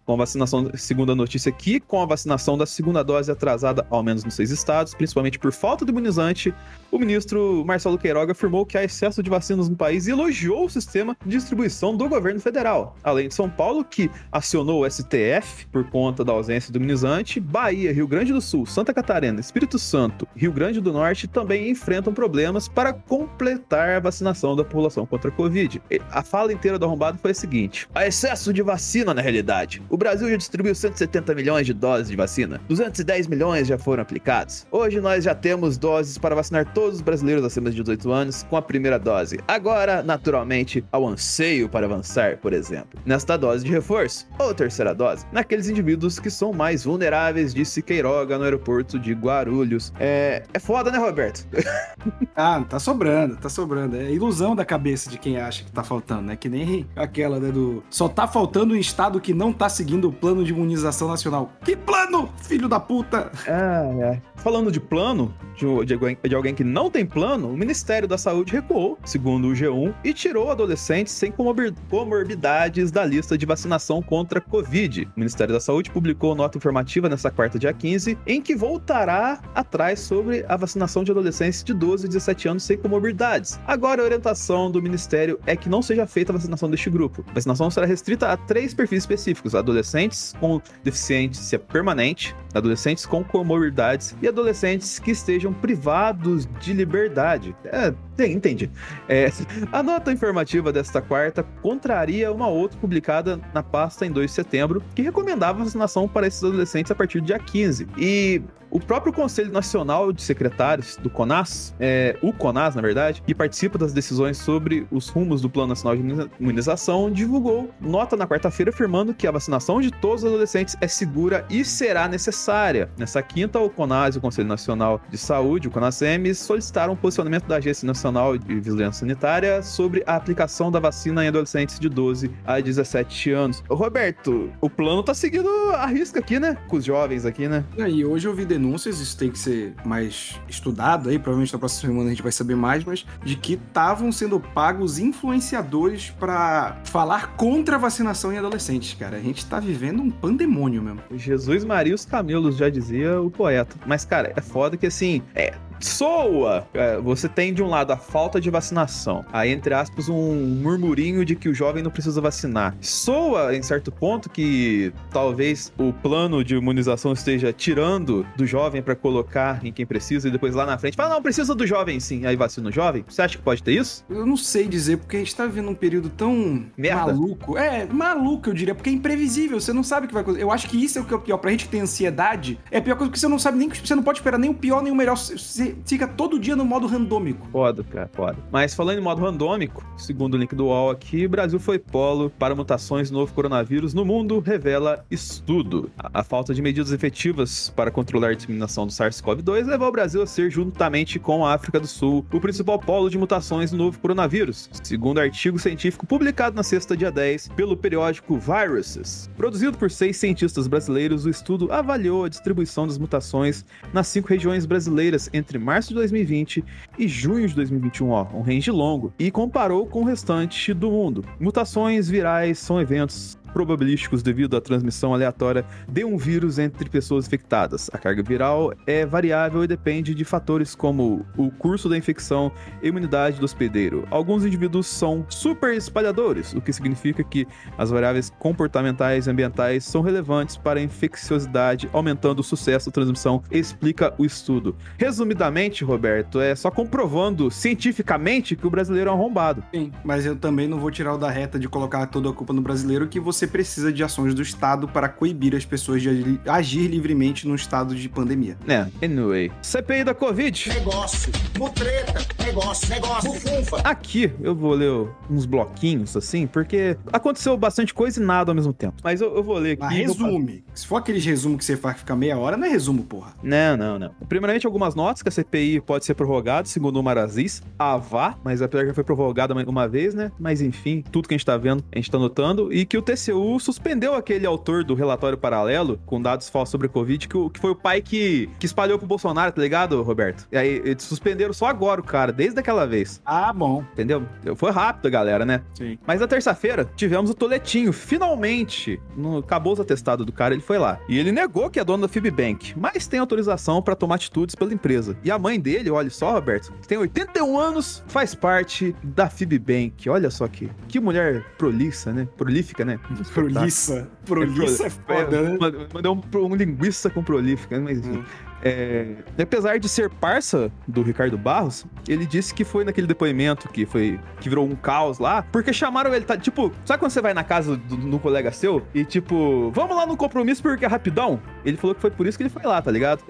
com 0.09 0.15
a 0.15 0.17
vacinação, 0.17 0.71
segunda 0.75 1.15
notícia 1.15 1.51
aqui, 1.51 1.79
com 1.79 2.01
a 2.01 2.07
vacinação 2.07 2.57
da 2.57 2.65
segunda 2.65 3.05
dose 3.05 3.31
atrasada, 3.31 3.87
ao 3.91 4.03
menos 4.03 4.25
nos 4.25 4.33
seis 4.33 4.51
estados, 4.51 4.95
principalmente 4.95 5.39
por 5.39 5.53
falta 5.53 5.85
de 5.85 5.91
imunizante, 5.91 6.55
o 6.91 6.99
ministro 6.99 7.63
Marcelo 7.67 7.99
Queiroga 7.99 8.33
afirmou 8.33 8.65
que 8.65 8.79
há 8.79 8.83
excesso 8.83 9.23
de 9.23 9.29
vacinas 9.29 9.69
no 9.69 9.77
país 9.77 10.07
e 10.07 10.11
elogiou 10.11 10.65
o 10.65 10.71
sistema 10.71 11.15
de 11.27 11.33
distribuição 11.33 11.95
do 11.95 12.09
governo 12.09 12.41
federal. 12.41 12.97
Além 13.05 13.29
de 13.29 13.35
São 13.35 13.51
Paulo, 13.51 13.85
que 13.85 14.11
acionou 14.33 14.83
o 14.83 14.91
STF 14.91 15.67
por 15.71 15.85
conta 15.91 16.25
da 16.25 16.33
ausência 16.33 16.73
do 16.73 16.79
imunizante, 16.79 17.39
Bahia, 17.39 17.93
Rio 17.93 18.09
Grande 18.09 18.33
do 18.33 18.41
Sul, 18.41 18.65
Santa 18.65 18.95
Catarina, 18.95 19.41
Espírito 19.41 19.79
Santo, 19.79 20.27
Rio 20.35 20.53
Grande 20.53 20.81
do 20.81 20.91
Norte 20.91 21.29
também 21.29 21.69
enfrentam 21.69 22.15
problemas 22.15 22.67
para 22.67 22.95
completar 22.95 23.91
a 23.91 24.01
vacinação 24.01 24.57
da 24.57 24.65
população 24.65 25.05
contra 25.05 25.29
a 25.29 25.35
Covid. 25.35 25.83
A 26.11 26.23
fala 26.23 26.51
inteira 26.51 26.79
do 26.79 26.87
arrombado 26.87 27.19
foi 27.19 27.33
a 27.33 27.35
seguinte: 27.35 27.87
há 27.95 28.07
excesso 28.07 28.55
de 28.55 28.63
vacina 28.63 29.13
na 29.13 29.21
realidade. 29.21 29.83
O 29.91 29.98
Brasil 29.99 30.31
já 30.31 30.37
distribuiu 30.37 30.75
170 30.75 31.35
milhões 31.35 31.67
de 31.67 31.75
doses 31.75 32.09
de 32.09 32.17
vacina. 32.17 32.61
210 32.69 33.27
milhões 33.27 33.67
já 33.67 33.77
foram 33.77 34.03
aplicados. 34.03 34.67
Hoje 34.71 35.01
nós 35.01 35.25
já 35.25 35.35
temos 35.35 35.77
doses 35.77 36.17
para 36.17 36.37
vacinar 36.37 36.73
todos 36.73 36.97
os 36.97 37.01
brasileiros 37.03 37.45
acima 37.45 37.69
de 37.69 37.77
18 37.83 38.13
anos 38.13 38.43
com 38.45 38.57
a 38.57 38.63
primeira 38.63 38.99
dose. 38.99 39.41
Agora, 39.49 40.03
naturalmente, 40.03 40.85
ao 40.93 41.07
anseio 41.07 41.69
para 41.69 41.87
avançar, 41.87 42.39
por 42.39 42.53
exemplo, 42.53 43.01
nesta 43.05 43.37
dose 43.37 43.65
de 43.65 43.73
reforço 43.73 44.27
ou 44.39 44.55
terceira 44.55 44.95
dose, 44.95 45.27
naqueles 45.33 45.69
indivíduos 45.69 46.21
que 46.21 46.31
são 46.31 46.53
mais 46.53 46.85
vulneráveis, 46.85 47.53
disse 47.53 47.83
Queiroga 47.83 48.39
no 48.39 48.45
aeroporto 48.45 48.99
de 48.99 49.13
Guarulhos. 49.13 49.93
É, 49.99 50.45
é 50.55 50.59
foda, 50.61 50.93
né, 50.93 50.99
Roberto? 50.99 51.45
ah, 52.37 52.65
tá 52.69 52.79
sobrando, 52.79 53.37
tá 53.37 53.49
sobrando. 53.49 53.97
É 53.97 54.13
ilusão 54.13 54.55
da 54.55 54.65
cabeça 54.65 55.11
de 55.11 55.19
quem 55.19 55.39
acha 55.39 55.65
que 55.65 55.73
tá 55.73 55.83
faltando, 55.83 56.23
né? 56.23 56.37
Que 56.37 56.49
nem 56.49 56.87
aquela, 56.95 57.41
né, 57.41 57.51
do... 57.51 57.83
Só 57.91 58.09
tá 58.09 58.29
faltando 58.29 58.75
um 58.75 58.77
estado 58.77 59.21
que 59.21 59.35
não 59.35 59.53
tá 59.53 59.69
seguindo 59.69 59.88
seguindo 59.89 60.09
o 60.09 60.13
plano 60.13 60.45
de 60.45 60.53
imunização 60.53 61.09
nacional. 61.09 61.51
Que 61.65 61.75
plano, 61.75 62.31
filho 62.43 62.69
da 62.69 62.79
puta? 62.79 63.33
Ah, 63.47 63.89
é. 64.03 64.21
Falando 64.37 64.71
de 64.71 64.79
plano, 64.79 65.35
de, 65.57 65.87
de, 65.87 65.95
alguém, 65.95 66.19
de 66.23 66.35
alguém 66.35 66.55
que 66.55 66.63
não 66.63 66.91
tem 66.91 67.07
plano, 67.07 67.49
o 67.51 67.57
Ministério 67.57 68.07
da 68.07 68.19
Saúde 68.19 68.53
recuou, 68.53 68.99
segundo 69.03 69.49
o 69.49 69.53
G1, 69.53 69.95
e 70.05 70.13
tirou 70.13 70.51
adolescentes 70.51 71.15
sem 71.15 71.33
comorbidades 71.33 72.91
da 72.91 73.03
lista 73.03 73.39
de 73.39 73.47
vacinação 73.47 74.03
contra 74.03 74.41
a 74.41 74.43
Covid. 74.43 75.09
O 75.17 75.19
Ministério 75.19 75.55
da 75.55 75.61
Saúde 75.61 75.91
publicou 75.91 76.35
nota 76.35 76.59
informativa 76.59 77.09
nessa 77.09 77.31
quarta, 77.31 77.59
dia 77.59 77.73
15, 77.73 78.19
em 78.27 78.43
que 78.43 78.55
voltará 78.55 79.41
atrás 79.55 80.01
sobre 80.01 80.45
a 80.49 80.57
vacinação 80.57 81.03
de 81.03 81.13
adolescentes 81.13 81.65
de 81.65 81.73
12 81.73 82.05
e 82.05 82.09
17 82.09 82.49
anos 82.49 82.63
sem 82.63 82.77
comorbidades. 82.77 83.59
Agora, 83.67 84.03
a 84.03 84.05
orientação 84.05 84.71
do 84.71 84.83
Ministério 84.83 85.41
é 85.47 85.57
que 85.57 85.71
não 85.71 85.81
seja 85.81 86.07
feita 86.07 86.31
a 86.31 86.37
vacinação 86.37 86.69
deste 86.69 86.91
grupo. 86.91 87.25
A 87.31 87.33
vacinação 87.33 87.71
será 87.71 87.87
restrita 87.87 88.31
a 88.31 88.37
três 88.37 88.75
perfis 88.75 88.99
específicos: 88.99 89.55
adolescentes 89.55 89.78
adolescentes 89.79 90.35
com 90.41 90.61
deficiência 90.83 91.59
permanente, 91.59 92.35
adolescentes 92.55 93.07
com 93.07 93.23
comorbidades 93.23 94.17
e 94.21 94.29
adolescentes 94.29 94.99
que 94.99 95.13
estejam 95.13 95.53
privados 95.53 96.47
de 96.61 96.73
liberdade. 96.73 97.55
É, 97.65 97.93
entendi. 98.27 98.71
É, 99.09 99.31
a 99.73 99.83
nota 99.83 100.13
informativa 100.13 100.73
desta 100.73 101.01
quarta 101.01 101.43
contraria 101.63 102.33
uma 102.33 102.49
outra 102.49 102.79
publicada 102.79 103.41
na 103.55 103.63
pasta 103.63 104.05
em 104.05 104.11
2 104.11 104.31
de 104.31 104.35
setembro, 104.35 104.83
que 104.95 105.03
recomendava 105.03 105.63
vacinação 105.65 106.09
para 106.09 106.27
esses 106.27 106.43
adolescentes 106.43 106.91
a 106.91 106.95
partir 106.95 107.21
do 107.21 107.27
dia 107.27 107.39
15. 107.39 107.87
E 107.97 108.43
o 108.71 108.81
próprio 108.81 109.13
Conselho 109.13 109.53
Nacional 109.53 110.13
de 110.13 110.23
Secretários 110.23 110.97
do 110.97 111.11
CONAS, 111.11 111.75
é, 111.81 112.17
o 112.23 112.33
CONAS, 112.33 112.75
na 112.75 112.83
verdade, 112.83 113.23
que 113.27 113.35
participa 113.35 113.79
das 113.79 113.93
decisões 113.93 114.37
sobre 114.37 114.87
os 114.91 115.09
rumos 115.09 115.41
do 115.41 115.49
Plano 115.49 115.69
Nacional 115.69 115.97
de 115.97 116.29
Imunização, 116.39 117.11
divulgou 117.11 117.71
nota 117.81 118.17
na 118.17 118.27
quarta-feira 118.27 118.71
afirmando 118.71 119.15
que 119.15 119.27
a 119.27 119.31
vacinação 119.31 119.81
de 119.81 119.91
todos 119.91 120.23
os 120.23 120.29
adolescentes 120.29 120.77
é 120.81 120.89
segura 120.89 121.45
e 121.49 121.65
será 121.65 122.09
necessária. 122.09 122.91
Nessa 122.97 123.23
quinta, 123.23 123.59
o 123.59 123.71
CONAS 123.71 124.15
e 124.15 124.19
o 124.19 124.21
Conselho 124.21 124.49
Nacional 124.49 125.01
de 125.09 125.19
Saúde, 125.19 125.69
o 125.69 125.71
CONASEM, 125.71 126.33
solicitaram 126.35 126.93
o 126.93 126.97
posicionamento 126.97 127.47
da 127.47 127.57
Agência 127.57 127.87
Nacional 127.87 128.37
de 128.37 128.55
Vigilância 128.61 129.01
Sanitária 129.01 129.63
sobre 129.63 130.03
a 130.07 130.17
aplicação 130.17 130.71
da 130.71 130.81
vacina 130.81 131.25
em 131.25 131.29
adolescentes 131.29 131.79
de 131.79 131.89
12 131.89 132.31
a 132.45 132.61
17 132.61 133.31
anos. 133.31 133.63
Roberto, 133.71 134.53
o 134.61 134.69
plano 134.69 135.03
tá 135.03 135.15
seguindo 135.15 135.49
a 135.75 135.87
risca 135.87 136.21
aqui, 136.21 136.39
né? 136.39 136.57
Com 136.69 136.77
os 136.77 136.85
jovens 136.85 137.25
aqui, 137.25 137.49
né? 137.49 137.65
E 137.77 138.05
hoje 138.05 138.27
eu 138.27 138.35
vi 138.35 138.45
denúncias, 138.59 139.01
isso 139.01 139.17
tem 139.17 139.31
que 139.31 139.39
ser 139.39 139.75
mais 139.85 140.39
estudado 140.49 141.09
aí, 141.09 141.19
provavelmente 141.19 141.53
na 141.53 141.59
próxima 141.59 141.91
semana 141.91 142.07
a 142.09 142.11
gente 142.11 142.23
vai 142.23 142.33
saber 142.33 142.57
mais, 142.57 142.85
mas 142.85 143.07
de 143.25 143.37
que 143.37 143.55
estavam 143.55 144.11
sendo 144.11 144.41
pagos 144.41 144.99
influenciadores 144.99 146.11
para 146.11 146.81
falar 146.85 147.37
contra 147.37 147.77
a 147.77 147.79
vacinação 147.79 148.33
em 148.33 148.39
adolescentes, 148.39 148.95
cara. 148.95 149.17
A 149.17 149.21
gente 149.21 149.47
tá 149.47 149.61
vivendo 149.61 150.03
um 150.03 150.11
pandemônio 150.11 150.83
mesmo. 150.83 151.01
Jesus 151.13 151.65
Maria 151.65 151.95
os 151.95 152.05
camelos, 152.05 152.57
já 152.57 152.69
dizia 152.69 153.21
o 153.21 153.31
poeta. 153.31 153.77
Mas, 153.87 154.05
cara, 154.05 154.33
é 154.37 154.41
foda 154.41 154.77
que 154.77 154.87
assim, 154.87 155.23
é, 155.35 155.55
soa. 155.81 156.67
É, 156.75 156.99
você 156.99 157.29
tem 157.29 157.53
de 157.53 157.63
um 157.63 157.69
lado 157.69 157.93
a 157.93 157.97
falta 157.97 158.41
de 158.41 158.51
vacinação, 158.51 159.25
aí 159.33 159.51
entre 159.51 159.75
aspas 159.75 160.09
um 160.09 160.35
murmurinho 160.63 161.25
de 161.25 161.35
que 161.35 161.49
o 161.49 161.55
jovem 161.55 161.83
não 161.83 161.91
precisa 161.91 162.21
vacinar. 162.21 162.77
Soa 162.81 163.55
em 163.55 163.63
certo 163.63 163.91
ponto 163.91 164.29
que 164.31 164.93
talvez 165.11 165.73
o 165.79 165.93
plano 165.93 166.45
de 166.45 166.55
imunização 166.55 167.13
esteja 167.13 167.53
tirando 167.53 168.27
do 168.37 168.47
jovem 168.47 168.83
para 168.83 168.95
colocar 168.95 169.65
em 169.65 169.73
quem 169.73 169.87
precisa 169.87 170.29
e 170.29 170.31
depois 170.31 170.55
lá 170.55 170.67
na 170.67 170.79
frente 170.79 170.97
fala 170.97 171.15
não 171.15 171.23
precisa 171.23 171.55
do 171.55 171.67
jovem 171.67 172.01
sim, 172.01 172.27
aí 172.27 172.37
vacina 172.37 172.69
o 172.69 172.73
jovem. 172.73 173.05
Você 173.09 173.23
acha 173.23 173.37
que 173.37 173.43
pode 173.43 173.63
ter 173.63 173.73
isso? 173.73 174.05
Eu 174.09 174.27
não 174.27 174.37
sei 174.37 174.69
dizer 174.69 174.99
porque 174.99 175.17
a 175.17 175.21
gente 175.21 175.35
tá 175.35 175.47
vivendo 175.47 175.69
um 175.69 175.75
período 175.75 176.09
tão 176.09 176.67
Merda. 176.77 177.07
maluco. 177.07 177.57
É, 177.57 177.87
maluco 177.87 178.51
eu 178.51 178.55
diria, 178.55 178.75
porque 178.75 178.91
é 178.91 178.93
imprevisível, 178.93 179.61
você 179.61 179.73
não 179.73 179.83
sabe 179.83 180.07
o 180.07 180.09
que 180.09 180.15
vai 180.15 180.23
acontecer. 180.23 180.43
Eu 180.43 180.51
acho 180.51 180.69
que 180.69 180.83
isso 180.83 180.99
é 180.99 181.03
o 181.03 181.05
que 181.05 181.13
é 181.13 181.17
o 181.17 181.21
pior 181.21 181.39
pra 181.39 181.51
gente 181.51 181.65
que 181.65 181.71
tem 181.71 181.81
ansiedade. 181.81 182.59
É 182.71 182.79
a 182.79 182.83
pior 182.83 182.97
coisa 182.97 183.11
porque 183.11 183.21
você 183.21 183.29
não 183.29 183.39
sabe 183.39 183.59
nem 183.59 183.69
você 183.69 183.95
não 183.95 184.03
pode 184.03 184.19
esperar 184.19 184.39
nem 184.39 184.51
o 184.51 184.55
pior 184.55 184.83
nem 184.83 184.93
o 184.93 184.97
melhor. 184.97 185.17
Você 185.17 185.68
fica 185.85 186.07
todo 186.07 186.39
dia 186.39 186.57
no 186.57 186.65
modo 186.65 186.87
randômico. 186.87 187.47
Foda, 187.51 187.85
cara, 187.85 188.11
foda. 188.13 188.37
Mas 188.51 188.75
falando 188.75 188.99
em 188.99 189.03
modo 189.03 189.21
randômico, 189.21 189.85
segundo 189.97 190.35
o 190.35 190.37
link 190.37 190.55
do 190.55 190.67
UOL 190.67 190.91
aqui, 190.91 191.27
Brasil 191.27 191.59
foi 191.59 191.79
polo 191.79 192.31
para 192.31 192.55
mutações 192.55 193.11
novo 193.11 193.33
coronavírus 193.33 193.95
no 193.95 194.05
mundo, 194.05 194.41
revela 194.41 195.05
estudo. 195.11 195.91
A, 195.99 196.21
a 196.21 196.25
falta 196.25 196.55
de 196.55 196.63
medidas 196.63 196.93
efetivas 196.93 197.73
para 197.75 197.91
controlar 197.91 198.29
a 198.29 198.35
disseminação 198.35 198.87
do 198.87 198.93
SARS-CoV-2 198.93 199.67
levou 199.67 199.89
o 199.89 199.93
Brasil 199.93 200.23
a 200.23 200.27
ser, 200.27 200.51
juntamente 200.51 201.19
com 201.19 201.45
a 201.45 201.55
África 201.55 201.81
do 201.81 201.87
Sul, 201.87 202.25
o 202.33 202.41
principal 202.41 202.79
polo 202.79 203.11
de 203.11 203.19
mutações 203.19 203.71
do 203.71 203.77
novo 203.77 203.99
coronavírus, 203.99 204.71
segundo 204.83 205.21
artigo 205.21 205.59
científico 205.59 206.07
publicado 206.07 206.57
na 206.57 206.63
sexta 206.63 206.97
dia 206.97 207.11
10 207.11 207.49
pelo 207.49 207.77
periódico 207.77 208.39
Viruses. 208.39 209.31
Produzido 209.37 209.77
por 209.77 209.91
seis 209.91 210.17
cientistas 210.17 210.67
brasileiros, 210.67 211.27
o 211.27 211.31
estudo 211.31 211.73
avaliou 211.73 212.25
a 212.25 212.29
distribuição 212.29 212.87
das 212.87 212.99
mutações 212.99 213.65
nas 213.93 214.07
cinco 214.09 214.29
regiões 214.29 214.67
brasileiras 214.67 215.29
entre 215.33 215.58
março 215.59 215.91
de 215.91 215.95
2020 215.95 216.65
e 216.99 217.09
junho 217.09 217.47
de 217.47 217.55
2021, 217.55 218.11
ó, 218.11 218.27
um 218.35 218.43
range 218.43 218.71
longo, 218.71 219.13
e 219.19 219.31
comparou 219.31 219.87
com 219.87 220.03
o 220.03 220.05
restante 220.05 220.75
do 220.75 220.91
mundo. 220.91 221.25
Mutações 221.39 222.09
virais 222.09 222.59
são 222.59 222.81
eventos 222.81 223.38
probabilísticos 223.49 224.23
devido 224.23 224.57
à 224.57 224.61
transmissão 224.61 225.13
aleatória 225.15 225.65
de 225.89 226.05
um 226.05 226.17
vírus 226.17 226.59
entre 226.59 226.89
pessoas 226.89 227.27
infectadas. 227.27 227.91
A 227.93 227.99
carga 227.99 228.23
viral 228.23 228.73
é 228.87 229.05
variável 229.05 229.65
e 229.65 229.67
depende 229.67 230.15
de 230.15 230.25
fatores 230.25 230.75
como 230.75 231.25
o 231.37 231.51
curso 231.51 231.89
da 231.89 231.97
infecção 231.97 232.53
e 232.83 232.89
imunidade 232.89 233.39
do 233.39 233.45
hospedeiro. 233.45 234.07
Alguns 234.11 234.45
indivíduos 234.45 234.87
são 234.87 235.25
super 235.29 235.75
espalhadores, 235.75 236.53
o 236.55 236.61
que 236.61 236.73
significa 236.73 237.23
que 237.23 237.47
as 237.77 237.91
variáveis 237.91 238.31
comportamentais 238.39 239.27
e 239.27 239.31
ambientais 239.31 239.85
são 239.85 240.03
relevantes 240.03 240.57
para 240.57 240.81
a 240.81 240.83
infecciosidade, 240.83 241.89
aumentando 241.93 242.41
o 242.41 242.45
sucesso 242.45 242.87
da 242.87 242.93
transmissão, 242.93 243.43
explica 243.51 244.15
o 244.19 244.25
estudo. 244.25 244.77
Resumidamente, 244.97 245.85
Roberto, 245.85 246.41
é 246.41 246.55
só 246.55 246.71
comprovando 246.71 247.51
cientificamente 247.51 248.57
que 248.57 248.67
o 248.67 248.71
brasileiro 248.71 249.11
é 249.11 249.13
arrombado. 249.13 249.63
Sim, 249.73 249.93
mas 250.05 250.27
eu 250.27 250.37
também 250.37 250.67
não 250.67 250.79
vou 250.79 250.91
tirar 250.91 251.15
o 251.15 251.19
da 251.19 251.31
reta 251.31 251.59
de 251.59 251.69
colocar 251.69 252.07
toda 252.07 252.31
a 252.31 252.33
culpa 252.33 252.53
no 252.53 252.61
brasileiro 252.61 253.09
que 253.09 253.21
você 253.21 253.38
precisa 253.47 253.93
de 253.93 254.03
ações 254.03 254.35
do 254.35 254.43
Estado 254.43 254.89
para 254.89 255.09
coibir 255.09 255.55
as 255.55 255.65
pessoas 255.65 256.03
de 256.03 256.39
agir- 256.47 256.89
livremente 256.89 257.47
num 257.47 257.55
estado 257.55 257.95
de 257.95 258.09
pandemia. 258.09 258.57
É, 258.67 258.87
anyway. 259.05 259.51
CPI 259.63 260.05
da 260.05 260.15
Covid. 260.15 260.69
negócio, 260.71 261.33
mutreta, 261.59 262.27
negócio, 262.45 262.89
negócio, 262.89 263.33
bufunfa. 263.33 263.79
Aqui 263.85 264.31
eu 264.41 264.55
vou 264.55 264.73
ler 264.75 265.09
uns 265.31 265.45
bloquinhos 265.47 266.17
assim, 266.17 266.47
porque 266.47 266.97
aconteceu 267.13 267.57
bastante 267.57 267.93
coisa 267.95 268.21
e 268.21 268.25
nada 268.25 268.51
ao 268.51 268.55
mesmo 268.55 268.73
tempo. 268.73 268.97
Mas 269.03 269.21
eu, 269.21 269.35
eu 269.37 269.43
vou 269.43 269.59
ler 269.59 269.73
aqui. 269.73 269.83
Mas 269.83 269.95
resume. 269.95 270.65
Se 270.75 270.87
for 270.87 270.97
aqueles 270.97 271.25
resumos 271.25 271.59
que 271.59 271.65
você 271.65 271.77
faz 271.77 271.95
que 271.95 272.01
fica 272.01 272.15
meia 272.17 272.37
hora, 272.39 272.57
não 272.57 272.67
é 272.67 272.71
resumo, 272.71 273.03
porra. 273.05 273.35
Não, 273.43 273.77
não, 273.77 273.99
não. 273.99 274.11
Primeiramente, 274.29 274.67
algumas 274.67 274.95
notas 274.95 275.23
que 275.23 275.29
a 275.29 275.33
CPI 275.33 275.81
pode 275.81 276.05
ser 276.05 276.15
prorrogada, 276.15 276.67
segundo 276.69 276.99
o 276.99 277.03
Marazis, 277.03 277.63
a 277.79 277.97
vá, 277.97 278.37
mas 278.45 278.63
apesar 278.63 278.83
que 278.85 278.89
já 278.89 278.95
foi 278.95 279.05
prorrogada 279.05 279.53
uma- 279.55 279.65
uma 279.65 279.89
vez, 279.89 280.15
né? 280.15 280.31
Mas 280.39 280.61
enfim, 280.61 281.03
tudo 281.11 281.29
que 281.29 281.35
a 281.35 281.37
gente 281.37 281.47
tá 281.47 281.57
vendo, 281.57 281.85
a 281.93 281.97
gente 281.97 282.11
tá 282.11 282.19
notando. 282.19 282.73
E 282.73 282.85
que 282.85 282.97
o 282.97 283.03
TCU 283.29 283.61
suspendeu 283.61 284.15
aquele 284.15 284.47
autor 284.47 284.83
do 284.83 284.95
relatório 284.95 285.37
paralelo, 285.37 286.01
com 286.07 286.21
dados 286.21 286.49
falsos 286.49 286.71
sobre 286.71 286.89
Covid, 286.89 287.29
que, 287.29 287.51
que 287.51 287.61
foi 287.61 287.71
o 287.71 287.77
pai 287.77 288.01
que, 288.01 288.49
que 288.59 288.67
espalhou 288.67 288.99
pro 288.99 289.07
Bolsonaro, 289.07 289.53
tá 289.53 289.61
ligado, 289.61 290.01
Roberto? 290.03 290.47
E 290.51 290.57
aí, 290.57 290.83
eles 290.85 291.03
suspenderam 291.03 291.53
só 291.53 291.67
agora 291.67 292.01
o 292.01 292.05
cara, 292.05 292.33
desde 292.33 292.59
aquela 292.59 292.87
vez. 292.87 293.21
Ah, 293.25 293.53
bom. 293.53 293.85
Entendeu? 293.93 294.27
Foi 294.57 294.71
rápido, 294.71 295.11
galera, 295.11 295.45
né? 295.45 295.63
Sim. 295.75 295.99
Mas 296.07 296.21
na 296.21 296.27
terça-feira, 296.27 296.89
tivemos 296.97 297.31
o 297.31 297.35
Toletinho. 297.35 297.93
Finalmente, 297.93 299.01
no, 299.17 299.39
acabou 299.39 299.73
os 299.73 299.81
atestados 299.81 300.25
do 300.25 300.33
cara, 300.33 300.55
ele 300.55 300.63
foi 300.63 300.79
lá. 300.79 300.99
E 301.09 301.19
ele 301.19 301.33
negou 301.33 301.69
que 301.69 301.79
é 301.79 301.85
dono 301.85 302.03
da 302.03 302.09
Fibbank, 302.09 302.75
mas 302.79 303.07
tem 303.07 303.21
autorização 303.21 303.83
pra 303.83 303.95
tomar 303.95 304.17
atitudes 304.17 304.55
pela 304.55 304.73
empresa. 304.73 305.17
E 305.23 305.31
a 305.31 305.39
mãe 305.39 305.61
dele, 305.61 305.91
olha 305.91 306.11
só, 306.11 306.33
Roberto, 306.33 306.73
que 306.81 306.89
tem 306.89 306.99
81 306.99 307.59
anos, 307.59 308.03
faz 308.07 308.35
parte 308.35 308.95
da 309.03 309.29
Fibbank. 309.29 310.09
Olha 310.09 310.31
só 310.31 310.49
que, 310.49 310.71
que 310.89 311.01
mulher 311.01 311.45
prolixa, 311.59 312.13
né? 312.13 312.29
Prolífica, 312.37 312.85
né? 312.85 312.99
Proliça. 313.33 314.09
Proliça 314.25 314.87
é 314.87 314.91
foda, 314.91 315.43
né? 315.43 315.59
Mandou 315.61 315.89
mandou 315.93 316.25
um, 316.35 316.53
um 316.53 316.55
linguiça 316.55 317.11
com 317.11 317.23
prolífica, 317.23 317.79
mas 317.81 317.99
enfim. 317.99 318.19
Hum. 318.19 318.25
É, 318.61 319.15
apesar 319.41 319.79
de 319.79 319.89
ser 319.89 320.11
parça 320.11 320.71
do 320.87 321.03
Ricardo 321.03 321.39
Barros, 321.39 321.87
ele 322.09 322.27
disse 322.27 322.53
que 322.53 322.65
foi 322.65 322.85
naquele 322.85 323.07
depoimento 323.07 323.69
que 323.69 323.87
foi 323.87 324.19
que 324.41 324.49
virou 324.49 324.67
um 324.67 324.75
caos 324.75 325.19
lá, 325.19 325.43
porque 325.43 325.73
chamaram 325.73 326.13
ele, 326.13 326.25
tá, 326.25 326.37
tipo, 326.37 326.73
sabe 326.85 326.99
quando 326.99 327.13
você 327.13 327.21
vai 327.21 327.33
na 327.33 327.45
casa 327.45 327.77
do, 327.77 327.97
do 327.97 328.19
colega 328.19 328.51
seu 328.51 328.83
e 328.93 329.05
tipo, 329.05 329.71
vamos 329.71 329.97
lá 329.97 330.07
no 330.07 330.17
compromisso 330.17 330.61
porque 330.63 330.85
é 330.85 330.89
rapidão? 330.89 331.41
Ele 331.65 331.77
falou 331.77 331.95
que 331.95 332.01
foi 332.01 332.11
por 332.11 332.27
isso 332.27 332.37
que 332.37 332.43
ele 332.43 332.51
foi 332.51 332.65
lá, 332.65 332.83
tá 332.83 332.91
ligado? 332.91 333.23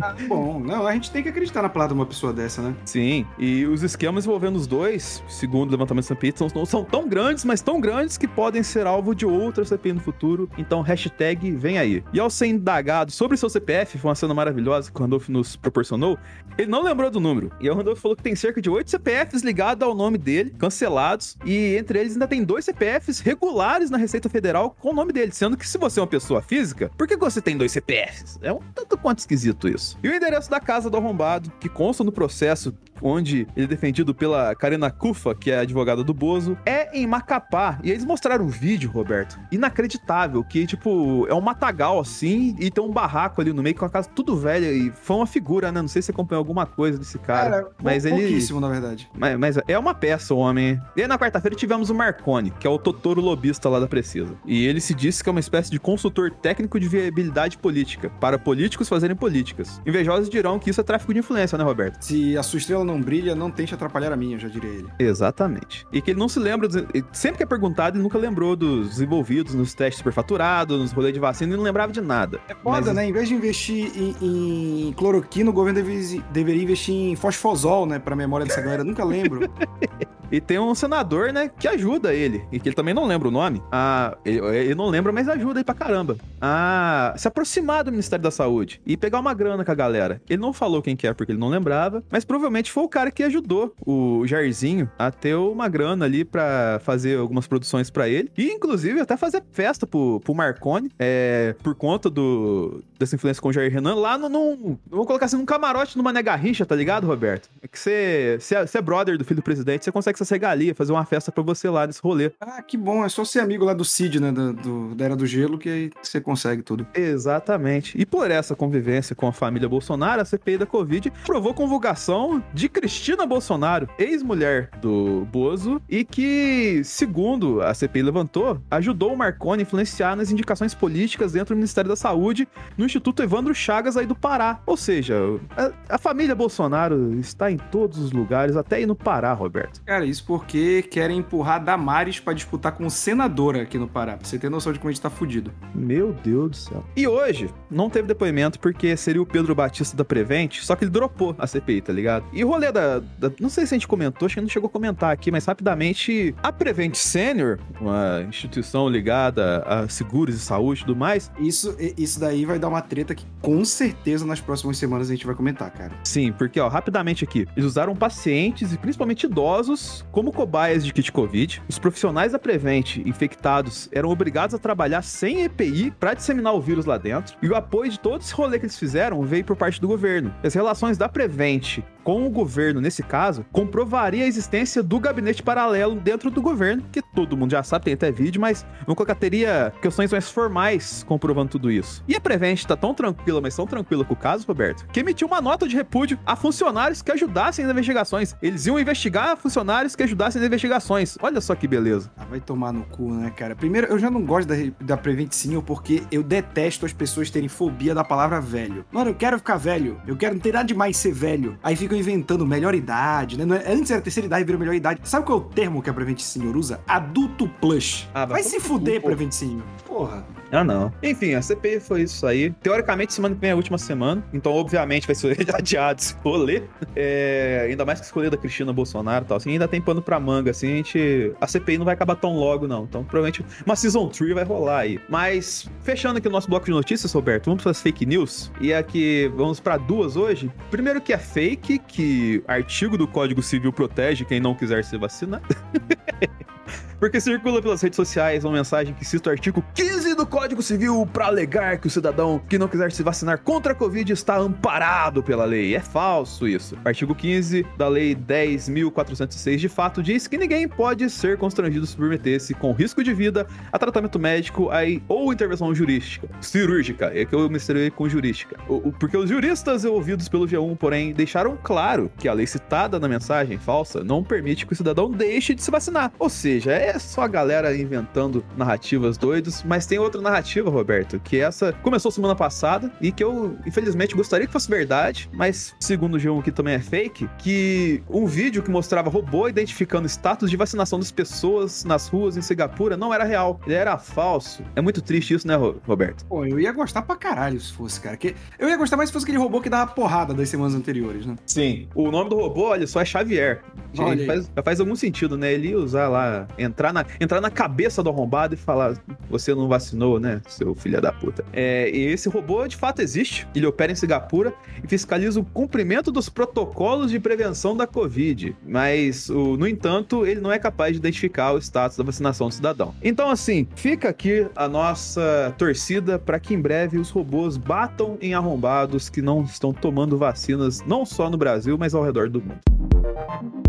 Ah, 0.00 0.14
bom, 0.28 0.60
não, 0.60 0.86
a 0.86 0.92
gente 0.92 1.10
tem 1.10 1.22
que 1.22 1.28
acreditar 1.28 1.62
na 1.62 1.68
palavra 1.68 1.94
de 1.94 2.00
uma 2.00 2.06
pessoa 2.06 2.32
dessa, 2.32 2.62
né? 2.62 2.74
Sim, 2.84 3.26
e 3.38 3.64
os 3.66 3.82
esquemas 3.82 4.24
envolvendo 4.24 4.56
os 4.56 4.66
dois, 4.66 5.22
segundo 5.28 5.68
o 5.68 5.72
levantamento 5.72 6.04
da 6.04 6.14
CPI, 6.14 6.34
são, 6.36 6.66
são 6.66 6.84
tão 6.84 7.08
grandes, 7.08 7.44
mas 7.44 7.60
tão 7.60 7.80
grandes 7.80 8.16
que 8.16 8.28
podem 8.28 8.62
ser 8.62 8.86
alvo 8.86 9.14
de 9.14 9.26
outra 9.26 9.64
CPI 9.64 9.94
no 9.94 10.00
futuro. 10.00 10.48
Então, 10.58 10.80
hashtag 10.82 11.50
vem 11.52 11.78
aí. 11.78 12.02
E 12.12 12.20
ao 12.20 12.30
ser 12.30 12.46
indagado 12.46 13.10
sobre 13.10 13.36
seu 13.36 13.48
CPF, 13.48 13.98
foi 13.98 14.08
uma 14.08 14.14
cena 14.14 14.34
maravilhosa 14.34 14.90
que 14.90 14.98
o 14.98 15.02
Randolph 15.02 15.28
nos 15.28 15.56
proporcionou, 15.56 16.18
ele 16.58 16.70
não 16.70 16.82
lembrou 16.82 17.10
do 17.10 17.20
número. 17.20 17.50
E 17.60 17.68
o 17.68 17.74
Randolph 17.74 17.98
falou 17.98 18.16
que 18.16 18.22
tem 18.22 18.34
cerca 18.34 18.60
de 18.60 18.70
oito 18.70 18.90
CPFs 18.90 19.42
ligados 19.42 19.86
ao 19.86 19.94
nome 19.94 20.18
dele, 20.18 20.54
cancelados, 20.58 21.36
e 21.44 21.76
entre 21.76 21.98
eles 21.98 22.12
ainda 22.12 22.26
tem 22.26 22.42
dois 22.42 22.64
CPFs 22.64 23.20
regulares 23.20 23.90
na 23.90 23.98
Receita 23.98 24.28
Federal 24.28 24.76
com 24.80 24.90
o 24.90 24.94
nome 24.94 25.12
dele, 25.12 25.32
sendo 25.32 25.56
que 25.56 25.68
se 25.68 25.78
você 25.78 26.00
é 26.00 26.02
uma 26.02 26.06
pessoa 26.06 26.42
física, 26.42 26.90
por 26.96 27.06
que 27.06 27.16
você 27.16 27.40
tem 27.40 27.56
dois 27.56 27.72
CPFs? 27.72 28.38
É 28.42 28.52
um 28.52 28.60
tanto 28.74 28.96
quanto 28.96 29.20
esquisito 29.20 29.68
isso. 29.68 29.85
E 30.02 30.08
o 30.08 30.14
endereço 30.14 30.50
da 30.50 30.58
casa 30.58 30.88
do 30.88 30.96
arrombado, 30.96 31.52
que 31.60 31.68
consta 31.68 32.02
no 32.02 32.10
processo 32.10 32.74
onde 33.02 33.46
ele 33.56 33.66
é 33.66 33.68
defendido 33.68 34.14
pela 34.14 34.54
Karina 34.54 34.90
Kufa, 34.90 35.34
que 35.34 35.50
é 35.50 35.58
a 35.58 35.60
advogada 35.60 36.02
do 36.02 36.14
Bozo, 36.14 36.56
é 36.64 36.96
em 36.98 37.06
Macapá. 37.06 37.78
E 37.82 37.90
eles 37.90 38.04
mostraram 38.04 38.44
um 38.44 38.48
vídeo, 38.48 38.90
Roberto, 38.90 39.38
inacreditável, 39.50 40.42
que, 40.44 40.66
tipo, 40.66 41.26
é 41.28 41.34
um 41.34 41.40
matagal, 41.40 42.00
assim, 42.00 42.56
e 42.58 42.70
tem 42.70 42.82
um 42.82 42.90
barraco 42.90 43.40
ali 43.40 43.52
no 43.52 43.62
meio 43.62 43.74
com 43.74 43.84
a 43.84 43.90
casa 43.90 44.08
tudo 44.14 44.36
velha. 44.36 44.72
E 44.72 44.90
foi 44.94 45.16
uma 45.16 45.26
figura, 45.26 45.70
né? 45.70 45.80
Não 45.80 45.88
sei 45.88 46.02
se 46.02 46.10
acompanhou 46.10 46.40
alguma 46.40 46.66
coisa 46.66 46.98
desse 46.98 47.18
cara. 47.18 47.50
Cara, 47.50 47.68
mas 47.82 48.04
pou- 48.04 48.12
ele... 48.12 48.22
pouquíssimo, 48.22 48.60
na 48.60 48.68
verdade. 48.68 49.08
Mas, 49.16 49.38
mas 49.38 49.58
é 49.68 49.78
uma 49.78 49.94
peça, 49.94 50.34
o 50.34 50.38
homem. 50.38 50.80
E 50.96 51.02
aí, 51.02 51.08
na 51.08 51.18
quarta-feira 51.18 51.56
tivemos 51.56 51.90
o 51.90 51.94
Marconi, 51.94 52.50
que 52.58 52.66
é 52.66 52.70
o 52.70 52.78
Totoro 52.78 53.20
lobista 53.20 53.68
lá 53.68 53.78
da 53.80 53.86
Precisa. 53.86 54.34
E 54.46 54.66
ele 54.66 54.80
se 54.80 54.94
disse 54.94 55.22
que 55.22 55.28
é 55.28 55.32
uma 55.32 55.40
espécie 55.40 55.70
de 55.70 55.78
consultor 55.78 56.30
técnico 56.30 56.78
de 56.80 56.88
viabilidade 56.88 57.58
política, 57.58 58.10
para 58.20 58.38
políticos 58.38 58.88
fazerem 58.88 59.16
políticas. 59.16 59.80
Invejosos 59.86 60.28
dirão 60.28 60.58
que 60.58 60.70
isso 60.70 60.80
é 60.80 60.84
tráfico 60.84 61.12
de 61.12 61.20
influência, 61.20 61.56
né, 61.58 61.64
Roberto? 61.64 62.02
Se 62.02 62.36
a 62.36 62.42
sua 62.42 62.58
estrela 62.58 62.84
não 62.86 63.00
brilha, 63.00 63.34
não 63.34 63.50
tente 63.50 63.74
atrapalhar 63.74 64.12
a 64.12 64.16
minha, 64.16 64.38
já 64.38 64.48
diria 64.48 64.70
ele. 64.70 64.88
Exatamente. 64.98 65.86
E 65.92 66.00
que 66.00 66.12
ele 66.12 66.18
não 66.20 66.28
se 66.28 66.38
lembra, 66.38 66.68
dos- 66.68 66.84
sempre 67.12 67.38
que 67.38 67.42
é 67.42 67.46
perguntado, 67.46 67.96
ele 67.96 68.02
nunca 68.02 68.16
lembrou 68.18 68.54
dos 68.56 69.00
envolvidos 69.00 69.54
nos 69.54 69.74
testes 69.74 69.98
superfaturados, 69.98 70.78
nos 70.80 70.92
rolês 70.92 71.12
de 71.12 71.20
vacina, 71.20 71.50
ele 71.50 71.56
não 71.58 71.64
lembrava 71.64 71.92
de 71.92 72.00
nada. 72.00 72.40
É 72.48 72.54
foda, 72.54 72.86
Mas- 72.86 72.94
né? 72.94 73.06
Em 73.06 73.12
vez 73.12 73.28
de 73.28 73.34
investir 73.34 73.90
em, 73.96 74.88
em 74.88 74.92
cloroquina, 74.92 75.50
o 75.50 75.52
governo 75.52 75.82
deve- 75.82 76.22
deveria 76.32 76.62
investir 76.62 76.94
em 76.94 77.16
fosfosol, 77.16 77.84
né? 77.86 77.98
Pra 77.98 78.14
memória 78.16 78.46
dessa 78.46 78.60
galera. 78.60 78.84
Nunca 78.84 79.04
lembro. 79.04 79.40
E 80.28 80.40
tem 80.40 80.58
um 80.58 80.74
senador, 80.74 81.32
né, 81.32 81.48
que 81.56 81.68
ajuda 81.68 82.12
ele, 82.12 82.44
e 82.50 82.58
que 82.58 82.68
ele 82.68 82.74
também 82.74 82.92
não 82.92 83.06
lembra 83.06 83.28
o 83.28 83.30
nome. 83.30 83.62
Ah, 83.70 84.18
ele, 84.24 84.40
ele 84.44 84.74
não 84.74 84.86
lembra, 84.88 85.12
mas 85.12 85.28
ajuda 85.28 85.60
aí 85.60 85.64
pra 85.64 85.72
caramba. 85.72 86.16
A 86.40 87.14
se 87.16 87.28
aproximar 87.28 87.84
do 87.84 87.92
Ministério 87.92 88.24
da 88.24 88.30
Saúde 88.32 88.80
e 88.84 88.96
pegar 88.96 89.20
uma 89.20 89.32
grana 89.32 89.64
com 89.64 89.70
a 89.70 89.74
galera. 89.74 90.20
Ele 90.28 90.42
não 90.42 90.52
falou 90.52 90.82
quem 90.82 90.96
que 90.96 91.06
é 91.06 91.14
porque 91.14 91.30
ele 91.30 91.38
não 91.38 91.48
lembrava, 91.48 92.02
mas 92.10 92.24
provavelmente 92.24 92.72
foi 92.76 92.84
o 92.84 92.88
cara 92.90 93.10
que 93.10 93.22
ajudou 93.22 93.74
o 93.86 94.26
Jairzinho 94.26 94.90
a 94.98 95.10
ter 95.10 95.34
uma 95.34 95.66
grana 95.66 96.04
ali 96.04 96.26
pra 96.26 96.78
fazer 96.84 97.18
algumas 97.18 97.46
produções 97.46 97.88
pra 97.88 98.06
ele. 98.06 98.30
E 98.36 98.50
inclusive 98.50 99.00
até 99.00 99.16
fazer 99.16 99.42
festa 99.50 99.86
pro, 99.86 100.20
pro 100.20 100.34
Marconi, 100.34 100.90
é, 100.98 101.54
por 101.62 101.74
conta 101.74 102.10
do 102.10 102.82
dessa 102.98 103.14
influência 103.14 103.42
com 103.42 103.48
o 103.48 103.52
Jair 103.52 103.70
Renan, 103.72 103.94
lá 103.94 104.16
no, 104.18 104.28
num, 104.28 104.78
vamos 104.90 105.06
colocar 105.06 105.24
assim, 105.26 105.36
num 105.36 105.44
camarote 105.46 105.96
numa 105.98 106.12
negarrincha, 106.12 106.64
tá 106.66 106.74
ligado, 106.74 107.06
Roberto? 107.06 107.48
É 107.62 107.68
que 107.68 107.78
você, 107.78 108.36
você, 108.40 108.54
é, 108.56 108.66
você 108.66 108.78
é 108.78 108.82
brother 108.82 109.16
do 109.18 109.24
filho 109.24 109.36
do 109.36 109.42
presidente, 109.42 109.84
você 109.84 109.92
consegue 109.92 110.20
essa 110.20 110.34
regalia, 110.34 110.74
fazer 110.74 110.92
uma 110.92 111.04
festa 111.06 111.30
pra 111.32 111.42
você 111.42 111.68
lá 111.70 111.86
nesse 111.86 112.00
rolê. 112.02 112.30
Ah, 112.40 112.60
que 112.62 112.76
bom. 112.76 113.04
É 113.04 113.08
só 113.08 113.24
ser 113.24 113.40
amigo 113.40 113.64
lá 113.64 113.72
do 113.74 113.84
Cid, 113.84 114.20
né? 114.20 114.32
Da, 114.32 114.52
do- 114.52 114.94
da 114.94 115.04
Era 115.06 115.16
do 115.16 115.26
Gelo, 115.26 115.58
que 115.58 115.68
aí 115.68 115.90
você 116.02 116.20
consegue 116.20 116.62
tudo. 116.62 116.86
Exatamente. 116.94 118.00
E 118.00 118.06
por 118.06 118.30
essa 118.30 118.54
convivência 118.54 119.14
com 119.16 119.26
a 119.26 119.32
família 119.32 119.68
Bolsonaro, 119.68 120.20
a 120.22 120.24
CPI 120.24 120.58
da 120.58 120.66
Covid 120.66 121.10
provou 121.24 121.52
convocação 121.54 122.42
de 122.54 122.65
Cristina 122.68 123.26
Bolsonaro, 123.26 123.88
ex-mulher 123.98 124.70
do 124.80 125.26
Bozo, 125.30 125.80
e 125.88 126.04
que, 126.04 126.82
segundo 126.84 127.60
a 127.60 127.74
CPI 127.74 128.02
levantou, 128.02 128.60
ajudou 128.70 129.12
o 129.12 129.16
Marconi 129.16 129.62
a 129.62 129.64
influenciar 129.64 130.16
nas 130.16 130.30
indicações 130.30 130.74
políticas 130.74 131.32
dentro 131.32 131.54
do 131.54 131.58
Ministério 131.58 131.88
da 131.88 131.96
Saúde 131.96 132.48
no 132.76 132.84
Instituto 132.84 133.22
Evandro 133.22 133.54
Chagas 133.54 133.96
aí 133.96 134.06
do 134.06 134.14
Pará. 134.14 134.60
Ou 134.66 134.76
seja, 134.76 135.16
a, 135.56 135.94
a 135.94 135.98
família 135.98 136.34
Bolsonaro 136.34 137.18
está 137.18 137.50
em 137.50 137.56
todos 137.56 137.98
os 137.98 138.12
lugares, 138.12 138.56
até 138.56 138.76
aí 138.76 138.86
no 138.86 138.94
Pará, 138.94 139.32
Roberto. 139.32 139.82
Cara, 139.84 140.04
isso 140.04 140.24
porque 140.24 140.82
querem 140.82 141.18
empurrar 141.18 141.62
Damares 141.62 142.20
pra 142.20 142.32
disputar 142.32 142.72
com 142.72 142.88
senadora 142.90 143.62
aqui 143.62 143.78
no 143.78 143.88
Pará. 143.88 144.16
Pra 144.16 144.26
você 144.26 144.38
ter 144.38 144.50
noção 144.50 144.72
de 144.72 144.78
como 144.78 144.90
a 144.90 144.92
gente 144.92 145.02
tá 145.02 145.10
fudido. 145.10 145.52
Meu 145.74 146.12
Deus 146.12 146.50
do 146.50 146.56
céu. 146.56 146.84
E 146.96 147.06
hoje, 147.06 147.50
não 147.70 147.90
teve 147.90 148.08
depoimento 148.08 148.58
porque 148.58 148.96
seria 148.96 149.22
o 149.22 149.26
Pedro 149.26 149.54
Batista 149.54 149.96
da 149.96 150.04
Prevent, 150.04 150.60
só 150.60 150.74
que 150.76 150.84
ele 150.84 150.90
dropou 150.90 151.34
a 151.38 151.46
CPI, 151.46 151.80
tá 151.80 151.92
ligado? 151.92 152.24
E 152.32 152.44
o 152.44 152.55
rolê 152.56 152.72
da, 152.72 152.98
da- 153.18 153.30
Não 153.40 153.48
sei 153.48 153.66
se 153.66 153.74
a 153.74 153.78
gente 153.78 153.86
comentou, 153.88 154.26
acho 154.26 154.34
que 154.34 154.40
não 154.40 154.48
chegou 154.48 154.68
a 154.68 154.70
comentar 154.70 155.12
aqui, 155.12 155.30
mas 155.30 155.44
rapidamente, 155.44 156.34
a 156.42 156.52
Prevent 156.52 156.94
Senior, 156.94 157.58
uma 157.80 158.24
instituição 158.28 158.88
ligada 158.88 159.62
a 159.66 159.88
seguros 159.88 160.34
e 160.34 160.38
saúde 160.38 160.80
e 160.82 160.84
tudo 160.86 160.96
mais, 160.96 161.30
Isso, 161.38 161.76
isso 161.96 162.18
daí 162.20 162.44
vai 162.44 162.58
dar 162.58 162.68
uma 162.68 162.80
treta 162.82 163.14
que 163.14 163.24
com 163.40 163.64
certeza 163.64 164.24
nas 164.26 164.40
próximas 164.40 164.76
semanas 164.78 165.08
a 165.08 165.12
gente 165.14 165.26
vai 165.26 165.34
comentar, 165.34 165.70
cara. 165.70 165.92
Sim, 166.04 166.32
porque, 166.32 166.58
ó, 166.60 166.68
rapidamente 166.68 167.24
aqui, 167.24 167.46
eles 167.56 167.64
usaram 167.66 167.94
pacientes 167.94 168.72
e 168.72 168.78
principalmente 168.78 169.24
idosos 169.26 170.04
como 170.10 170.32
cobaias 170.32 170.84
de 170.84 170.92
kit 170.92 171.10
Covid. 171.12 171.62
Os 171.68 171.78
profissionais 171.78 172.32
da 172.32 172.38
Prevent 172.38 172.96
infectados 172.98 173.88
eram 173.92 174.08
obrigados 174.10 174.54
a 174.54 174.58
trabalhar 174.58 175.02
sem 175.02 175.44
EPI 175.44 175.92
para 175.98 176.14
disseminar 176.14 176.54
o 176.54 176.60
vírus 176.60 176.84
lá 176.84 176.98
dentro. 176.98 177.36
E 177.42 177.48
o 177.48 177.54
apoio 177.56 177.90
de 177.90 177.98
todo 178.00 178.20
esse 178.20 178.34
rolê 178.34 178.58
que 178.58 178.64
eles 178.66 178.78
fizeram 178.78 179.22
veio 179.22 179.44
por 179.44 179.56
parte 179.56 179.80
do 179.80 179.88
governo. 179.88 180.34
As 180.42 180.54
relações 180.54 180.96
da 180.98 181.08
Prevent 181.08 181.78
com 182.02 182.24
o 182.26 182.30
governo, 182.30 182.45
nesse 182.80 183.02
caso, 183.02 183.44
comprovaria 183.52 184.24
a 184.24 184.26
existência 184.26 184.82
do 184.82 184.98
gabinete 184.98 185.42
paralelo 185.42 185.96
dentro 185.96 186.30
do 186.30 186.40
governo, 186.40 186.84
que 186.90 187.02
todo 187.02 187.36
mundo 187.36 187.50
já 187.50 187.62
sabe, 187.62 187.86
tem 187.86 187.94
até 187.94 188.10
vídeo, 188.10 188.40
mas 188.40 188.66
colocar, 188.84 189.14
teria 189.14 189.72
questões 189.80 190.10
mais 190.10 190.30
formais 190.30 191.04
comprovando 191.04 191.50
tudo 191.50 191.70
isso. 191.70 192.02
E 192.06 192.14
a 192.14 192.20
Prevent 192.20 192.64
tá 192.64 192.76
tão 192.76 192.94
tranquila, 192.94 193.40
mas 193.40 193.56
tão 193.56 193.66
tranquila 193.66 194.04
com 194.04 194.14
o 194.14 194.16
caso, 194.16 194.46
Roberto, 194.46 194.86
que 194.92 195.00
emitiu 195.00 195.26
uma 195.26 195.40
nota 195.40 195.66
de 195.66 195.76
repúdio 195.76 196.18
a 196.24 196.36
funcionários 196.36 197.02
que 197.02 197.12
ajudassem 197.12 197.64
nas 197.64 197.72
investigações. 197.72 198.34
Eles 198.42 198.66
iam 198.66 198.78
investigar 198.78 199.36
funcionários 199.36 199.96
que 199.96 200.02
ajudassem 200.02 200.40
nas 200.40 200.48
investigações. 200.48 201.16
Olha 201.20 201.40
só 201.40 201.54
que 201.54 201.66
beleza. 201.66 202.10
Ah, 202.16 202.24
vai 202.24 202.40
tomar 202.40 202.72
no 202.72 202.84
cu, 202.84 203.12
né, 203.12 203.30
cara? 203.30 203.54
Primeiro, 203.54 203.86
eu 203.86 203.98
já 203.98 204.10
não 204.10 204.24
gosto 204.24 204.48
da, 204.48 204.54
da 204.80 204.96
Prevent 204.96 205.30
porque 205.64 206.02
eu 206.10 206.22
detesto 206.22 206.86
as 206.86 206.92
pessoas 206.92 207.30
terem 207.30 207.48
fobia 207.48 207.94
da 207.94 208.04
palavra 208.04 208.40
velho. 208.40 208.84
Mano, 208.90 209.10
eu 209.10 209.14
quero 209.14 209.38
ficar 209.38 209.56
velho. 209.56 210.00
Eu 210.06 210.16
quero 210.16 210.34
não 210.34 210.40
ter 210.40 210.52
nada 210.52 210.64
demais 210.64 210.96
ser 210.96 211.12
velho. 211.12 211.58
Aí 211.62 211.76
ficam 211.76 211.96
inventando 211.96 212.35
melhor 212.44 212.74
idade, 212.74 213.38
né? 213.38 213.62
É- 213.64 213.72
Antes 213.72 213.90
era 213.90 214.00
terceira 214.00 214.26
idade, 214.26 214.44
virou 214.44 214.58
melhor 214.58 214.74
idade. 214.74 215.00
Sabe 215.04 215.24
qual 215.24 215.38
é 215.38 215.40
o 215.42 215.44
termo 215.44 215.80
que 215.80 215.88
a 215.88 215.94
Prevent 215.94 216.18
Senior 216.18 216.56
usa? 216.56 216.80
Adulto 216.88 217.48
Plus. 217.60 218.08
Ah, 218.12 218.26
vai 218.26 218.42
se 218.42 218.58
fuder. 218.58 219.00
Prevent 219.00 219.30
Senior. 219.32 219.62
Porra. 219.86 220.26
Ah, 220.50 220.64
não. 220.64 220.92
Enfim, 221.02 221.34
a 221.34 221.42
CPI 221.42 221.80
foi 221.80 222.02
isso 222.02 222.26
aí. 222.26 222.50
Teoricamente, 222.62 223.12
semana 223.12 223.34
que 223.34 223.40
vem 223.40 223.50
é 223.50 223.52
a 223.52 223.56
última 223.56 223.78
semana. 223.78 224.24
Então, 224.32 224.52
obviamente, 224.52 225.06
vai 225.06 225.14
ser 225.14 225.36
adiado 225.54 226.00
esse 226.00 226.14
rolê. 226.24 226.62
É, 226.94 227.66
ainda 227.68 227.84
mais 227.84 228.00
que 228.00 228.14
rolê 228.14 228.30
da 228.30 228.36
Cristina 228.36 228.72
Bolsonaro 228.72 229.24
e 229.24 229.28
tal. 229.28 229.36
Assim, 229.36 229.52
ainda 229.52 229.68
tem 229.68 229.80
pano 229.80 230.00
pra 230.00 230.18
manga, 230.20 230.50
assim. 230.50 230.72
A 230.72 230.76
gente. 230.76 231.32
A 231.40 231.46
CPI 231.46 231.78
não 231.78 231.84
vai 231.84 231.94
acabar 231.94 232.16
tão 232.16 232.34
logo, 232.34 232.66
não. 232.66 232.84
Então, 232.84 233.04
provavelmente, 233.04 233.44
uma 233.64 233.76
Season 233.76 234.08
3 234.08 234.34
vai 234.34 234.44
rolar 234.44 234.80
aí. 234.80 235.00
Mas, 235.08 235.68
fechando 235.82 236.18
aqui 236.18 236.28
o 236.28 236.30
nosso 236.30 236.48
bloco 236.48 236.66
de 236.66 236.72
notícias, 236.72 237.12
Roberto, 237.12 237.46
vamos 237.46 237.62
para 237.62 237.72
as 237.72 237.80
fake 237.80 238.06
news. 238.06 238.50
E 238.60 238.72
aqui, 238.72 239.30
vamos 239.34 239.60
pra 239.60 239.76
duas 239.76 240.16
hoje. 240.16 240.50
Primeiro 240.70 241.00
que 241.00 241.12
é 241.12 241.18
fake, 241.18 241.78
que 241.80 242.42
artigo 242.46 242.96
do 242.96 243.06
Código 243.06 243.42
Civil 243.42 243.72
protege 243.72 244.24
quem 244.24 244.40
não 244.40 244.54
quiser 244.54 244.84
se 244.84 244.96
vacinar. 244.96 245.42
Porque 246.98 247.20
circula 247.20 247.60
pelas 247.60 247.82
redes 247.82 247.96
sociais 247.96 248.44
uma 248.44 248.52
mensagem 248.54 248.94
que 248.94 249.04
cita 249.04 249.28
o 249.30 249.32
artigo 249.32 249.64
15 249.74 250.14
do 250.14 250.26
Código 250.26 250.62
Civil 250.62 251.06
para 251.12 251.26
alegar 251.26 251.78
que 251.78 251.86
o 251.86 251.90
cidadão 251.90 252.40
que 252.48 252.58
não 252.58 252.68
quiser 252.68 252.90
se 252.92 253.02
vacinar 253.02 253.38
contra 253.42 253.72
a 253.72 253.74
Covid 253.74 254.12
está 254.12 254.36
amparado 254.38 255.22
pela 255.22 255.44
lei. 255.44 255.74
É 255.74 255.80
falso 255.80 256.48
isso. 256.48 256.74
O 256.84 256.88
artigo 256.88 257.14
15 257.14 257.66
da 257.76 257.88
Lei 257.88 258.14
10.406 258.14 259.56
de 259.56 259.68
fato 259.68 260.02
diz 260.02 260.26
que 260.26 260.38
ninguém 260.38 260.68
pode 260.68 261.08
ser 261.10 261.36
constrangido 261.36 261.84
a 261.84 261.86
submeter-se 261.86 262.54
com 262.54 262.72
risco 262.72 263.02
de 263.02 263.12
vida 263.12 263.46
a 263.72 263.78
tratamento 263.78 264.18
médico 264.18 264.70
aí, 264.70 265.02
ou 265.08 265.32
intervenção 265.32 265.74
jurídica, 265.74 266.28
cirúrgica. 266.40 267.10
É 267.14 267.24
que 267.24 267.34
eu 267.34 267.48
misturei 267.48 267.90
com 267.90 268.08
jurídica. 268.08 268.56
O- 268.68 268.88
o- 268.88 268.92
Porque 268.92 269.16
os 269.16 269.28
juristas 269.28 269.84
ouvidos 269.84 270.28
pelo 270.28 270.46
G1, 270.46 270.76
porém, 270.76 271.12
deixaram 271.12 271.58
claro 271.62 272.10
que 272.18 272.28
a 272.28 272.32
lei 272.32 272.46
citada 272.46 272.98
na 272.98 273.08
mensagem 273.08 273.58
falsa 273.58 274.02
não 274.02 274.22
permite 274.24 274.66
que 274.66 274.72
o 274.72 274.76
cidadão 274.76 275.10
deixe 275.10 275.54
de 275.54 275.62
se 275.62 275.70
vacinar. 275.70 276.12
Ou 276.18 276.28
seja, 276.28 276.72
é 276.72 276.85
só 276.98 277.22
a 277.22 277.28
galera 277.28 277.76
inventando 277.76 278.44
narrativas 278.56 279.16
doidas, 279.16 279.62
mas 279.64 279.86
tem 279.86 279.98
outra 279.98 280.20
narrativa, 280.20 280.70
Roberto, 280.70 281.18
que 281.20 281.38
essa 281.38 281.72
começou 281.82 282.10
semana 282.10 282.34
passada 282.34 282.90
e 283.00 283.10
que 283.12 283.22
eu, 283.22 283.56
infelizmente, 283.66 284.14
gostaria 284.14 284.46
que 284.46 284.52
fosse 284.52 284.68
verdade, 284.68 285.28
mas 285.32 285.74
segundo 285.80 286.16
o 286.16 286.18
G1 286.18 286.42
que 286.42 286.52
também 286.52 286.74
é 286.74 286.78
fake, 286.80 287.28
que 287.38 288.02
um 288.08 288.26
vídeo 288.26 288.62
que 288.62 288.70
mostrava 288.70 289.10
robô 289.10 289.48
identificando 289.48 290.06
status 290.08 290.50
de 290.50 290.56
vacinação 290.56 290.98
das 290.98 291.10
pessoas 291.10 291.84
nas 291.84 292.08
ruas 292.08 292.36
em 292.36 292.42
Singapura 292.42 292.96
não 292.96 293.12
era 293.12 293.24
real, 293.24 293.60
ele 293.66 293.74
era 293.74 293.98
falso. 293.98 294.62
É 294.74 294.80
muito 294.80 295.00
triste 295.02 295.34
isso, 295.34 295.46
né, 295.46 295.54
Ro- 295.56 295.80
Roberto? 295.86 296.24
Pô, 296.26 296.44
eu 296.44 296.58
ia 296.60 296.72
gostar 296.72 297.02
pra 297.02 297.16
caralho 297.16 297.60
se 297.60 297.72
fosse, 297.72 298.00
cara. 298.00 298.16
Que... 298.16 298.34
Eu 298.58 298.68
ia 298.68 298.76
gostar 298.76 298.96
mais 298.96 299.08
se 299.08 299.12
fosse 299.12 299.24
aquele 299.24 299.38
robô 299.38 299.60
que 299.60 299.68
dava 299.70 299.90
porrada 299.92 300.32
das 300.34 300.48
semanas 300.48 300.74
anteriores, 300.74 301.26
né? 301.26 301.36
Sim. 301.46 301.88
O 301.94 302.10
nome 302.10 302.30
do 302.30 302.36
robô, 302.36 302.68
olha 302.68 302.86
só, 302.86 303.00
é 303.00 303.04
Xavier. 303.04 303.62
Olha 303.98 304.26
faz, 304.26 304.50
faz 304.64 304.80
algum 304.80 304.94
sentido, 304.96 305.36
né? 305.38 305.52
Ele 305.52 305.68
ia 305.68 305.78
usar 305.78 306.08
lá, 306.08 306.46
entrar 306.76 306.92
na, 306.92 307.06
entrar 307.18 307.40
na 307.40 307.50
cabeça 307.50 308.02
do 308.02 308.10
arrombado 308.10 308.52
e 308.54 308.56
falar: 308.56 308.94
Você 309.30 309.54
não 309.54 309.66
vacinou, 309.66 310.20
né, 310.20 310.42
seu 310.46 310.74
filho 310.74 311.00
da 311.00 311.10
puta? 311.10 311.42
É, 311.52 311.88
e 311.90 312.04
esse 312.12 312.28
robô 312.28 312.66
de 312.68 312.76
fato 312.76 313.00
existe. 313.00 313.48
Ele 313.54 313.66
opera 313.66 313.90
em 313.90 313.94
Singapura 313.94 314.52
e 314.84 314.86
fiscaliza 314.86 315.40
o 315.40 315.44
cumprimento 315.44 316.12
dos 316.12 316.28
protocolos 316.28 317.10
de 317.10 317.18
prevenção 317.18 317.74
da 317.76 317.86
Covid. 317.86 318.54
Mas, 318.66 319.30
o- 319.30 319.56
no 319.56 319.66
entanto, 319.66 320.26
ele 320.26 320.40
não 320.40 320.52
é 320.52 320.58
capaz 320.58 320.92
de 320.92 320.98
identificar 320.98 321.52
o 321.52 321.58
status 321.58 321.96
da 321.96 322.04
vacinação 322.04 322.48
do 322.48 322.54
cidadão. 322.54 322.94
Então, 323.02 323.30
assim, 323.30 323.66
fica 323.74 324.10
aqui 324.10 324.46
a 324.54 324.68
nossa 324.68 325.54
torcida 325.56 326.18
para 326.18 326.38
que 326.38 326.52
em 326.54 326.60
breve 326.60 326.98
os 326.98 327.08
robôs 327.10 327.56
batam 327.56 328.18
em 328.20 328.34
arrombados 328.34 329.08
que 329.08 329.22
não 329.22 329.42
estão 329.42 329.72
tomando 329.72 330.18
vacinas, 330.18 330.82
não 330.86 331.06
só 331.06 331.30
no 331.30 331.38
Brasil, 331.38 331.76
mas 331.78 331.94
ao 331.94 332.02
redor 332.04 332.28
do 332.28 332.40
mundo. 332.42 333.65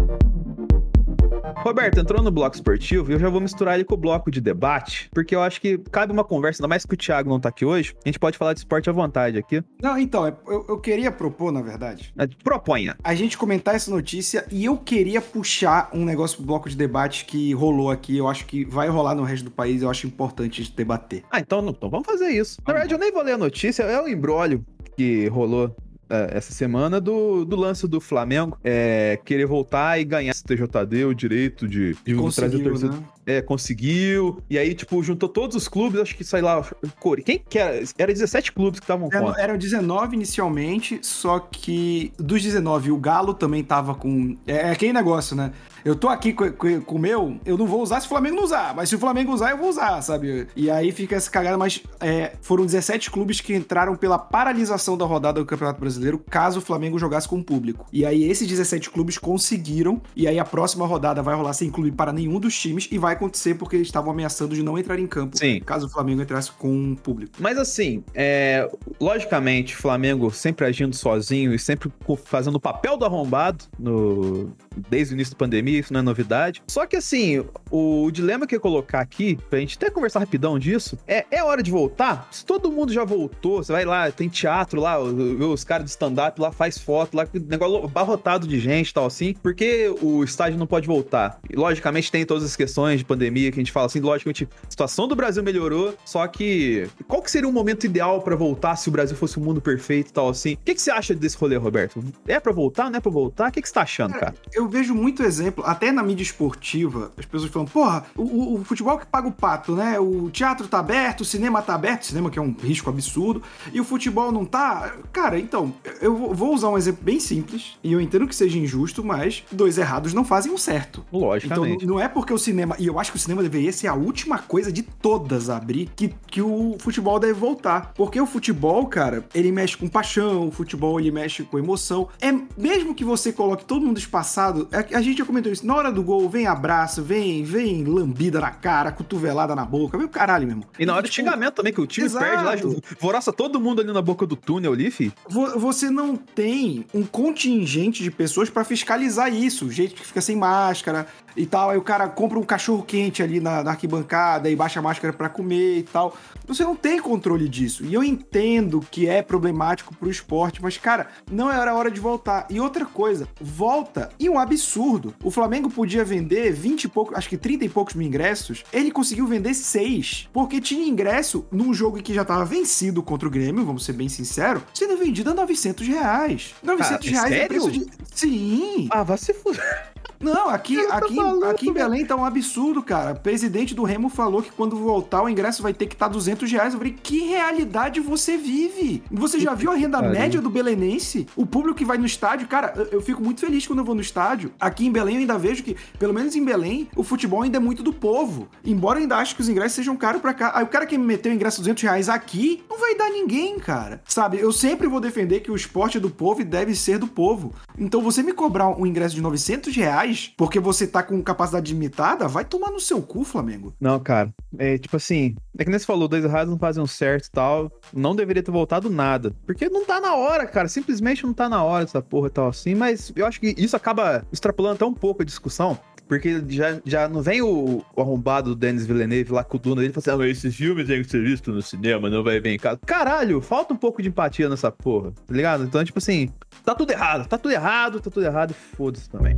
Roberto, 1.56 2.00
entrou 2.00 2.22
no 2.24 2.32
bloco 2.32 2.56
esportivo 2.56 3.12
e 3.12 3.14
eu 3.14 3.20
já 3.20 3.30
vou 3.30 3.42
misturar 3.42 3.76
ele 3.76 3.84
com 3.84 3.94
o 3.96 3.98
bloco 3.98 4.30
de 4.32 4.40
debate, 4.40 5.10
porque 5.14 5.36
eu 5.36 5.42
acho 5.42 5.60
que 5.60 5.78
cabe 5.92 6.14
uma 6.14 6.24
conversa, 6.24 6.62
ainda 6.62 6.68
mais 6.68 6.86
que 6.86 6.94
o 6.94 6.98
Thiago 6.98 7.30
não 7.30 7.40
tá 7.40 7.50
aqui 7.50 7.66
hoje, 7.66 7.94
a 8.06 8.08
gente 8.08 8.20
pode 8.20 8.38
falar 8.38 8.54
de 8.54 8.60
esporte 8.60 8.90
à 8.90 8.94
vontade 8.94 9.38
aqui. 9.38 9.62
Não, 9.82 9.98
então, 9.98 10.26
é- 10.26 10.34
eu, 10.48 10.66
eu 10.70 10.80
queria 10.80 11.12
propor, 11.12 11.52
na 11.52 11.62
verdade, 11.62 12.14
É, 12.18 12.28
Proponha. 12.44 12.96
a 13.04 13.14
gente 13.14 13.38
comentar 13.38 13.76
essa 13.76 13.92
notícia 13.92 14.46
e 14.52 14.66
eu 14.66 14.78
queria 14.78 15.22
puxar 15.22 15.90
um 15.94 16.06
negócio 16.06 16.38
pro 16.38 16.46
bloco 16.46 16.70
de 16.70 16.76
debate 16.76 17.26
que 17.26 17.54
rolou 17.54 17.90
aqui. 17.92 18.18
Eu 18.18 18.28
acho 18.28 18.46
que 18.46 18.64
vai 18.66 18.88
rolar 18.88 19.16
no 19.16 19.24
resto 19.24 19.46
do 19.46 19.52
país, 19.52 19.82
eu 19.82 19.90
acho 19.90 20.08
importante 20.08 20.62
a 20.62 20.64
gente 20.64 20.76
debater. 20.76 21.24
Ah, 21.32 21.40
então, 21.40 21.66
então 21.68 21.90
vamos 21.90 22.06
fazer 22.06 22.28
isso. 22.30 22.62
Na 22.66 22.74
verdade, 22.74 22.94
eu 22.94 23.00
nem 23.00 23.12
vou 23.12 23.24
ler 23.24 23.34
a 23.34 23.38
notícia, 23.38 23.84
é 23.84 24.02
o 24.02 24.08
embrólio 24.08 24.64
que 24.96 25.28
rolou 25.28 25.76
essa 26.10 26.54
semana 26.54 27.00
do, 27.00 27.46
do 27.46 27.56
lance 27.56 27.88
do 27.88 28.00
Flamengo 28.00 28.58
é, 28.64 29.20
querer 29.26 29.46
voltar 29.46 30.00
e 30.00 30.06
ganhar 30.06 30.32
esse 30.32 30.44
TJD, 30.44 31.06
o 31.06 31.14
direito 31.14 31.68
de, 31.68 31.96
de 32.04 32.16
trazer 32.34 32.64
torcida. 32.64 32.92
né? 32.92 33.04
É, 33.26 33.42
conseguiu. 33.42 34.42
E 34.50 34.58
aí, 34.58 34.74
tipo, 34.74 35.04
juntou 35.04 35.28
todos 35.28 35.56
os 35.56 35.68
clubes, 35.68 36.00
acho 36.00 36.16
que 36.16 36.24
sei 36.24 36.42
lá, 36.42 36.64
Core. 37.00 37.24
Quem 37.24 37.38
que 37.38 37.60
era? 37.60 37.84
Era 37.98 38.14
17 38.14 38.54
clubes 38.54 38.80
que 38.80 38.86
estavam 38.86 39.10
Eram, 39.12 39.28
contra. 39.28 39.42
eram 39.42 39.58
19 39.58 40.16
inicialmente, 40.16 41.00
só 41.02 41.40
que 41.40 42.14
dos 42.18 42.42
19, 42.42 42.92
o 42.92 42.98
Galo 42.98 43.34
também 43.34 43.64
tava 43.64 43.94
com. 43.96 44.38
É, 44.48 44.68
é 44.68 44.72
aquele 44.72 44.94
negócio, 44.94 45.36
né? 45.36 45.52
Eu 45.88 45.96
tô 45.96 46.10
aqui 46.10 46.34
com, 46.34 46.52
com, 46.52 46.82
com 46.82 46.96
o 46.96 47.00
meu, 47.00 47.38
eu 47.46 47.58
não 47.58 47.66
vou 47.66 47.82
usar 47.82 48.02
se 48.02 48.08
o 48.08 48.10
Flamengo 48.10 48.36
não 48.36 48.44
usar, 48.44 48.76
mas 48.76 48.90
se 48.90 48.96
o 48.96 49.00
Flamengo 49.00 49.32
usar, 49.32 49.52
eu 49.52 49.58
vou 49.58 49.70
usar, 49.70 50.02
sabe? 50.02 50.46
E 50.54 50.70
aí 50.70 50.92
fica 50.92 51.16
essa 51.16 51.32
cagada, 51.32 51.58
mas 51.58 51.82
é, 52.02 52.34
foram 52.42 52.66
17 52.66 53.10
clubes 53.10 53.40
que 53.40 53.56
entraram 53.56 53.96
pela 53.96 54.20
paralisação 54.20 54.98
da 54.98 55.06
rodada 55.06 55.40
do 55.40 55.46
Campeonato 55.46 55.80
Brasileiro, 55.80 56.22
caso 56.30 56.60
o 56.60 56.62
Flamengo 56.62 57.00
jogasse 57.00 57.26
com 57.26 57.40
o 57.40 57.44
público. 57.44 57.86
E 57.94 58.06
aí 58.06 58.26
esses 58.26 58.46
17 58.46 58.90
clubes 58.90 59.18
conseguiram, 59.18 60.02
e 60.14 60.28
aí 60.28 60.38
a 60.38 60.44
próxima 60.44 60.86
rodada 60.86 61.24
vai 61.24 61.34
rolar 61.34 61.54
sem 61.54 61.72
clube 61.72 61.94
para 61.94 62.12
nenhum 62.12 62.38
dos 62.38 62.60
times, 62.60 62.90
e 62.92 62.98
vai 62.98 63.14
acontecer 63.14 63.56
porque 63.56 63.78
eles 63.78 63.88
estavam 63.88 64.12
ameaçando 64.12 64.56
de 64.56 64.64
não 64.64 64.78
entrar 64.78 65.00
em 65.00 65.08
campo, 65.08 65.38
Sim. 65.38 65.62
caso 65.66 65.88
o 65.88 65.90
Flamengo 65.90 66.22
entrasse 66.22 66.52
com 66.52 66.92
o 66.92 66.98
público. 66.98 67.32
Mas 67.40 67.58
assim, 67.58 68.04
é, 68.14 68.70
logicamente, 69.00 69.74
o 69.74 69.78
Flamengo 69.78 70.32
sempre 70.32 70.66
agindo 70.66 70.98
sozinho 70.98 71.54
e 71.54 71.58
sempre 71.58 71.90
fazendo 72.26 72.56
o 72.56 72.60
papel 72.60 72.98
do 72.98 73.06
arrombado 73.06 73.64
no, 73.80 74.52
desde 74.90 75.14
o 75.14 75.16
início 75.16 75.34
da 75.34 75.38
pandemia, 75.38 75.77
isso 75.80 75.94
não 75.94 76.00
é 76.00 76.04
novidade. 76.04 76.62
Só 76.68 76.86
que 76.86 76.96
assim, 76.96 77.44
o, 77.72 78.04
o 78.06 78.12
dilema 78.12 78.46
que 78.48 78.56
eu 78.56 78.58
ia 78.58 78.62
colocar 78.62 79.00
aqui, 79.00 79.38
pra 79.50 79.60
gente 79.60 79.78
até 79.78 79.90
conversar 79.90 80.20
rapidão 80.20 80.58
disso, 80.60 80.98
é, 81.08 81.26
é 81.32 81.44
hora 81.44 81.62
de 81.64 81.72
voltar? 81.72 82.28
Se 82.32 82.46
todo 82.46 82.72
mundo 82.72 82.92
já 82.94 83.04
voltou, 83.04 83.64
você 83.64 83.72
vai 83.72 83.86
lá, 83.86 84.12
tem 84.12 84.30
teatro 84.30 84.80
lá, 84.82 85.02
o- 85.02 85.52
os 85.52 85.64
caras 85.64 85.86
de 85.86 85.92
stand-up 85.92 86.40
lá 86.40 86.52
faz 86.52 86.78
foto 86.78 87.16
lá, 87.16 87.28
negócio 87.48 87.84
abarrotado 87.86 88.48
de 88.48 88.60
gente 88.60 88.90
e 88.90 88.94
tal 88.94 89.06
assim, 89.06 89.34
porque 89.42 89.94
o 90.02 90.24
estádio 90.24 90.58
não 90.60 90.68
pode 90.68 90.88
voltar? 90.88 91.40
E, 91.50 91.56
logicamente 91.56 92.12
tem 92.12 92.26
todas 92.26 92.44
as 92.44 92.56
questões 92.56 93.00
de 93.00 93.06
pandemia 93.06 93.52
que 93.52 93.60
a 93.60 93.62
gente 93.64 93.72
fala 93.72 93.86
assim, 93.88 94.00
logicamente, 94.00 94.48
a 94.66 94.70
situação 94.70 95.08
do 95.08 95.16
Brasil 95.16 95.44
melhorou, 95.44 95.96
só 96.06 96.26
que 96.28 96.88
qual 97.08 97.22
que 97.22 97.32
seria 97.32 97.48
o 97.50 97.52
momento 97.52 97.86
ideal 97.86 98.22
pra 98.22 98.36
voltar 98.36 98.76
se 98.76 98.90
o 98.90 98.92
Brasil 98.92 99.16
fosse 99.16 99.40
um 99.40 99.44
mundo 99.44 99.62
perfeito 99.62 100.10
e 100.10 100.14
tal 100.14 100.30
assim? 100.30 100.54
O 100.54 100.58
que, 100.66 100.76
que 100.76 100.82
você 100.82 100.92
acha 100.92 101.14
desse 101.14 101.38
rolê, 101.38 101.56
Roberto? 101.56 102.04
É 102.28 102.40
pra 102.40 102.52
voltar, 102.52 102.90
não 102.90 102.98
é 102.98 103.02
pra 103.02 103.12
voltar? 103.12 103.50
O 103.50 103.52
que, 103.52 103.62
que 103.62 103.68
você 103.68 103.74
tá 103.74 103.82
achando, 103.82 104.14
cara? 104.14 104.34
Eu 104.54 104.68
vejo 104.68 104.94
muito 104.94 105.24
exemplo, 105.24 105.64
até 105.68 105.92
na 105.92 106.02
mídia 106.04 106.24
esportiva, 106.24 107.12
as 107.18 107.26
pessoas 107.26 107.52
falam, 107.52 107.68
porra, 107.68 108.06
o, 108.16 108.56
o- 108.56 108.64
futebol 108.66 108.98
que 108.98 109.06
paga 109.06 109.28
o 109.28 109.32
pato, 109.32 109.76
né? 109.76 110.00
O 110.00 110.30
teatro 110.30 110.68
tá 110.68 110.80
aberto, 110.80 111.22
o 111.22 111.26
cinema 111.26 111.62
tá 111.62 111.76
aberto, 111.76 112.06
cinema 112.06 112.30
que 112.30 112.40
é 112.40 112.42
um 112.42 112.56
risco 112.62 112.90
absurdo, 112.90 113.42
e 113.74 113.80
o 113.80 113.84
futebol 113.84 114.32
não 114.32 114.46
tá. 114.46 114.94
Cara, 115.12 115.40
então, 115.40 115.74
eu 116.02 116.16
vou- 116.34 116.54
usar 116.54 116.70
um 116.70 116.78
exemplo 116.78 117.04
bem 117.04 117.20
simples, 117.20 117.78
e 117.84 117.92
eu 117.94 118.02
entendo 118.02 118.28
que 118.28 118.36
seja 118.36 118.58
injusto, 118.58 119.04
mas 119.04 119.44
dois 119.52 119.78
errados 119.78 120.14
não 120.14 120.24
fazem 120.24 120.52
um 120.52 120.58
certo. 120.58 121.06
Então 121.10 121.20
Logicamente. 121.20 121.86
não- 121.86 121.96
não 121.96 122.02
é 122.02 122.08
porque 122.08 122.34
o 122.34 122.38
cinema. 122.38 122.76
E 122.80 122.88
eu 122.88 123.00
acho 123.00 123.12
que 123.12 123.18
o 123.18 123.22
cinema 123.22 123.44
deveria 123.44 123.72
ser 123.72 123.88
a 123.88 123.94
última 123.94 124.38
coisa 124.40 124.72
de 124.72 124.82
todas 124.84 125.50
a 125.50 125.58
abrir 125.58 125.90
que, 125.96 126.14
que 126.28 126.42
o 126.42 126.76
futebol 126.80 127.20
deve 127.20 127.34
voltar. 127.34 127.92
Porque 127.96 128.20
o 128.20 128.26
futebol, 128.26 128.86
cara, 128.88 129.26
ele 129.34 129.52
mexe 129.52 129.76
com 129.78 129.88
paixão, 129.88 130.48
o 130.48 130.52
futebol 130.52 131.00
ele 131.00 131.12
mexe 131.12 131.44
com 131.44 131.60
emoção. 131.60 132.08
É 132.22 132.32
mesmo 132.58 132.96
que 132.96 133.04
você 133.04 133.32
coloque 133.34 133.66
todo 133.66 133.86
mundo 133.86 133.98
espaçado, 133.98 134.68
é- 134.72 134.96
a 134.96 135.02
gente 135.02 135.18
já 135.20 135.26
comentou 135.26 135.47
isso. 135.52 135.66
Na 135.66 135.76
hora 135.76 135.92
do 135.92 136.02
gol, 136.04 136.28
vem 136.30 136.48
abraço, 136.48 137.04
vem, 137.04 137.44
vem 137.44 137.84
lambida 137.84 138.40
na 138.40 138.52
cara, 138.52 138.92
cotovelada 138.92 139.56
na 139.56 139.66
boca, 139.66 139.98
vem 139.98 140.06
o 140.08 140.10
caralho, 140.10 140.46
meu 140.48 140.56
irmão. 140.56 140.70
E 140.78 140.86
na 140.86 140.94
hora 140.94 141.04
de 141.04 141.10
tipo, 141.10 141.26
xingamento 141.28 141.56
também, 141.56 141.74
que 141.74 141.82
o 141.82 141.88
time 141.88 142.06
exato. 142.08 142.26
perde 142.26 142.44
lá, 142.66 142.74
voroça 143.00 143.32
todo 143.34 143.60
mundo 143.60 143.82
ali 143.82 143.92
na 143.92 144.02
boca 144.02 144.26
do 144.26 144.36
túnel 144.36 144.74
ali, 144.74 144.90
fi. 144.92 145.12
Vo- 145.30 145.60
Você 145.60 145.90
não 145.90 146.16
tem 146.16 146.86
um 146.94 147.04
contingente 147.04 148.04
de 148.04 148.12
pessoas 148.12 148.50
pra 148.50 148.64
fiscalizar 148.64 149.34
isso. 149.34 149.70
Gente 149.72 149.94
que 149.94 150.06
fica 150.06 150.22
sem 150.22 150.36
máscara 150.36 151.08
e 151.38 151.46
tal. 151.46 151.70
Aí 151.70 151.78
o 151.78 151.82
cara 151.82 152.08
compra 152.10 152.38
um 152.40 152.44
cachorro 152.44 152.84
quente 152.84 153.22
ali 153.22 153.40
na, 153.40 153.64
na 153.64 153.72
arquibancada 153.72 154.50
e 154.50 154.56
baixa 154.56 154.80
a 154.80 154.84
máscara 154.84 155.14
pra 155.14 155.30
comer 155.30 155.78
e 155.78 155.84
tal. 155.84 156.18
Você 156.46 156.64
não 156.64 156.76
tem 156.76 157.00
controle 157.00 157.48
disso. 157.48 157.86
E 157.86 157.94
eu 157.94 158.04
entendo 158.04 158.86
que 158.92 159.08
é 159.08 159.22
problemático 159.22 159.96
pro 159.96 160.10
esporte, 160.10 160.62
mas, 160.62 160.78
cara, 160.78 161.08
não 161.32 161.52
era 161.52 161.76
hora 161.76 161.92
de 161.92 162.00
voltar. 162.00 162.48
E 162.50 162.60
outra 162.60 162.86
coisa, 162.86 163.28
volta. 163.40 164.10
E 164.20 164.30
um 164.30 164.40
absurdo. 164.40 165.14
O 165.24 165.30
Flamengo 165.30 165.70
podia 165.70 166.04
vender 166.04 166.52
20 166.52 166.84
e 166.86 166.88
poucos, 166.88 167.18
acho 167.18 167.30
que 167.30 167.38
30 167.38 167.66
e 167.66 167.70
poucos 167.70 167.94
mil 167.94 168.08
ingressos. 168.08 168.64
Ele 168.74 168.92
conseguiu 168.92 169.28
vender 169.28 169.54
6. 169.54 170.30
Porque 170.34 170.60
tinha 170.62 170.88
ingresso 170.88 171.46
num 171.52 171.74
jogo 171.74 172.02
que 172.02 172.14
já 172.14 172.26
tava 172.26 172.46
vencido 172.46 173.04
contra 173.04 173.28
o 173.28 173.32
Grêmio, 173.32 173.66
vamos 173.66 173.86
ser 173.86 173.94
bem 173.94 174.10
sinceros, 174.10 174.64
sendo 174.74 174.98
vendido 174.98 175.30
a 175.30 175.34
900 175.34 175.88
reais. 175.88 176.56
900 176.64 177.10
Cara, 177.10 177.12
reais 177.12 177.32
é 177.32 177.36
sério? 177.36 177.48
preço 177.48 177.72
de. 177.72 177.88
Sim! 178.14 178.88
Ah, 178.90 179.04
vai 179.04 179.18
se 179.18 179.34
fuder. 179.34 179.92
Não, 180.20 180.50
aqui, 180.50 180.76
tô 180.76 180.94
aqui, 180.94 181.16
maluco, 181.16 181.46
aqui 181.46 181.70
em. 181.70 181.74
Belém 181.74 182.06
tá 182.06 182.16
um 182.16 182.26
absurdo, 182.26 182.82
cara. 182.82 183.12
O 183.12 183.20
presidente 183.20 183.76
do 183.76 183.84
Remo 183.84 184.10
falou 184.10 184.42
que 184.42 184.52
quando 184.52 184.76
voltar 184.76 185.24
o 185.24 185.30
ingresso 185.30 185.62
vai 185.62 185.74
ter 185.74 185.86
que 185.86 185.94
estar 185.94 186.08
200 186.08 186.52
reais. 186.52 186.74
Eu 186.74 186.80
falei, 186.80 186.96
que 187.02 187.20
realidade 187.20 188.00
você 188.00 188.38
vive? 188.38 189.04
Você 189.12 189.40
já 189.40 189.54
viu 189.54 189.72
a 189.72 189.76
renda 189.76 190.02
média 190.02 190.42
do 190.42 190.50
belenense? 190.50 191.28
O 191.36 191.46
público 191.46 191.78
que 191.78 191.86
vai 191.86 191.98
no 191.98 192.06
estádio, 192.06 192.48
cara, 192.48 192.74
eu, 192.76 192.86
eu 192.86 193.02
fico 193.02 193.24
muito 193.24 193.42
feliz 193.42 193.68
quando 193.68 193.80
eu 193.80 193.86
vou 193.86 193.96
no 193.96 194.02
estádio. 194.02 194.52
Aqui 194.60 194.86
em 194.86 194.92
Belém 194.92 195.16
eu 195.16 195.22
ainda 195.22 195.38
vejo 195.38 195.64
que, 195.64 195.76
pelo 196.00 196.14
menos 196.14 196.36
em 196.36 196.44
Belém, 196.44 196.90
o 196.96 197.04
futebol 197.04 197.44
ainda 197.44 197.58
é 197.58 197.60
muito 197.60 197.84
do 197.84 197.94
povo. 197.94 198.48
Embora 198.66 198.98
eu 198.98 199.04
ainda 199.04 199.18
ache 199.18 199.36
que 199.36 199.42
os 199.42 199.50
ingressos 199.50 199.74
sejam 199.74 199.96
caros 199.96 200.22
pra 200.22 200.34
cá. 200.34 200.52
Aí 200.56 200.64
o 200.64 200.68
cara 200.68 200.86
que 200.86 200.98
me 200.98 201.06
meteu 201.06 201.32
o 201.32 201.36
ingresso 201.36 201.62
200 201.62 201.84
reais 201.84 202.10
aqui, 202.10 202.64
não 202.70 202.80
vai 202.80 202.96
dar 202.96 203.10
ninguém, 203.10 203.60
cara. 203.60 204.02
Sabe, 204.06 204.40
eu 204.40 204.52
sempre 204.52 204.88
vou 204.88 205.00
defender 205.00 205.42
que 205.42 205.52
o 205.52 205.56
esporte 205.56 205.98
é 205.98 206.00
do 206.00 206.10
povo 206.10 206.42
e 206.42 206.46
deve 206.46 206.74
ser 206.74 206.98
do 206.98 207.08
povo. 207.08 207.54
Então 207.78 208.02
você 208.02 208.24
me 208.24 208.34
cobrar 208.34 208.70
um 208.70 208.86
ingresso 208.86 209.14
de 209.14 209.22
900 209.22 209.76
reais 209.76 210.07
porque 210.38 210.60
você 210.60 210.88
tá 210.88 211.04
com 211.04 211.22
capacidade 211.22 211.72
limitada, 211.72 212.28
vai 212.28 212.46
tomar 212.46 212.72
no 212.72 212.80
seu 212.80 213.02
cu, 213.02 213.24
Flamengo. 213.24 213.74
Não, 213.80 214.00
cara. 214.00 214.34
É 214.58 214.78
tipo 214.78 214.96
assim, 214.96 215.36
é 215.58 215.64
que 215.64 215.70
nem 215.70 215.80
você 215.80 215.86
falou, 215.86 216.08
dois 216.08 216.24
errados 216.24 216.52
não 216.52 216.60
fazem 216.60 216.82
um 216.82 216.88
certo 216.88 217.26
e 217.26 217.32
tal. 217.32 217.72
Não 217.94 218.16
deveria 218.16 218.44
ter 218.44 218.52
voltado 218.52 218.90
nada. 218.90 219.34
Porque 219.46 219.70
não 219.70 219.86
tá 219.86 220.00
na 220.00 220.16
hora, 220.16 220.46
cara. 220.46 220.68
Simplesmente 220.68 221.26
não 221.26 221.34
tá 221.34 221.50
na 221.50 221.64
hora 221.64 221.84
essa 221.84 222.02
porra 222.02 222.28
e 222.28 222.32
tal 222.32 222.50
assim. 222.50 222.76
Mas 222.76 223.12
eu 223.16 223.26
acho 223.26 223.40
que 223.40 223.56
isso 223.58 223.76
acaba 223.76 224.26
extrapolando 224.32 224.76
até 224.76 224.86
um 224.86 224.94
pouco 224.94 225.22
a 225.22 225.26
discussão. 225.26 225.78
Porque 226.08 226.42
já, 226.48 226.80
já 226.86 227.10
não 227.10 227.22
vem 227.22 227.42
o, 227.42 227.84
o 227.96 228.02
arrombado 228.02 228.52
do 228.52 228.56
Denis 228.56 228.86
Villeneuve 228.86 229.34
lá 229.34 229.44
com 229.44 229.58
o 229.58 229.60
Duna 229.60 229.82
dele 229.82 229.90
e 229.90 229.94
fala 229.94 230.02
assim: 230.02 230.12
ah, 230.12 230.18
mas 230.18 230.38
esse 230.38 230.52
filme 230.52 230.86
tem 230.86 231.04
que 231.04 231.10
ser 231.10 231.22
visto 231.22 231.52
no 231.52 231.62
cinema, 231.62 232.10
não 232.10 232.24
vai 232.24 232.40
ver 232.40 232.54
em 232.54 232.58
casa. 232.58 232.80
Caralho, 232.86 233.42
falta 233.42 233.74
um 233.74 233.78
pouco 233.78 234.02
de 234.02 234.08
empatia 234.08 234.48
nessa 234.48 234.72
porra, 234.72 235.12
tá 235.12 235.34
ligado? 235.34 235.66
Então, 235.66 235.84
tipo 235.84 236.00
assim, 236.00 236.30
tá 236.64 236.74
tudo 236.74 236.92
errado, 236.92 237.28
tá 237.28 237.38
tudo 237.38 237.52
errado, 237.52 238.00
tá 238.00 238.10
tudo 238.10 238.26
errado 238.26 238.54
foda-se 238.54 239.10
também. 239.10 239.36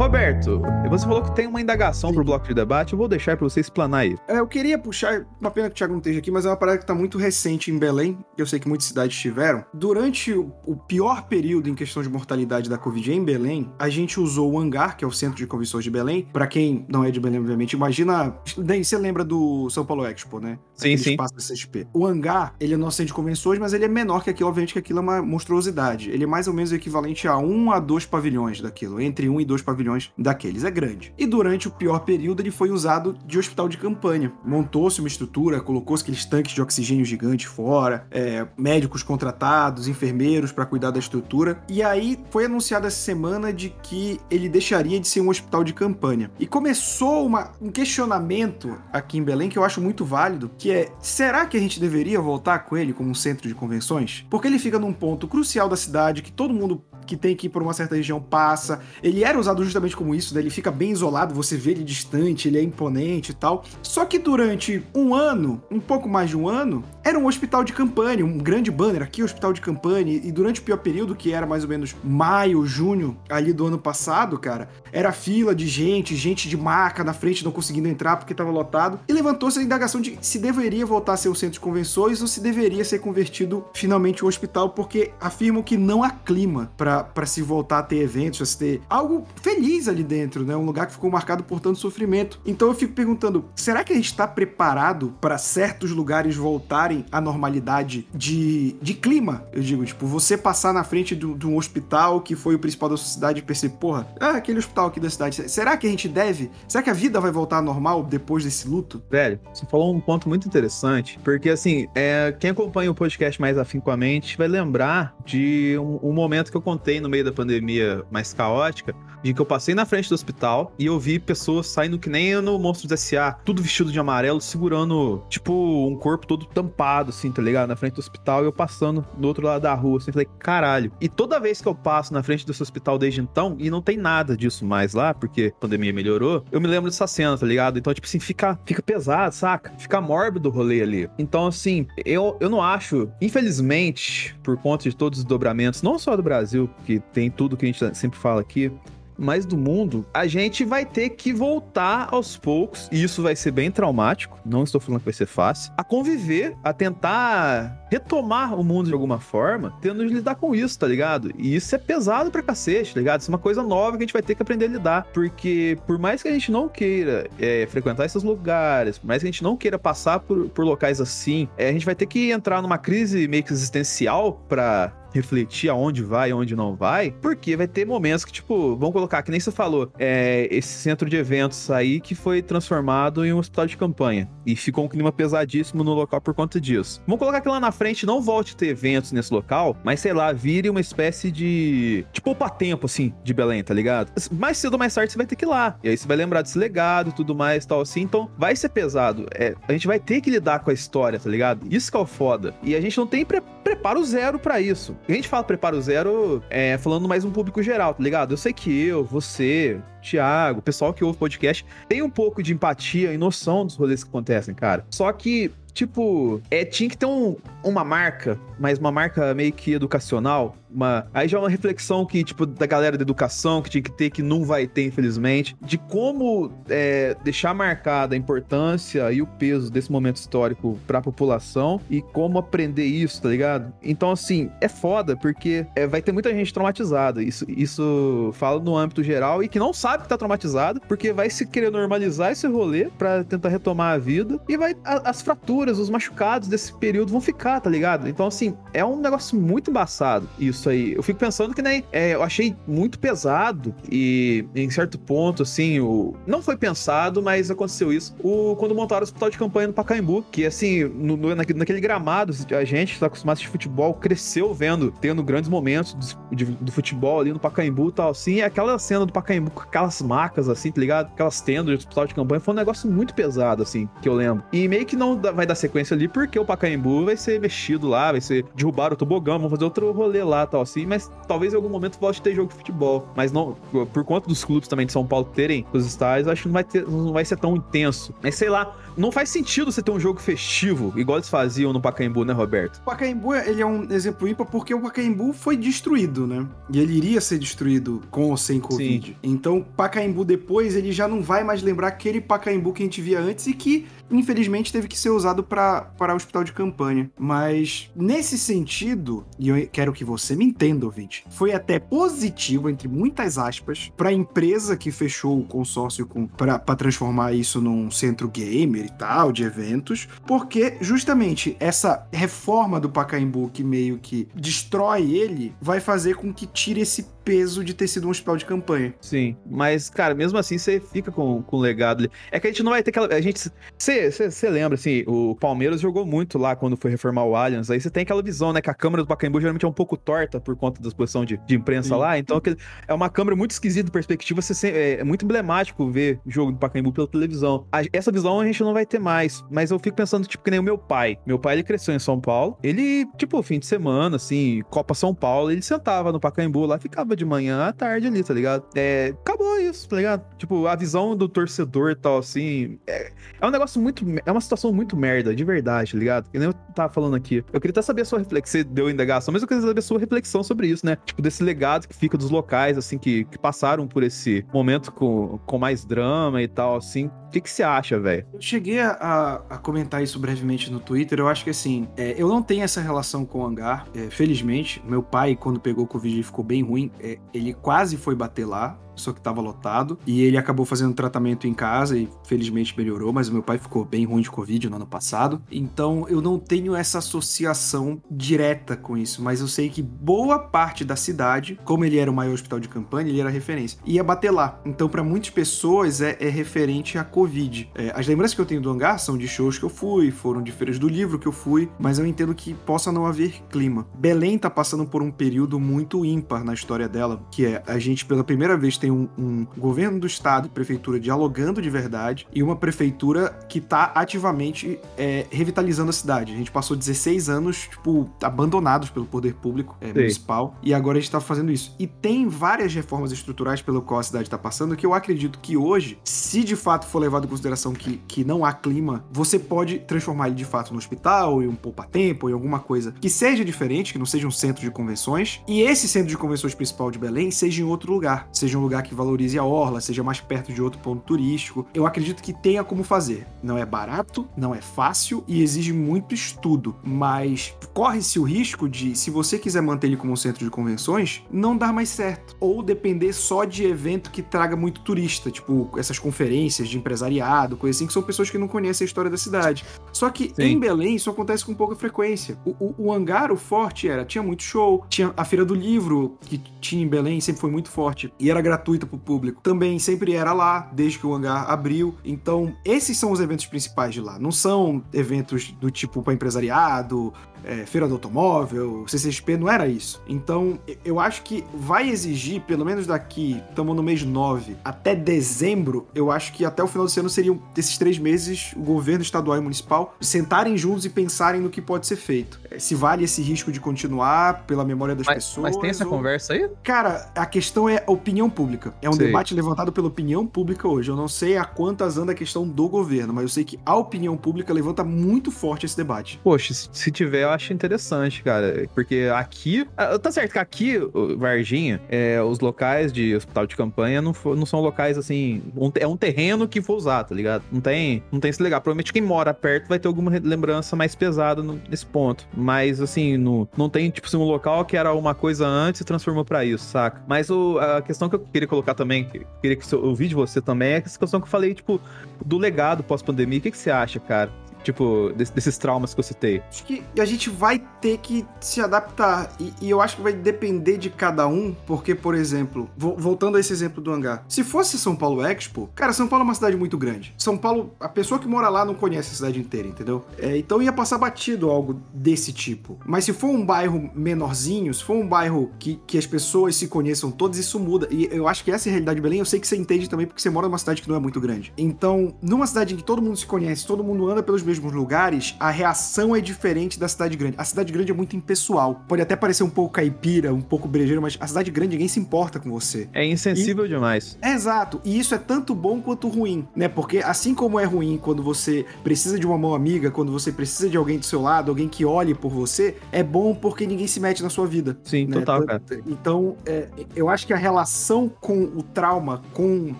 Roberto, 0.00 0.62
você 0.88 1.04
falou 1.04 1.22
que 1.22 1.36
tem 1.36 1.46
uma 1.46 1.60
indagação 1.60 2.10
pro 2.10 2.24
bloco 2.24 2.48
de 2.48 2.54
debate, 2.54 2.94
eu 2.94 2.98
vou 2.98 3.06
deixar 3.06 3.36
pra 3.36 3.46
você 3.46 3.60
explanar 3.60 4.00
aí. 4.00 4.16
É, 4.26 4.38
eu 4.38 4.46
queria 4.46 4.78
puxar, 4.78 5.26
uma 5.38 5.50
pena 5.50 5.68
que 5.68 5.74
o 5.74 5.76
Thiago 5.76 5.92
não 5.92 5.98
esteja 5.98 6.20
aqui, 6.20 6.30
mas 6.30 6.46
é 6.46 6.48
uma 6.48 6.56
parada 6.56 6.78
que 6.78 6.86
tá 6.86 6.94
muito 6.94 7.18
recente 7.18 7.70
em 7.70 7.78
Belém, 7.78 8.18
que 8.34 8.40
eu 8.40 8.46
sei 8.46 8.58
que 8.58 8.66
muitas 8.66 8.86
cidades 8.86 9.14
tiveram. 9.18 9.62
Durante 9.74 10.32
o, 10.32 10.54
o 10.64 10.74
pior 10.74 11.28
período 11.28 11.68
em 11.68 11.74
questão 11.74 12.02
de 12.02 12.08
mortalidade 12.08 12.70
da 12.70 12.78
Covid 12.78 13.12
em 13.12 13.22
Belém, 13.22 13.70
a 13.78 13.90
gente 13.90 14.18
usou 14.18 14.50
o 14.50 14.58
hangar, 14.58 14.96
que 14.96 15.04
é 15.04 15.06
o 15.06 15.12
Centro 15.12 15.36
de 15.36 15.46
Convenções 15.46 15.84
de 15.84 15.90
Belém. 15.90 16.26
Pra 16.32 16.46
quem 16.46 16.86
não 16.88 17.04
é 17.04 17.10
de 17.10 17.20
Belém, 17.20 17.38
obviamente, 17.38 17.74
imagina. 17.74 18.34
Nem 18.56 18.82
você 18.82 18.96
lembra 18.96 19.22
do 19.22 19.68
São 19.68 19.84
Paulo 19.84 20.06
Expo, 20.06 20.40
né? 20.40 20.58
Sim, 20.76 20.94
Aquele 20.94 20.98
sim. 20.98 21.10
espaço 21.10 21.34
da 21.34 21.42
CXP. 21.42 21.86
O 21.92 22.06
hangar, 22.06 22.54
ele 22.58 22.72
é 22.72 22.76
nosso 22.78 22.96
centro 22.96 23.08
de 23.08 23.14
convenções, 23.14 23.58
mas 23.58 23.74
ele 23.74 23.84
é 23.84 23.88
menor 23.88 24.24
que 24.24 24.30
aquilo, 24.30 24.48
obviamente 24.48 24.72
que 24.72 24.78
aquilo 24.78 25.00
é 25.00 25.02
uma 25.02 25.20
monstruosidade. 25.20 26.08
Ele 26.08 26.24
é 26.24 26.26
mais 26.26 26.48
ou 26.48 26.54
menos 26.54 26.72
o 26.72 26.74
equivalente 26.74 27.28
a 27.28 27.36
um 27.36 27.70
a 27.70 27.78
dois 27.78 28.06
pavilhões 28.06 28.62
daquilo, 28.62 28.98
entre 28.98 29.28
um 29.28 29.38
e 29.38 29.44
dois 29.44 29.60
pavilhões 29.60 29.89
daqueles. 30.16 30.64
É 30.64 30.70
grande. 30.70 31.12
E 31.18 31.26
durante 31.26 31.68
o 31.68 31.70
pior 31.70 32.00
período, 32.00 32.40
ele 32.40 32.50
foi 32.50 32.70
usado 32.70 33.16
de 33.26 33.38
hospital 33.38 33.68
de 33.68 33.76
campanha. 33.78 34.32
Montou-se 34.44 35.00
uma 35.00 35.08
estrutura, 35.08 35.60
colocou-se 35.60 36.02
aqueles 36.02 36.24
tanques 36.24 36.52
de 36.54 36.62
oxigênio 36.62 37.04
gigantes 37.04 37.46
fora, 37.46 38.06
é, 38.10 38.46
médicos 38.56 39.02
contratados, 39.02 39.88
enfermeiros 39.88 40.52
para 40.52 40.66
cuidar 40.66 40.90
da 40.90 40.98
estrutura. 40.98 41.62
E 41.68 41.82
aí 41.82 42.18
foi 42.30 42.44
anunciado 42.44 42.86
essa 42.86 42.96
semana 42.98 43.52
de 43.52 43.70
que 43.82 44.20
ele 44.30 44.48
deixaria 44.48 45.00
de 45.00 45.08
ser 45.08 45.20
um 45.20 45.28
hospital 45.28 45.64
de 45.64 45.72
campanha. 45.72 46.30
E 46.38 46.46
começou 46.46 47.26
uma- 47.26 47.52
um 47.60 47.70
questionamento 47.70 48.76
aqui 48.92 49.18
em 49.18 49.22
Belém 49.22 49.48
que 49.48 49.58
eu 49.58 49.64
acho 49.64 49.80
muito 49.80 50.04
válido, 50.04 50.50
que 50.58 50.70
é, 50.70 50.90
será 51.00 51.46
que 51.46 51.56
a 51.56 51.60
gente 51.60 51.80
deveria 51.80 52.20
voltar 52.20 52.60
com 52.60 52.76
ele 52.76 52.92
como 52.92 53.10
um 53.10 53.14
centro 53.14 53.48
de 53.48 53.54
convenções? 53.54 54.26
Porque 54.30 54.46
ele 54.46 54.58
fica 54.58 54.78
num 54.78 54.92
ponto 54.92 55.26
crucial 55.28 55.68
da 55.68 55.76
cidade 55.76 56.22
que 56.22 56.32
todo 56.32 56.52
mundo 56.54 56.82
que 57.10 57.16
tem 57.16 57.34
que 57.34 57.48
ir 57.48 57.50
por 57.50 57.60
uma 57.60 57.72
certa 57.72 57.96
região 57.96 58.22
passa. 58.22 58.80
Ele 59.02 59.24
era 59.24 59.36
usado 59.36 59.64
justamente 59.64 59.96
como 59.96 60.14
isso, 60.14 60.32
né? 60.32 60.40
Ele 60.40 60.48
fica 60.48 60.70
bem 60.70 60.92
isolado, 60.92 61.34
você 61.34 61.56
vê 61.56 61.72
ele 61.72 61.82
distante, 61.82 62.46
ele 62.46 62.56
é 62.56 62.62
imponente 62.62 63.32
e 63.32 63.34
tal. 63.34 63.64
Só 63.82 64.04
que 64.04 64.16
durante 64.16 64.84
um 64.94 65.12
ano, 65.12 65.60
um 65.68 65.80
pouco 65.80 66.08
mais 66.08 66.30
de 66.30 66.36
um 66.36 66.48
ano, 66.48 66.84
era 67.02 67.18
um 67.18 67.26
hospital 67.26 67.64
de 67.64 67.72
campanha, 67.72 68.24
um 68.24 68.38
grande 68.38 68.70
banner 68.70 69.02
aqui, 69.02 69.24
hospital 69.24 69.52
de 69.52 69.60
campanha, 69.60 70.12
e 70.12 70.30
durante 70.30 70.60
o 70.60 70.62
pior 70.62 70.76
período, 70.76 71.16
que 71.16 71.32
era 71.32 71.46
mais 71.46 71.64
ou 71.64 71.68
menos 71.68 71.96
maio, 72.04 72.64
junho, 72.64 73.16
ali 73.28 73.52
do 73.52 73.66
ano 73.66 73.78
passado, 73.78 74.38
cara, 74.38 74.68
era 74.92 75.10
fila 75.10 75.52
de 75.52 75.66
gente, 75.66 76.14
gente 76.14 76.48
de 76.48 76.56
maca 76.56 77.02
na 77.02 77.12
frente 77.12 77.44
não 77.44 77.50
conseguindo 77.50 77.88
entrar 77.88 78.16
porque 78.16 78.32
estava 78.32 78.50
lotado, 78.50 79.00
e 79.08 79.12
levantou-se 79.12 79.58
a 79.58 79.62
indagação 79.62 80.00
de 80.00 80.16
se 80.20 80.38
deveria 80.38 80.86
voltar 80.86 81.14
a 81.14 81.16
ser 81.16 81.28
um 81.28 81.34
centro 81.34 81.54
de 81.54 81.60
convenções 81.60 82.20
ou 82.20 82.28
se 82.28 82.40
deveria 82.40 82.84
ser 82.84 83.00
convertido 83.00 83.64
finalmente 83.74 84.24
um 84.24 84.28
hospital, 84.28 84.70
porque 84.70 85.10
afirmam 85.20 85.62
que 85.62 85.76
não 85.76 86.04
há 86.04 86.10
clima 86.10 86.70
para 86.76 86.99
se 87.26 87.42
voltar 87.42 87.78
a 87.78 87.82
ter 87.82 87.98
eventos, 87.98 88.40
a 88.42 88.46
se 88.46 88.58
ter 88.58 88.82
algo 88.88 89.26
feliz 89.42 89.88
ali 89.88 90.02
dentro, 90.02 90.44
né? 90.44 90.56
Um 90.56 90.64
lugar 90.64 90.86
que 90.86 90.92
ficou 90.92 91.10
marcado 91.10 91.44
por 91.44 91.60
tanto 91.60 91.78
sofrimento. 91.78 92.40
Então 92.44 92.68
eu 92.68 92.74
fico 92.74 92.92
perguntando, 92.92 93.44
será 93.54 93.84
que 93.84 93.92
a 93.92 93.96
gente 93.96 94.06
está 94.06 94.26
preparado 94.26 95.14
para 95.20 95.38
certos 95.38 95.90
lugares 95.90 96.36
voltarem 96.36 97.04
à 97.10 97.20
normalidade 97.20 98.08
de, 98.14 98.76
de 98.80 98.94
clima? 98.94 99.44
Eu 99.52 99.62
digo, 99.62 99.84
tipo, 99.84 100.06
você 100.06 100.36
passar 100.36 100.72
na 100.72 100.84
frente 100.84 101.14
de, 101.14 101.32
de 101.34 101.46
um 101.46 101.56
hospital 101.56 102.20
que 102.20 102.34
foi 102.34 102.54
o 102.54 102.58
principal 102.58 102.88
da 102.88 102.96
sua 102.96 103.08
cidade 103.08 103.40
e 103.40 103.42
perceber, 103.42 103.76
porra, 103.76 104.06
ah, 104.20 104.36
aquele 104.36 104.58
hospital 104.58 104.86
aqui 104.86 105.00
da 105.00 105.10
cidade. 105.10 105.48
Será 105.48 105.76
que 105.76 105.86
a 105.86 105.90
gente 105.90 106.08
deve? 106.08 106.50
Será 106.68 106.82
que 106.82 106.90
a 106.90 106.94
vida 106.94 107.20
vai 107.20 107.30
voltar 107.30 107.56
ao 107.56 107.62
normal 107.62 108.02
depois 108.02 108.44
desse 108.44 108.68
luto? 108.68 109.02
Velho, 109.10 109.38
você 109.52 109.66
falou 109.66 109.94
um 109.94 110.00
ponto 110.00 110.28
muito 110.28 110.46
interessante, 110.46 111.18
porque 111.22 111.50
assim, 111.50 111.86
é, 111.94 112.34
quem 112.38 112.50
acompanha 112.50 112.90
o 112.90 112.94
podcast 112.94 113.40
mais 113.40 113.58
afincoamente 113.58 114.36
vai 114.36 114.48
lembrar 114.48 115.14
de 115.24 115.76
um, 115.78 116.10
um 116.10 116.12
momento 116.12 116.50
que 116.50 116.56
eu 116.56 116.62
contei 116.62 116.79
no 117.00 117.08
meio 117.08 117.24
da 117.24 117.32
pandemia 117.32 118.02
mais 118.10 118.32
caótica, 118.32 118.94
de 119.22 119.34
que 119.34 119.40
eu 119.40 119.46
passei 119.46 119.74
na 119.74 119.84
frente 119.84 120.08
do 120.08 120.14
hospital 120.14 120.72
e 120.78 120.86
eu 120.86 120.98
vi 120.98 121.18
pessoas 121.18 121.66
saindo 121.66 121.98
que 121.98 122.08
nem 122.08 122.40
no 122.40 122.58
Monstros 122.58 122.90
S.A., 122.92 123.32
tudo 123.32 123.62
vestido 123.62 123.92
de 123.92 123.98
amarelo, 123.98 124.40
segurando, 124.40 125.22
tipo, 125.28 125.52
um 125.86 125.96
corpo 125.96 126.26
todo 126.26 126.46
tampado, 126.46 127.10
assim, 127.10 127.30
tá 127.30 127.42
ligado? 127.42 127.68
Na 127.68 127.76
frente 127.76 127.94
do 127.94 128.00
hospital 128.00 128.42
e 128.42 128.46
eu 128.46 128.52
passando 128.52 129.04
do 129.16 129.28
outro 129.28 129.46
lado 129.46 129.62
da 129.62 129.74
rua, 129.74 129.98
assim, 129.98 130.12
falei, 130.12 130.28
caralho. 130.38 130.92
E 131.00 131.08
toda 131.08 131.40
vez 131.40 131.60
que 131.60 131.68
eu 131.68 131.74
passo 131.74 132.12
na 132.12 132.22
frente 132.22 132.46
desse 132.46 132.62
hospital 132.62 132.98
desde 132.98 133.20
então, 133.20 133.56
e 133.58 133.70
não 133.70 133.82
tem 133.82 133.96
nada 133.96 134.36
disso 134.36 134.64
mais 134.64 134.94
lá, 134.94 135.12
porque 135.14 135.52
a 135.56 135.60
pandemia 135.60 135.92
melhorou, 135.92 136.44
eu 136.50 136.60
me 136.60 136.66
lembro 136.66 136.90
dessa 136.90 137.06
cena, 137.06 137.36
tá 137.36 137.46
ligado? 137.46 137.78
Então, 137.78 137.92
tipo 137.92 138.06
assim, 138.06 138.20
fica, 138.20 138.58
fica 138.64 138.82
pesado, 138.82 139.34
saca? 139.34 139.72
Fica 139.78 140.00
mórbido 140.00 140.48
o 140.48 140.52
rolê 140.52 140.82
ali. 140.82 141.10
Então, 141.18 141.46
assim, 141.46 141.86
eu, 142.04 142.36
eu 142.40 142.48
não 142.48 142.62
acho, 142.62 143.10
infelizmente, 143.20 144.36
por 144.42 144.56
conta 144.56 144.88
de 144.88 144.96
todos 144.96 145.20
os 145.20 145.24
dobramentos, 145.24 145.82
não 145.82 145.98
só 145.98 146.16
do 146.16 146.22
Brasil, 146.22 146.68
que 146.84 147.00
tem 147.12 147.30
tudo 147.30 147.56
que 147.56 147.66
a 147.66 147.68
gente 147.68 147.96
sempre 147.96 148.18
fala 148.18 148.40
aqui, 148.40 148.72
mais 149.20 149.44
do 149.44 149.56
mundo, 149.56 150.06
a 150.12 150.26
gente 150.26 150.64
vai 150.64 150.84
ter 150.84 151.10
que 151.10 151.32
voltar 151.32 152.08
aos 152.10 152.36
poucos, 152.36 152.88
e 152.90 153.02
isso 153.02 153.22
vai 153.22 153.36
ser 153.36 153.50
bem 153.50 153.70
traumático, 153.70 154.38
não 154.44 154.64
estou 154.64 154.80
falando 154.80 155.00
que 155.00 155.04
vai 155.04 155.14
ser 155.14 155.26
fácil, 155.26 155.72
a 155.76 155.84
conviver, 155.84 156.56
a 156.64 156.72
tentar 156.72 157.86
retomar 157.90 158.58
o 158.58 158.64
mundo 158.64 158.86
de 158.86 158.92
alguma 158.92 159.18
forma, 159.18 159.74
tendo 159.80 160.06
de 160.06 160.14
lidar 160.14 160.36
com 160.36 160.54
isso, 160.54 160.78
tá 160.78 160.86
ligado? 160.86 161.32
E 161.36 161.54
isso 161.54 161.74
é 161.74 161.78
pesado 161.78 162.30
pra 162.30 162.42
cacete, 162.42 162.94
tá 162.94 163.00
ligado? 163.00 163.20
Isso 163.20 163.30
é 163.30 163.34
uma 163.34 163.38
coisa 163.38 163.62
nova 163.62 163.96
que 163.96 164.04
a 164.04 164.06
gente 164.06 164.12
vai 164.12 164.22
ter 164.22 164.34
que 164.34 164.42
aprender 164.42 164.66
a 164.66 164.68
lidar, 164.68 165.06
porque 165.12 165.76
por 165.86 165.98
mais 165.98 166.22
que 166.22 166.28
a 166.28 166.32
gente 166.32 166.50
não 166.50 166.68
queira 166.68 167.28
é, 167.38 167.66
frequentar 167.68 168.06
esses 168.06 168.22
lugares, 168.22 168.98
por 168.98 169.06
mais 169.06 169.22
que 169.22 169.28
a 169.28 169.30
gente 169.30 169.42
não 169.42 169.56
queira 169.56 169.78
passar 169.78 170.20
por, 170.20 170.48
por 170.48 170.64
locais 170.64 171.00
assim, 171.00 171.48
é, 171.58 171.68
a 171.68 171.72
gente 171.72 171.84
vai 171.84 171.94
ter 171.94 172.06
que 172.06 172.30
entrar 172.30 172.62
numa 172.62 172.78
crise 172.78 173.26
meio 173.26 173.42
que 173.42 173.52
existencial 173.52 174.44
pra 174.48 174.92
refletir 175.12 175.68
aonde 175.68 176.02
vai 176.02 176.30
e 176.30 176.32
onde 176.32 176.54
não 176.54 176.74
vai, 176.74 177.10
porque 177.20 177.56
vai 177.56 177.68
ter 177.68 177.86
momentos 177.86 178.24
que, 178.24 178.32
tipo, 178.32 178.76
vão 178.76 178.92
colocar, 178.92 179.22
que 179.22 179.30
nem 179.30 179.40
você 179.40 179.50
falou, 179.50 179.92
é, 179.98 180.48
esse 180.50 180.68
centro 180.68 181.08
de 181.08 181.16
eventos 181.16 181.70
aí 181.70 182.00
que 182.00 182.14
foi 182.14 182.42
transformado 182.42 183.24
em 183.24 183.32
um 183.32 183.38
hospital 183.38 183.66
de 183.66 183.76
campanha. 183.76 184.30
E 184.46 184.56
ficou 184.56 184.84
um 184.84 184.88
clima 184.88 185.12
pesadíssimo 185.12 185.84
no 185.84 185.92
local 185.92 186.20
por 186.20 186.34
conta 186.34 186.60
disso. 186.60 187.02
Vamos 187.06 187.18
colocar 187.18 187.40
que 187.40 187.48
lá 187.48 187.60
na 187.60 187.72
frente 187.72 188.06
não 188.06 188.20
volte 188.20 188.54
a 188.54 188.56
ter 188.56 188.68
eventos 188.68 189.12
nesse 189.12 189.32
local, 189.32 189.76
mas 189.84 190.00
sei 190.00 190.12
lá, 190.12 190.32
vire 190.32 190.68
uma 190.68 190.80
espécie 190.80 191.30
de. 191.30 192.04
de 192.12 192.20
poupa-tempo, 192.20 192.86
assim, 192.86 193.12
de 193.22 193.34
Belém, 193.34 193.62
tá 193.62 193.74
ligado? 193.74 194.12
Mais 194.32 194.58
cedo 194.58 194.74
ou 194.74 194.78
mais 194.78 194.94
tarde 194.94 195.12
você 195.12 195.18
vai 195.18 195.26
ter 195.26 195.36
que 195.36 195.44
ir 195.44 195.48
lá. 195.48 195.78
E 195.82 195.88
aí 195.88 195.96
você 195.96 196.06
vai 196.06 196.16
lembrar 196.16 196.42
desse 196.42 196.58
legado 196.58 197.10
e 197.10 197.12
tudo 197.12 197.34
mais 197.34 197.66
tal 197.66 197.80
assim. 197.80 198.02
Então 198.02 198.30
vai 198.36 198.56
ser 198.56 198.68
pesado. 198.68 199.26
É, 199.34 199.54
a 199.68 199.72
gente 199.72 199.86
vai 199.86 199.98
ter 199.98 200.20
que 200.20 200.30
lidar 200.30 200.60
com 200.60 200.70
a 200.70 200.74
história, 200.74 201.18
tá 201.18 201.28
ligado? 201.28 201.66
Isso 201.70 201.90
que 201.90 201.96
é 201.96 202.00
o 202.00 202.06
foda. 202.06 202.54
E 202.62 202.74
a 202.74 202.80
gente 202.80 202.96
não 202.98 203.06
tem 203.06 203.24
pre 203.24 203.40
preparo 203.70 204.04
zero 204.04 204.38
para 204.38 204.60
isso. 204.60 204.96
A 205.08 205.12
gente 205.12 205.28
fala 205.28 205.44
preparo 205.44 205.80
zero 205.80 206.42
é, 206.50 206.76
falando 206.78 207.08
mais 207.08 207.24
um 207.24 207.30
público 207.30 207.62
geral, 207.62 207.94
tá 207.94 208.02
ligado? 208.02 208.32
Eu 208.32 208.36
sei 208.36 208.52
que 208.52 208.86
eu, 208.86 209.04
você, 209.04 209.80
Thiago, 210.02 210.58
o 210.58 210.62
pessoal 210.62 210.92
que 210.92 211.04
ouve 211.04 211.16
podcast, 211.16 211.64
tem 211.88 212.02
um 212.02 212.10
pouco 212.10 212.42
de 212.42 212.52
empatia 212.52 213.12
e 213.12 213.18
noção 213.18 213.64
dos 213.64 213.76
rolês 213.76 214.02
que 214.02 214.10
acontecem, 214.10 214.54
cara. 214.54 214.84
Só 214.90 215.12
que 215.12 215.52
tipo, 215.72 216.42
é, 216.50 216.64
tinha 216.64 216.90
que 216.90 216.98
ter 216.98 217.06
um, 217.06 217.36
uma 217.62 217.84
marca, 217.84 218.36
mas 218.58 218.78
uma 218.78 218.90
marca 218.90 219.32
meio 219.34 219.52
que 219.52 219.72
educacional. 219.72 220.56
Uma, 220.72 221.06
aí 221.12 221.28
já 221.28 221.38
é 221.38 221.40
uma 221.40 221.48
reflexão 221.48 222.06
que, 222.06 222.22
tipo, 222.22 222.46
da 222.46 222.66
galera 222.66 222.96
da 222.96 223.02
educação 223.02 223.60
que 223.60 223.70
tinha 223.70 223.82
que 223.82 223.90
ter, 223.90 224.10
que 224.10 224.22
não 224.22 224.44
vai 224.44 224.66
ter, 224.66 224.86
infelizmente, 224.86 225.56
de 225.60 225.76
como 225.76 226.52
é, 226.68 227.16
deixar 227.24 227.54
marcada 227.54 228.14
a 228.14 228.18
importância 228.18 229.10
e 229.12 229.20
o 229.20 229.26
peso 229.26 229.70
desse 229.70 229.90
momento 229.90 230.16
histórico 230.16 230.78
pra 230.86 231.00
população 231.00 231.80
e 231.90 232.00
como 232.00 232.38
aprender 232.38 232.84
isso, 232.84 233.20
tá 233.20 233.28
ligado? 233.28 233.72
Então, 233.82 234.10
assim, 234.10 234.50
é 234.60 234.68
foda, 234.68 235.16
porque 235.16 235.66
é, 235.74 235.86
vai 235.86 236.00
ter 236.00 236.12
muita 236.12 236.32
gente 236.32 236.52
traumatizada. 236.52 237.22
Isso, 237.22 237.44
isso 237.48 238.30
fala 238.34 238.60
no 238.60 238.76
âmbito 238.76 239.02
geral 239.02 239.42
e 239.42 239.48
que 239.48 239.58
não 239.58 239.72
sabe 239.72 240.04
que 240.04 240.08
tá 240.08 240.16
traumatizado, 240.16 240.80
porque 240.88 241.12
vai 241.12 241.28
se 241.30 241.46
querer 241.46 241.70
normalizar 241.70 242.32
esse 242.32 242.46
rolê 242.46 242.88
para 242.98 243.24
tentar 243.24 243.48
retomar 243.48 243.94
a 243.94 243.98
vida 243.98 244.38
e 244.48 244.56
vai. 244.56 244.74
A, 244.84 245.10
as 245.10 245.20
fraturas, 245.22 245.78
os 245.78 245.90
machucados 245.90 246.48
desse 246.48 246.72
período 246.74 247.10
vão 247.10 247.20
ficar, 247.20 247.60
tá 247.60 247.68
ligado? 247.68 248.08
Então, 248.08 248.26
assim, 248.26 248.56
é 248.72 248.84
um 248.84 248.96
negócio 248.96 249.38
muito 249.38 249.70
embaçado 249.70 250.28
isso 250.38 250.59
aí. 250.68 250.94
Eu 250.94 251.02
fico 251.02 251.18
pensando 251.18 251.54
que, 251.54 251.62
né, 251.62 251.82
é, 251.92 252.14
eu 252.14 252.22
achei 252.22 252.54
muito 252.66 252.98
pesado 252.98 253.74
e, 253.90 254.44
em 254.54 254.70
certo 254.70 254.98
ponto, 254.98 255.42
assim, 255.42 255.80
o... 255.80 256.14
não 256.26 256.42
foi 256.42 256.56
pensado, 256.56 257.22
mas 257.22 257.50
aconteceu 257.50 257.92
isso. 257.92 258.14
O... 258.22 258.56
Quando 258.56 258.74
montaram 258.74 259.02
o 259.02 259.04
hospital 259.04 259.30
de 259.30 259.38
campanha 259.38 259.68
no 259.68 259.72
Pacaembu, 259.72 260.24
que, 260.30 260.44
assim, 260.44 260.84
no, 260.84 261.16
no, 261.16 261.34
naquele 261.34 261.80
gramado, 261.80 262.34
a 262.50 262.64
gente 262.64 262.94
que 262.94 263.00
tá 263.00 263.06
acostumado 263.06 263.38
a 263.38 263.48
futebol, 263.48 263.94
cresceu 263.94 264.52
vendo, 264.54 264.92
tendo 265.00 265.22
grandes 265.22 265.48
momentos 265.48 265.94
do, 265.94 266.36
de, 266.36 266.44
do 266.44 266.72
futebol 266.72 267.20
ali 267.20 267.32
no 267.32 267.38
Pacaembu 267.38 267.88
e 267.88 267.92
tal, 267.92 268.10
assim, 268.10 268.40
aquela 268.40 268.78
cena 268.78 269.06
do 269.06 269.12
Pacaembu 269.12 269.50
com 269.50 269.62
aquelas 269.62 270.00
macas, 270.02 270.48
assim, 270.48 270.70
tá 270.70 270.80
ligado? 270.80 271.06
Aquelas 271.08 271.40
tendas 271.40 271.66
de 271.66 271.78
hospital 271.78 272.06
de 272.06 272.14
campanha, 272.14 272.40
foi 272.40 272.54
um 272.54 272.56
negócio 272.56 272.90
muito 272.90 273.14
pesado, 273.14 273.62
assim, 273.62 273.88
que 274.00 274.08
eu 274.08 274.14
lembro. 274.14 274.42
E 274.52 274.66
meio 274.68 274.86
que 274.86 274.96
não 274.96 275.20
vai 275.20 275.46
dar 275.46 275.54
sequência 275.54 275.94
ali, 275.94 276.08
porque 276.08 276.38
o 276.38 276.44
Pacaembu 276.44 277.04
vai 277.04 277.16
ser 277.16 277.40
mexido 277.40 277.88
lá, 277.88 278.12
vai 278.12 278.20
ser 278.20 278.44
derrubar 278.54 278.92
o 278.92 278.96
tobogão, 278.96 279.38
vão 279.38 279.50
fazer 279.50 279.64
outro 279.64 279.92
rolê 279.92 280.22
lá, 280.22 280.46
tal 280.50 280.62
assim, 280.62 280.86
mas 280.86 281.10
talvez 281.26 281.52
em 281.52 281.56
algum 281.56 281.68
momento 281.68 281.98
volte 281.98 282.20
a 282.20 282.24
ter 282.24 282.34
jogo 282.34 282.50
de 282.50 282.56
futebol. 282.56 283.08
Mas 283.16 283.32
não, 283.32 283.56
por 283.92 284.04
conta 284.04 284.28
dos 284.28 284.44
clubes 284.44 284.68
também 284.68 284.86
de 284.86 284.92
São 284.92 285.06
Paulo 285.06 285.26
terem 285.34 285.64
os 285.72 285.86
estádios, 285.86 286.28
acho 286.28 286.42
que 286.42 286.48
não 286.48 286.52
vai, 286.54 286.64
ter, 286.64 286.86
não 286.86 287.12
vai 287.12 287.24
ser 287.24 287.36
tão 287.36 287.56
intenso. 287.56 288.14
Mas 288.22 288.34
sei 288.34 288.48
lá, 288.48 288.76
não 288.96 289.12
faz 289.12 289.28
sentido 289.28 289.70
você 289.70 289.82
ter 289.82 289.90
um 289.90 290.00
jogo 290.00 290.20
festivo, 290.20 290.92
igual 290.96 291.18
eles 291.18 291.28
faziam 291.28 291.72
no 291.72 291.80
Pacaembu, 291.80 292.24
né, 292.24 292.32
Roberto? 292.32 292.78
O 292.78 292.84
Pacaembu, 292.84 293.34
ele 293.34 293.62
é 293.62 293.66
um 293.66 293.90
exemplo 293.90 294.26
ímpar 294.28 294.46
porque 294.46 294.74
o 294.74 294.80
Pacaembu 294.80 295.32
foi 295.32 295.56
destruído, 295.56 296.26
né? 296.26 296.46
E 296.70 296.78
ele 296.80 296.94
iria 296.94 297.20
ser 297.20 297.38
destruído 297.38 298.02
com 298.10 298.30
ou 298.30 298.36
sem 298.36 298.60
Covid. 298.60 299.06
Sim. 299.06 299.16
Então, 299.22 299.58
o 299.58 299.64
Pacaembu 299.64 300.24
depois, 300.24 300.74
ele 300.76 300.92
já 300.92 301.06
não 301.06 301.22
vai 301.22 301.44
mais 301.44 301.62
lembrar 301.62 301.88
aquele 301.88 302.20
Pacaembu 302.20 302.72
que 302.72 302.82
a 302.82 302.86
gente 302.86 303.00
via 303.00 303.20
antes 303.20 303.46
e 303.46 303.54
que, 303.54 303.86
infelizmente, 304.10 304.72
teve 304.72 304.88
que 304.88 304.98
ser 304.98 305.10
usado 305.10 305.42
para 305.42 305.92
o 305.98 306.14
hospital 306.14 306.44
de 306.44 306.52
campanha. 306.52 307.10
Mas, 307.18 307.90
nesse 307.94 308.38
sentido, 308.38 309.24
e 309.38 309.48
eu 309.48 309.68
quero 309.70 309.92
que 309.92 310.04
você 310.04 310.34
me 310.36 310.39
entenda, 310.44 310.86
ouvinte, 310.86 311.24
foi 311.30 311.52
até 311.52 311.78
positivo, 311.78 312.68
entre 312.68 312.88
muitas 312.88 313.38
aspas, 313.38 313.90
para 313.96 314.10
a 314.10 314.12
empresa 314.12 314.76
que 314.76 314.90
fechou 314.90 315.38
o 315.38 315.44
consórcio 315.44 316.08
para 316.36 316.58
transformar 316.76 317.32
isso 317.32 317.60
num 317.60 317.90
centro 317.90 318.28
gamer 318.28 318.86
e 318.86 318.92
tal, 318.92 319.32
de 319.32 319.42
eventos, 319.44 320.08
porque 320.26 320.76
justamente 320.80 321.56
essa 321.60 322.06
reforma 322.12 322.80
do 322.80 322.90
Pacaembu 322.90 323.50
que 323.52 323.62
meio 323.62 323.98
que 323.98 324.28
destrói 324.34 325.12
ele 325.14 325.54
vai 325.60 325.80
fazer 325.80 326.16
com 326.16 326.32
que 326.32 326.46
tire 326.46 326.80
esse 326.80 327.06
peso 327.24 327.62
de 327.62 327.74
ter 327.74 327.86
sido 327.86 328.06
um 328.06 328.10
hospital 328.10 328.36
de 328.36 328.44
campanha. 328.44 328.94
Sim, 329.00 329.36
mas, 329.48 329.90
cara, 329.90 330.14
mesmo 330.14 330.38
assim 330.38 330.58
você 330.58 330.80
fica 330.80 331.12
com, 331.12 331.42
com 331.42 331.56
o 331.56 331.60
legado. 331.60 332.10
É 332.30 332.40
que 332.40 332.46
a 332.46 332.50
gente 332.50 332.62
não 332.62 332.72
vai 332.72 332.82
ter 332.82 332.90
aquela. 332.90 333.14
A 333.14 333.20
gente. 333.20 333.50
Você 333.78 334.48
lembra, 334.48 334.74
assim, 334.74 335.04
o 335.06 335.34
Palmeiras 335.36 335.80
jogou 335.80 336.04
muito 336.04 336.38
lá 336.38 336.56
quando 336.56 336.76
foi 336.76 336.90
reformar 336.90 337.24
o 337.24 337.36
Allianz. 337.36 337.70
Aí 337.70 337.80
você 337.80 337.90
tem 337.90 338.02
aquela 338.02 338.22
visão, 338.22 338.52
né? 338.52 338.60
Que 338.60 338.70
a 338.70 338.74
câmera 338.74 339.02
do 339.02 339.06
Pacaembu 339.06 339.40
geralmente 339.40 339.64
é 339.64 339.68
um 339.68 339.72
pouco 339.72 339.96
torta 339.96 340.29
por 340.38 340.54
conta 340.54 340.80
da 340.80 340.88
exposição 340.88 341.24
de, 341.24 341.38
de 341.38 341.56
imprensa 341.56 341.94
Sim. 341.94 342.00
lá. 342.00 342.18
Então 342.18 342.40
é 342.86 342.94
uma 342.94 343.08
câmera 343.08 343.34
muito 343.34 343.52
esquisita 343.52 343.84
de 343.84 343.90
perspectiva. 343.90 344.40
Você, 344.40 344.68
é, 344.68 345.00
é 345.00 345.04
muito 345.04 345.24
emblemático 345.24 345.90
ver 345.90 346.20
o 346.24 346.30
jogo 346.30 346.52
do 346.52 346.58
Pacaembu 346.58 346.92
pela 346.92 347.08
televisão. 347.08 347.66
A, 347.72 347.82
essa 347.92 348.12
visão 348.12 348.40
a 348.40 348.44
gente 348.44 348.62
não 348.62 348.72
vai 348.72 348.84
ter 348.84 348.98
mais. 348.98 349.44
Mas 349.50 349.70
eu 349.70 349.78
fico 349.78 349.96
pensando, 349.96 350.26
tipo, 350.26 350.44
que 350.44 350.50
nem 350.50 350.60
o 350.60 350.62
meu 350.62 350.76
pai. 350.76 351.18
Meu 351.26 351.38
pai, 351.38 351.54
ele 351.54 351.62
cresceu 351.62 351.94
em 351.94 351.98
São 351.98 352.20
Paulo. 352.20 352.58
Ele, 352.62 353.06
tipo, 353.16 353.42
fim 353.42 353.58
de 353.58 353.66
semana, 353.66 354.16
assim, 354.16 354.62
Copa 354.70 354.94
São 354.94 355.14
Paulo, 355.14 355.50
ele 355.50 355.62
sentava 355.62 356.12
no 356.12 356.20
Pacaembu 356.20 356.66
lá, 356.66 356.78
ficava 356.78 357.16
de 357.16 357.24
manhã 357.24 357.66
à 357.66 357.72
tarde 357.72 358.06
ali, 358.06 358.22
tá 358.22 358.34
ligado? 358.34 358.64
É, 358.74 359.14
acabou 359.20 359.58
isso, 359.58 359.88
tá 359.88 359.96
ligado? 359.96 360.24
Tipo, 360.36 360.66
a 360.66 360.76
visão 360.76 361.16
do 361.16 361.28
torcedor 361.28 361.92
e 361.92 361.94
tal, 361.96 362.18
assim, 362.18 362.78
é, 362.86 363.12
é 363.40 363.46
um 363.46 363.50
negócio 363.50 363.80
muito, 363.80 364.04
é 364.24 364.30
uma 364.30 364.40
situação 364.40 364.72
muito 364.72 364.96
merda, 364.96 365.34
de 365.34 365.44
verdade, 365.44 365.92
tá 365.92 365.98
ligado? 365.98 366.30
Que 366.30 366.38
nem 366.38 366.48
eu 366.48 366.54
tava 366.74 366.92
falando 366.92 367.16
aqui. 367.16 367.44
Eu 367.52 367.60
queria 367.60 367.72
até 367.72 367.82
saber 367.82 368.02
a 368.02 368.04
sua 368.04 368.18
reflexão, 368.18 368.50
você 368.50 368.64
deu 368.64 368.90
indagação, 368.90 369.32
mas 369.32 369.42
eu 369.42 369.48
queria 369.48 369.62
saber 369.62 369.78
a 369.78 369.82
sua 369.82 369.98
reflexão 369.98 370.19
sobre 370.28 370.68
isso, 370.68 370.84
né? 370.84 370.96
Tipo, 371.04 371.22
desse 371.22 371.42
legado 371.42 371.86
que 371.86 371.94
fica 371.94 372.16
dos 372.16 372.30
locais, 372.30 372.76
assim, 372.78 372.98
que, 372.98 373.24
que 373.24 373.38
passaram 373.38 373.86
por 373.86 374.02
esse 374.02 374.44
momento 374.52 374.92
com, 374.92 375.38
com 375.46 375.58
mais 375.58 375.84
drama 375.84 376.42
e 376.42 376.48
tal, 376.48 376.76
assim. 376.76 377.06
O 377.06 377.30
que, 377.30 377.40
que 377.40 377.50
você 377.50 377.62
acha, 377.62 377.98
velho? 377.98 378.26
Eu 378.32 378.40
cheguei 378.40 378.80
a, 378.80 379.42
a, 379.48 379.58
comentar 379.58 380.02
isso 380.02 380.18
brevemente 380.18 380.70
no 380.70 380.80
Twitter. 380.80 381.18
Eu 381.20 381.28
acho 381.28 381.44
que, 381.44 381.50
assim, 381.50 381.88
é, 381.96 382.14
eu 382.18 382.28
não 382.28 382.42
tenho 382.42 382.62
essa 382.62 382.80
relação 382.80 383.24
com 383.24 383.40
o 383.40 383.46
hangar, 383.46 383.86
é, 383.94 384.10
felizmente. 384.10 384.82
Meu 384.84 385.02
pai, 385.02 385.36
quando 385.36 385.60
pegou 385.60 385.86
Covid, 385.86 386.22
ficou 386.22 386.44
bem 386.44 386.62
ruim. 386.62 386.90
É, 387.00 387.18
ele 387.32 387.54
quase 387.54 387.96
foi 387.96 388.14
bater 388.14 388.44
lá 388.44 388.76
só 389.00 389.12
que 389.12 389.18
estava 389.18 389.40
lotado. 389.40 389.98
E 390.06 390.22
ele 390.22 390.36
acabou 390.36 390.64
fazendo 390.66 390.94
tratamento 390.94 391.46
em 391.46 391.54
casa 391.54 391.98
e 391.98 392.08
felizmente 392.24 392.74
melhorou, 392.76 393.12
mas 393.12 393.28
o 393.28 393.32
meu 393.32 393.42
pai 393.42 393.58
ficou 393.58 393.84
bem 393.84 394.04
ruim 394.04 394.22
de 394.22 394.30
Covid 394.30 394.68
no 394.68 394.76
ano 394.76 394.86
passado. 394.86 395.42
Então 395.50 396.06
eu 396.08 396.20
não 396.20 396.38
tenho 396.38 396.74
essa 396.74 396.98
associação 396.98 398.00
direta 398.10 398.76
com 398.76 398.96
isso, 398.96 399.22
mas 399.22 399.40
eu 399.40 399.48
sei 399.48 399.68
que 399.68 399.82
boa 399.82 400.38
parte 400.38 400.84
da 400.84 400.96
cidade, 400.96 401.58
como 401.64 401.84
ele 401.84 401.98
era 401.98 402.10
o 402.10 402.14
maior 402.14 402.34
hospital 402.34 402.60
de 402.60 402.68
campanha, 402.68 403.08
ele 403.08 403.20
era 403.20 403.30
referência. 403.30 403.78
Ia 403.84 404.04
bater 404.04 404.30
lá. 404.30 404.60
Então, 404.64 404.88
para 404.88 405.02
muitas 405.02 405.30
pessoas, 405.30 406.00
é, 406.00 406.16
é, 406.20 406.28
referente 406.28 406.98
à 406.98 407.04
Covid. 407.04 407.70
É, 407.74 407.92
as 407.94 408.06
lembranças 408.06 408.34
que 408.34 408.40
eu 408.40 408.46
tenho 408.46 408.60
do 408.60 408.70
hangar 408.70 408.98
são 408.98 409.16
de 409.16 409.26
shows 409.26 409.58
que 409.58 409.64
eu 409.64 409.68
fui, 409.68 410.10
foram 410.10 410.42
de 410.42 410.52
feiras 410.52 410.78
do 410.78 410.88
livro 410.88 411.18
que 411.18 411.26
eu 411.26 411.32
fui, 411.32 411.68
mas 411.78 411.98
eu 411.98 412.06
entendo 412.06 412.34
que 412.34 412.54
possa 412.54 412.92
não 412.92 413.06
haver 413.06 413.42
clima. 413.50 413.86
Belém 413.94 414.38
tá 414.38 414.50
passando 414.50 414.86
por 414.86 415.02
um 415.02 415.10
período 415.10 415.58
muito 415.58 416.04
ímpar 416.04 416.44
na 416.44 416.54
história 416.54 416.88
dela, 416.88 417.22
que 417.30 417.46
é 417.46 417.62
a 417.66 417.78
gente 417.78 418.04
pela 418.04 418.24
primeira 418.24 418.56
vez 418.56 418.76
tem 418.76 418.89
um, 418.90 419.08
um 419.18 419.46
governo 419.56 419.98
do 419.98 420.06
estado 420.06 420.46
e 420.46 420.50
prefeitura 420.50 420.98
dialogando 420.98 421.60
de 421.60 421.70
verdade 421.70 422.26
e 422.32 422.42
uma 422.42 422.56
prefeitura 422.56 423.30
que 423.48 423.58
está 423.58 423.92
ativamente 423.94 424.78
é, 424.96 425.26
revitalizando 425.30 425.90
a 425.90 425.92
cidade. 425.92 426.32
A 426.32 426.36
gente 426.36 426.50
passou 426.50 426.76
16 426.76 427.28
anos, 427.28 427.68
tipo, 427.68 428.08
abandonados 428.22 428.90
pelo 428.90 429.06
poder 429.06 429.34
público 429.34 429.76
é, 429.80 429.92
municipal 429.92 430.56
e 430.62 430.74
agora 430.74 430.98
a 430.98 431.00
gente 431.00 431.08
está 431.08 431.20
fazendo 431.20 431.50
isso. 431.50 431.74
E 431.78 431.86
tem 431.86 432.28
várias 432.28 432.74
reformas 432.74 433.12
estruturais 433.12 433.62
pelo 433.62 433.82
qual 433.82 434.00
a 434.00 434.02
cidade 434.02 434.24
está 434.24 434.38
passando 434.38 434.76
que 434.76 434.86
eu 434.86 434.94
acredito 434.94 435.38
que 435.38 435.56
hoje, 435.56 435.98
se 436.04 436.44
de 436.44 436.56
fato 436.56 436.86
for 436.86 436.98
levado 436.98 437.24
em 437.24 437.28
consideração 437.28 437.72
que, 437.72 437.98
que 438.08 438.24
não 438.24 438.44
há 438.44 438.52
clima, 438.52 439.04
você 439.10 439.38
pode 439.38 439.78
transformar 439.80 440.28
ele 440.28 440.36
de 440.36 440.44
fato 440.44 440.72
no 440.72 440.78
hospital, 440.78 441.42
em 441.42 441.48
um 441.48 441.54
poupa-tempo, 441.54 442.28
em 442.28 442.32
alguma 442.32 442.60
coisa 442.60 442.92
que 443.00 443.10
seja 443.10 443.44
diferente, 443.44 443.92
que 443.92 443.98
não 443.98 444.06
seja 444.06 444.26
um 444.26 444.30
centro 444.30 444.62
de 444.62 444.70
convenções, 444.70 445.42
e 445.46 445.62
esse 445.62 445.88
centro 445.88 446.08
de 446.08 446.16
convenções 446.16 446.54
principal 446.54 446.90
de 446.90 446.98
Belém 446.98 447.30
seja 447.30 447.62
em 447.62 447.64
outro 447.64 447.92
lugar, 447.92 448.28
seja 448.32 448.58
um 448.58 448.62
lugar 448.62 448.69
lugar 448.70 448.82
que 448.84 448.94
valorize 448.94 449.36
a 449.36 449.44
orla, 449.44 449.80
seja 449.80 450.02
mais 450.04 450.20
perto 450.20 450.52
de 450.52 450.62
outro 450.62 450.80
ponto 450.80 451.02
turístico. 451.02 451.66
Eu 451.74 451.86
acredito 451.86 452.22
que 452.22 452.32
tenha 452.32 452.62
como 452.62 452.84
fazer. 452.84 453.26
Não 453.42 453.58
é 453.58 453.66
barato, 453.66 454.28
não 454.36 454.54
é 454.54 454.60
fácil 454.60 455.24
e 455.26 455.42
exige 455.42 455.72
muito 455.72 456.14
estudo, 456.14 456.76
mas 456.84 457.56
corre-se 457.74 458.18
o 458.20 458.22
risco 458.22 458.68
de, 458.68 458.96
se 458.96 459.10
você 459.10 459.38
quiser 459.38 459.60
manter 459.60 459.88
ele 459.88 459.96
como 459.96 460.12
um 460.12 460.16
centro 460.16 460.44
de 460.44 460.50
convenções, 460.50 461.24
não 461.32 461.56
dar 461.56 461.72
mais 461.72 461.88
certo. 461.88 462.36
Ou 462.38 462.62
depender 462.62 463.12
só 463.12 463.44
de 463.44 463.64
evento 463.64 464.10
que 464.10 464.22
traga 464.22 464.54
muito 464.54 464.82
turista, 464.82 465.30
tipo 465.30 465.70
essas 465.76 465.98
conferências 465.98 466.68
de 466.68 466.78
empresariado, 466.78 467.56
coisa 467.56 467.76
assim, 467.76 467.86
que 467.86 467.92
são 467.92 468.02
pessoas 468.02 468.30
que 468.30 468.38
não 468.38 468.46
conhecem 468.46 468.84
a 468.84 468.86
história 468.86 469.10
da 469.10 469.16
cidade. 469.16 469.64
Só 469.92 470.10
que 470.10 470.32
Sim. 470.34 470.42
em 470.42 470.58
Belém 470.58 470.94
isso 470.94 471.10
acontece 471.10 471.44
com 471.44 471.54
pouca 471.54 471.74
frequência. 471.74 472.38
O, 472.44 472.50
o, 472.50 472.74
o 472.78 472.92
hangar, 472.92 473.32
o 473.32 473.36
forte 473.36 473.88
era, 473.88 474.04
tinha 474.04 474.22
muito 474.22 474.42
show, 474.42 474.84
tinha 474.88 475.12
a 475.16 475.24
Feira 475.24 475.44
do 475.44 475.54
Livro, 475.54 476.16
que 476.20 476.40
tinha 476.60 476.82
em 476.82 476.88
Belém, 476.88 477.20
sempre 477.20 477.40
foi 477.40 477.50
muito 477.50 477.70
forte, 477.70 478.12
e 478.18 478.30
era 478.30 478.40
gratuito 478.40 478.59
gratuita 478.60 478.86
para 478.86 478.96
o 478.96 478.98
público. 478.98 479.40
Também 479.42 479.78
sempre 479.78 480.12
era 480.12 480.32
lá, 480.32 480.68
desde 480.72 480.98
que 480.98 481.06
o 481.06 481.14
hangar 481.14 481.50
abriu. 481.50 481.94
Então, 482.04 482.54
esses 482.64 482.96
são 482.96 483.10
os 483.10 483.20
eventos 483.20 483.46
principais 483.46 483.94
de 483.94 484.00
lá. 484.00 484.18
Não 484.18 484.30
são 484.30 484.82
eventos 484.92 485.50
do 485.52 485.70
tipo 485.70 486.02
para 486.02 486.12
empresariado, 486.12 487.12
é, 487.44 487.66
feira 487.66 487.86
do 487.86 487.94
automóvel, 487.94 488.84
CCXP, 488.86 489.36
não 489.36 489.50
era 489.50 489.66
isso. 489.66 490.00
Então, 490.06 490.58
eu 490.84 490.98
acho 491.00 491.22
que 491.22 491.44
vai 491.54 491.88
exigir, 491.88 492.40
pelo 492.42 492.64
menos 492.64 492.86
daqui, 492.86 493.42
estamos 493.48 493.74
no 493.76 493.82
mês 493.82 494.02
9, 494.02 494.56
até 494.64 494.94
dezembro, 494.94 495.86
eu 495.94 496.10
acho 496.10 496.32
que 496.32 496.44
até 496.44 496.62
o 496.62 496.66
final 496.66 496.86
desse 496.86 497.00
ano 497.00 497.08
seriam, 497.08 497.40
desses 497.54 497.78
três 497.78 497.98
meses, 497.98 498.52
o 498.56 498.60
governo 498.60 499.02
estadual 499.02 499.36
e 499.36 499.40
municipal 499.40 499.94
sentarem 500.00 500.56
juntos 500.56 500.84
e 500.84 500.90
pensarem 500.90 501.40
no 501.40 501.50
que 501.50 501.60
pode 501.60 501.86
ser 501.86 501.96
feito. 501.96 502.40
É, 502.50 502.58
se 502.58 502.74
vale 502.74 503.04
esse 503.04 503.22
risco 503.22 503.52
de 503.52 503.60
continuar 503.60 504.44
pela 504.46 504.64
memória 504.64 504.94
das 504.94 505.06
mas, 505.06 505.16
pessoas. 505.16 505.42
Mas 505.42 505.56
tem 505.56 505.70
essa 505.70 505.84
ou... 505.84 505.90
conversa 505.90 506.34
aí? 506.34 506.48
Cara, 506.62 507.10
a 507.14 507.26
questão 507.26 507.68
é 507.68 507.84
a 507.86 507.90
opinião 507.90 508.28
pública. 508.28 508.74
É 508.82 508.88
um 508.88 508.92
sei. 508.92 509.06
debate 509.06 509.34
levantado 509.34 509.72
pela 509.72 509.88
opinião 509.88 510.26
pública 510.26 510.66
hoje. 510.66 510.90
Eu 510.90 510.96
não 510.96 511.08
sei 511.08 511.36
a 511.36 511.44
quantas 511.44 511.96
anda 511.96 512.12
a 512.12 512.14
questão 512.14 512.46
do 512.46 512.68
governo, 512.68 513.12
mas 513.12 513.22
eu 513.22 513.28
sei 513.28 513.44
que 513.44 513.58
a 513.64 513.76
opinião 513.76 514.16
pública 514.16 514.52
levanta 514.52 514.84
muito 514.84 515.30
forte 515.30 515.66
esse 515.66 515.76
debate. 515.76 516.20
Poxa, 516.22 516.52
se 516.54 516.90
tiver 516.90 517.24
eu 517.30 517.34
acho 517.34 517.52
interessante, 517.52 518.22
cara. 518.22 518.68
Porque 518.74 519.08
aqui. 519.14 519.66
Ah, 519.76 519.98
tá 519.98 520.10
certo 520.10 520.32
que 520.32 520.38
aqui, 520.38 520.78
Varginha, 521.16 521.80
é, 521.88 522.20
os 522.22 522.40
locais 522.40 522.92
de 522.92 523.14
hospital 523.14 523.46
de 523.46 523.56
campanha 523.56 524.02
não, 524.02 524.12
for, 524.12 524.36
não 524.36 524.44
são 524.44 524.60
locais 524.60 524.98
assim. 524.98 525.42
Um, 525.56 525.70
é 525.76 525.86
um 525.86 525.96
terreno 525.96 526.48
que 526.48 526.60
for 526.60 526.76
usar, 526.76 527.04
tá 527.04 527.14
ligado? 527.14 527.44
Não 527.50 527.60
tem, 527.60 528.02
não 528.10 528.20
tem 528.20 528.28
esse 528.28 528.42
legal. 528.42 528.60
Provavelmente 528.60 528.92
quem 528.92 529.02
mora 529.02 529.32
perto 529.32 529.68
vai 529.68 529.78
ter 529.78 529.88
alguma 529.88 530.10
lembrança 530.22 530.76
mais 530.76 530.94
pesada 530.94 531.42
no, 531.42 531.60
nesse 531.68 531.86
ponto. 531.86 532.26
Mas, 532.36 532.80
assim, 532.80 533.16
no, 533.16 533.48
não 533.56 533.68
tem, 533.68 533.90
tipo 533.90 534.06
assim, 534.06 534.16
um 534.16 534.24
local 534.24 534.64
que 534.64 534.76
era 534.76 534.92
uma 534.92 535.14
coisa 535.14 535.46
antes 535.46 535.80
e 535.80 535.84
transformou 535.84 536.24
para 536.24 536.44
isso, 536.44 536.64
saca? 536.64 537.02
Mas 537.06 537.30
o, 537.30 537.58
a 537.58 537.82
questão 537.82 538.08
que 538.08 538.16
eu 538.16 538.20
queria 538.20 538.48
colocar 538.48 538.74
também, 538.74 539.04
que 539.04 539.26
queria 539.40 539.56
que 539.56 539.72
eu 539.72 539.84
ouvir 539.84 540.08
de 540.08 540.14
você 540.14 540.40
também, 540.40 540.72
é 540.72 540.76
essa 540.78 540.98
questão 540.98 541.20
que 541.20 541.26
eu 541.26 541.30
falei, 541.30 541.54
tipo, 541.54 541.80
do 542.24 542.38
legado 542.38 542.82
pós-pandemia. 542.82 543.38
O 543.38 543.42
que, 543.42 543.50
que 543.50 543.58
você 543.58 543.70
acha, 543.70 544.00
cara? 544.00 544.30
Tipo, 544.62 545.12
desses 545.14 545.56
traumas 545.58 545.94
que 545.94 546.00
eu 546.00 546.04
citei. 546.04 546.42
Acho 546.48 546.64
que 546.64 546.82
a 546.98 547.04
gente 547.04 547.30
vai 547.30 547.62
ter 547.80 547.98
que 547.98 548.26
se 548.40 548.60
adaptar. 548.60 549.32
E, 549.38 549.52
e, 549.60 549.70
eu 549.70 549.80
acho 549.80 549.96
que 549.96 550.02
vai 550.02 550.12
depender 550.12 550.76
de 550.76 550.90
cada 550.90 551.26
um, 551.26 551.54
porque, 551.66 551.94
por 551.94 552.14
exemplo, 552.14 552.68
voltando 552.76 553.36
a 553.36 553.40
esse 553.40 553.52
exemplo 553.52 553.82
do 553.82 553.92
hangar. 553.92 554.24
Se 554.28 554.44
fosse 554.44 554.78
São 554.78 554.94
Paulo 554.94 555.24
Expo, 555.24 555.70
cara, 555.74 555.92
São 555.92 556.06
Paulo 556.06 556.24
é 556.24 556.26
uma 556.26 556.34
cidade 556.34 556.56
muito 556.56 556.76
grande. 556.76 557.14
São 557.16 557.36
Paulo, 557.36 557.74
a 557.80 557.88
pessoa 557.88 558.18
que 558.18 558.28
mora 558.28 558.48
lá 558.48 558.64
não 558.64 558.74
conhece 558.74 559.12
a 559.12 559.14
cidade 559.14 559.40
inteira, 559.40 559.68
entendeu? 559.68 560.04
É, 560.18 560.36
então 560.36 560.62
ia 560.62 560.72
passar 560.72 560.98
batido 560.98 561.50
algo 561.50 561.80
desse 561.92 562.32
tipo. 562.32 562.78
Mas 562.84 563.04
se 563.04 563.12
for 563.12 563.28
um 563.28 563.44
bairro 563.44 563.90
menorzinho, 563.94 564.72
se 564.74 564.84
for 564.84 564.96
um 564.96 565.06
bairro 565.06 565.50
que, 565.58 565.80
que 565.86 565.96
as 565.96 566.06
pessoas 566.06 566.56
se 566.56 566.68
conheçam 566.68 567.10
todas, 567.10 567.38
isso 567.38 567.58
muda. 567.58 567.88
E 567.90 568.08
eu 568.10 568.28
acho 568.28 568.44
que 568.44 568.50
essa 568.50 568.68
é 568.68 568.70
a 568.70 568.72
realidade 568.72 568.96
de 568.96 569.02
Belém. 569.02 569.18
Eu 569.18 569.24
sei 569.24 569.40
que 569.40 569.48
você 569.48 569.56
entende 569.56 569.88
também, 569.88 570.06
porque 570.06 570.20
você 570.20 570.30
mora 570.30 570.46
numa 570.46 570.58
cidade 570.58 570.82
que 570.82 570.88
não 570.88 570.96
é 570.96 570.98
muito 570.98 571.20
grande. 571.20 571.52
Então, 571.56 572.14
numa 572.22 572.46
cidade 572.46 572.74
em 572.74 572.76
que 572.76 572.84
todo 572.84 573.00
mundo 573.02 573.16
se 573.16 573.26
conhece, 573.26 573.66
todo 573.66 573.82
mundo 573.82 574.08
anda 574.08 574.22
pelos 574.22 574.42
mesmos 574.50 574.72
lugares, 574.72 575.36
a 575.38 575.50
reação 575.50 576.14
é 576.14 576.20
diferente 576.20 576.78
da 576.78 576.88
cidade 576.88 577.16
grande. 577.16 577.36
A 577.38 577.44
cidade 577.44 577.72
grande 577.72 577.92
é 577.92 577.94
muito 577.94 578.16
impessoal. 578.16 578.82
Pode 578.88 579.00
até 579.00 579.14
parecer 579.14 579.44
um 579.44 579.50
pouco 579.50 579.72
caipira, 579.74 580.34
um 580.34 580.40
pouco 580.40 580.66
brejeiro, 580.66 581.00
mas 581.00 581.16
a 581.20 581.26
cidade 581.26 581.50
grande 581.50 581.76
ninguém 581.76 581.88
se 581.88 582.00
importa 582.00 582.40
com 582.40 582.50
você. 582.50 582.88
É 582.92 583.04
insensível 583.06 583.64
e... 583.64 583.68
demais. 583.68 584.18
É, 584.20 584.32
exato. 584.32 584.80
E 584.84 584.98
isso 584.98 585.14
é 585.14 585.18
tanto 585.18 585.54
bom 585.54 585.80
quanto 585.80 586.08
ruim, 586.08 586.46
né? 586.54 586.68
Porque 586.68 586.98
assim 586.98 587.34
como 587.34 587.60
é 587.60 587.64
ruim 587.64 587.96
quando 587.96 588.22
você 588.22 588.66
precisa 588.82 589.18
de 589.18 589.26
uma 589.26 589.38
mão 589.38 589.54
amiga, 589.54 589.90
quando 589.90 590.10
você 590.10 590.32
precisa 590.32 590.68
de 590.68 590.76
alguém 590.76 590.98
do 590.98 591.04
seu 591.04 591.22
lado, 591.22 591.50
alguém 591.50 591.68
que 591.68 591.84
olhe 591.84 592.14
por 592.14 592.30
você, 592.30 592.76
é 592.90 593.02
bom 593.02 593.34
porque 593.34 593.66
ninguém 593.66 593.86
se 593.86 594.00
mete 594.00 594.22
na 594.22 594.30
sua 594.30 594.46
vida. 594.46 594.76
Sim, 594.82 595.06
né? 595.06 595.18
total, 595.18 595.44
cara. 595.44 595.62
Então, 595.86 596.36
é, 596.44 596.68
eu 596.96 597.08
acho 597.08 597.26
que 597.26 597.32
a 597.32 597.36
relação 597.36 598.10
com 598.20 598.42
o 598.42 598.62
trauma, 598.62 599.22
com 599.32 599.74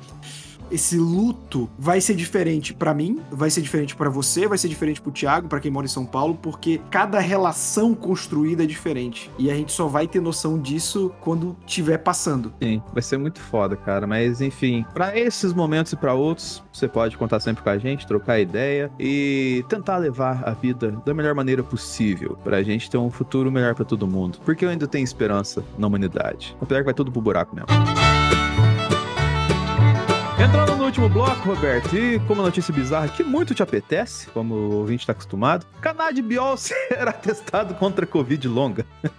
esse 0.71 0.97
luto 0.97 1.69
vai 1.79 2.01
ser 2.01 2.15
diferente 2.15 2.73
pra 2.73 2.95
mim, 2.95 3.21
vai 3.31 3.51
ser 3.51 3.61
diferente 3.61 3.97
pra 3.97 4.09
você, 4.09 4.47
vai 4.47 4.59
ser 4.59 4.69
diferente 4.69 5.01
pro 5.01 5.11
Thiago, 5.11 5.49
pra 5.49 5.61
quem 5.61 5.71
mora 5.71 5.87
em 5.87 5.89
São 5.89 6.07
Paulo, 6.07 6.39
porque 6.41 6.81
cada 6.91 7.19
relação 7.19 7.95
construída 7.95 8.65
é 8.65 8.67
diferente. 8.67 9.31
E 9.39 9.51
a 9.51 9.55
gente 9.55 9.73
só 9.73 9.87
vai 9.87 10.07
ter 10.07 10.21
noção 10.21 10.59
disso 10.59 11.13
quando 11.21 11.57
tiver 11.67 11.99
passando. 11.99 12.53
Sim, 12.63 12.83
vai 12.93 13.03
ser 13.03 13.19
muito 13.19 13.41
foda, 13.41 13.77
cara. 13.77 14.07
Mas 14.07 14.41
enfim, 14.41 14.85
pra 14.95 15.19
esses 15.19 15.53
momentos 15.53 15.93
e 15.93 15.97
pra 15.97 16.15
outros, 16.15 16.63
você 16.73 16.89
pode 16.89 17.17
contar 17.17 17.41
sempre 17.41 17.63
com 17.63 17.71
a 17.71 17.79
gente, 17.79 18.07
trocar 18.07 18.39
ideia 18.39 18.91
e 18.99 19.65
tentar 19.69 19.99
levar 19.99 20.43
a 20.45 20.53
vida 20.53 20.93
da 21.05 21.15
melhor 21.15 21.35
maneira 21.35 21.63
possível 21.63 22.39
pra 22.43 22.63
gente 22.63 22.91
ter 22.91 22.99
um 22.99 23.11
futuro 23.11 23.51
melhor 23.51 23.75
pra 23.75 23.85
todo 23.85 24.07
mundo. 24.07 24.39
Porque 24.45 24.65
eu 24.65 24.69
ainda 24.69 24.87
tenho 24.87 25.05
esperança 25.05 25.65
na 25.79 25.87
humanidade. 25.87 26.57
Apesar 26.61 26.81
que 26.81 26.85
vai 26.87 26.95
tudo 26.95 27.11
pro 27.11 27.21
buraco 27.21 27.55
mesmo. 27.55 28.20
Entrando 30.43 30.75
no 30.77 30.85
último 30.85 31.09
bloco, 31.09 31.47
Roberto, 31.49 31.95
e 31.97 32.19
como 32.21 32.41
notícia 32.43 32.73
bizarra 32.73 33.09
que 33.09 33.23
muito 33.23 33.55
te 33.55 33.63
apetece, 33.63 34.27
como 34.29 34.55
o 34.55 34.75
ouvinte 34.77 35.01
está 35.03 35.13
acostumado, 35.13 35.67
canabidiol 35.81 36.57
será 36.59 37.13
testado 37.13 37.75
contra 37.75 38.07
Covid 38.07 38.49
longa. 38.49 38.87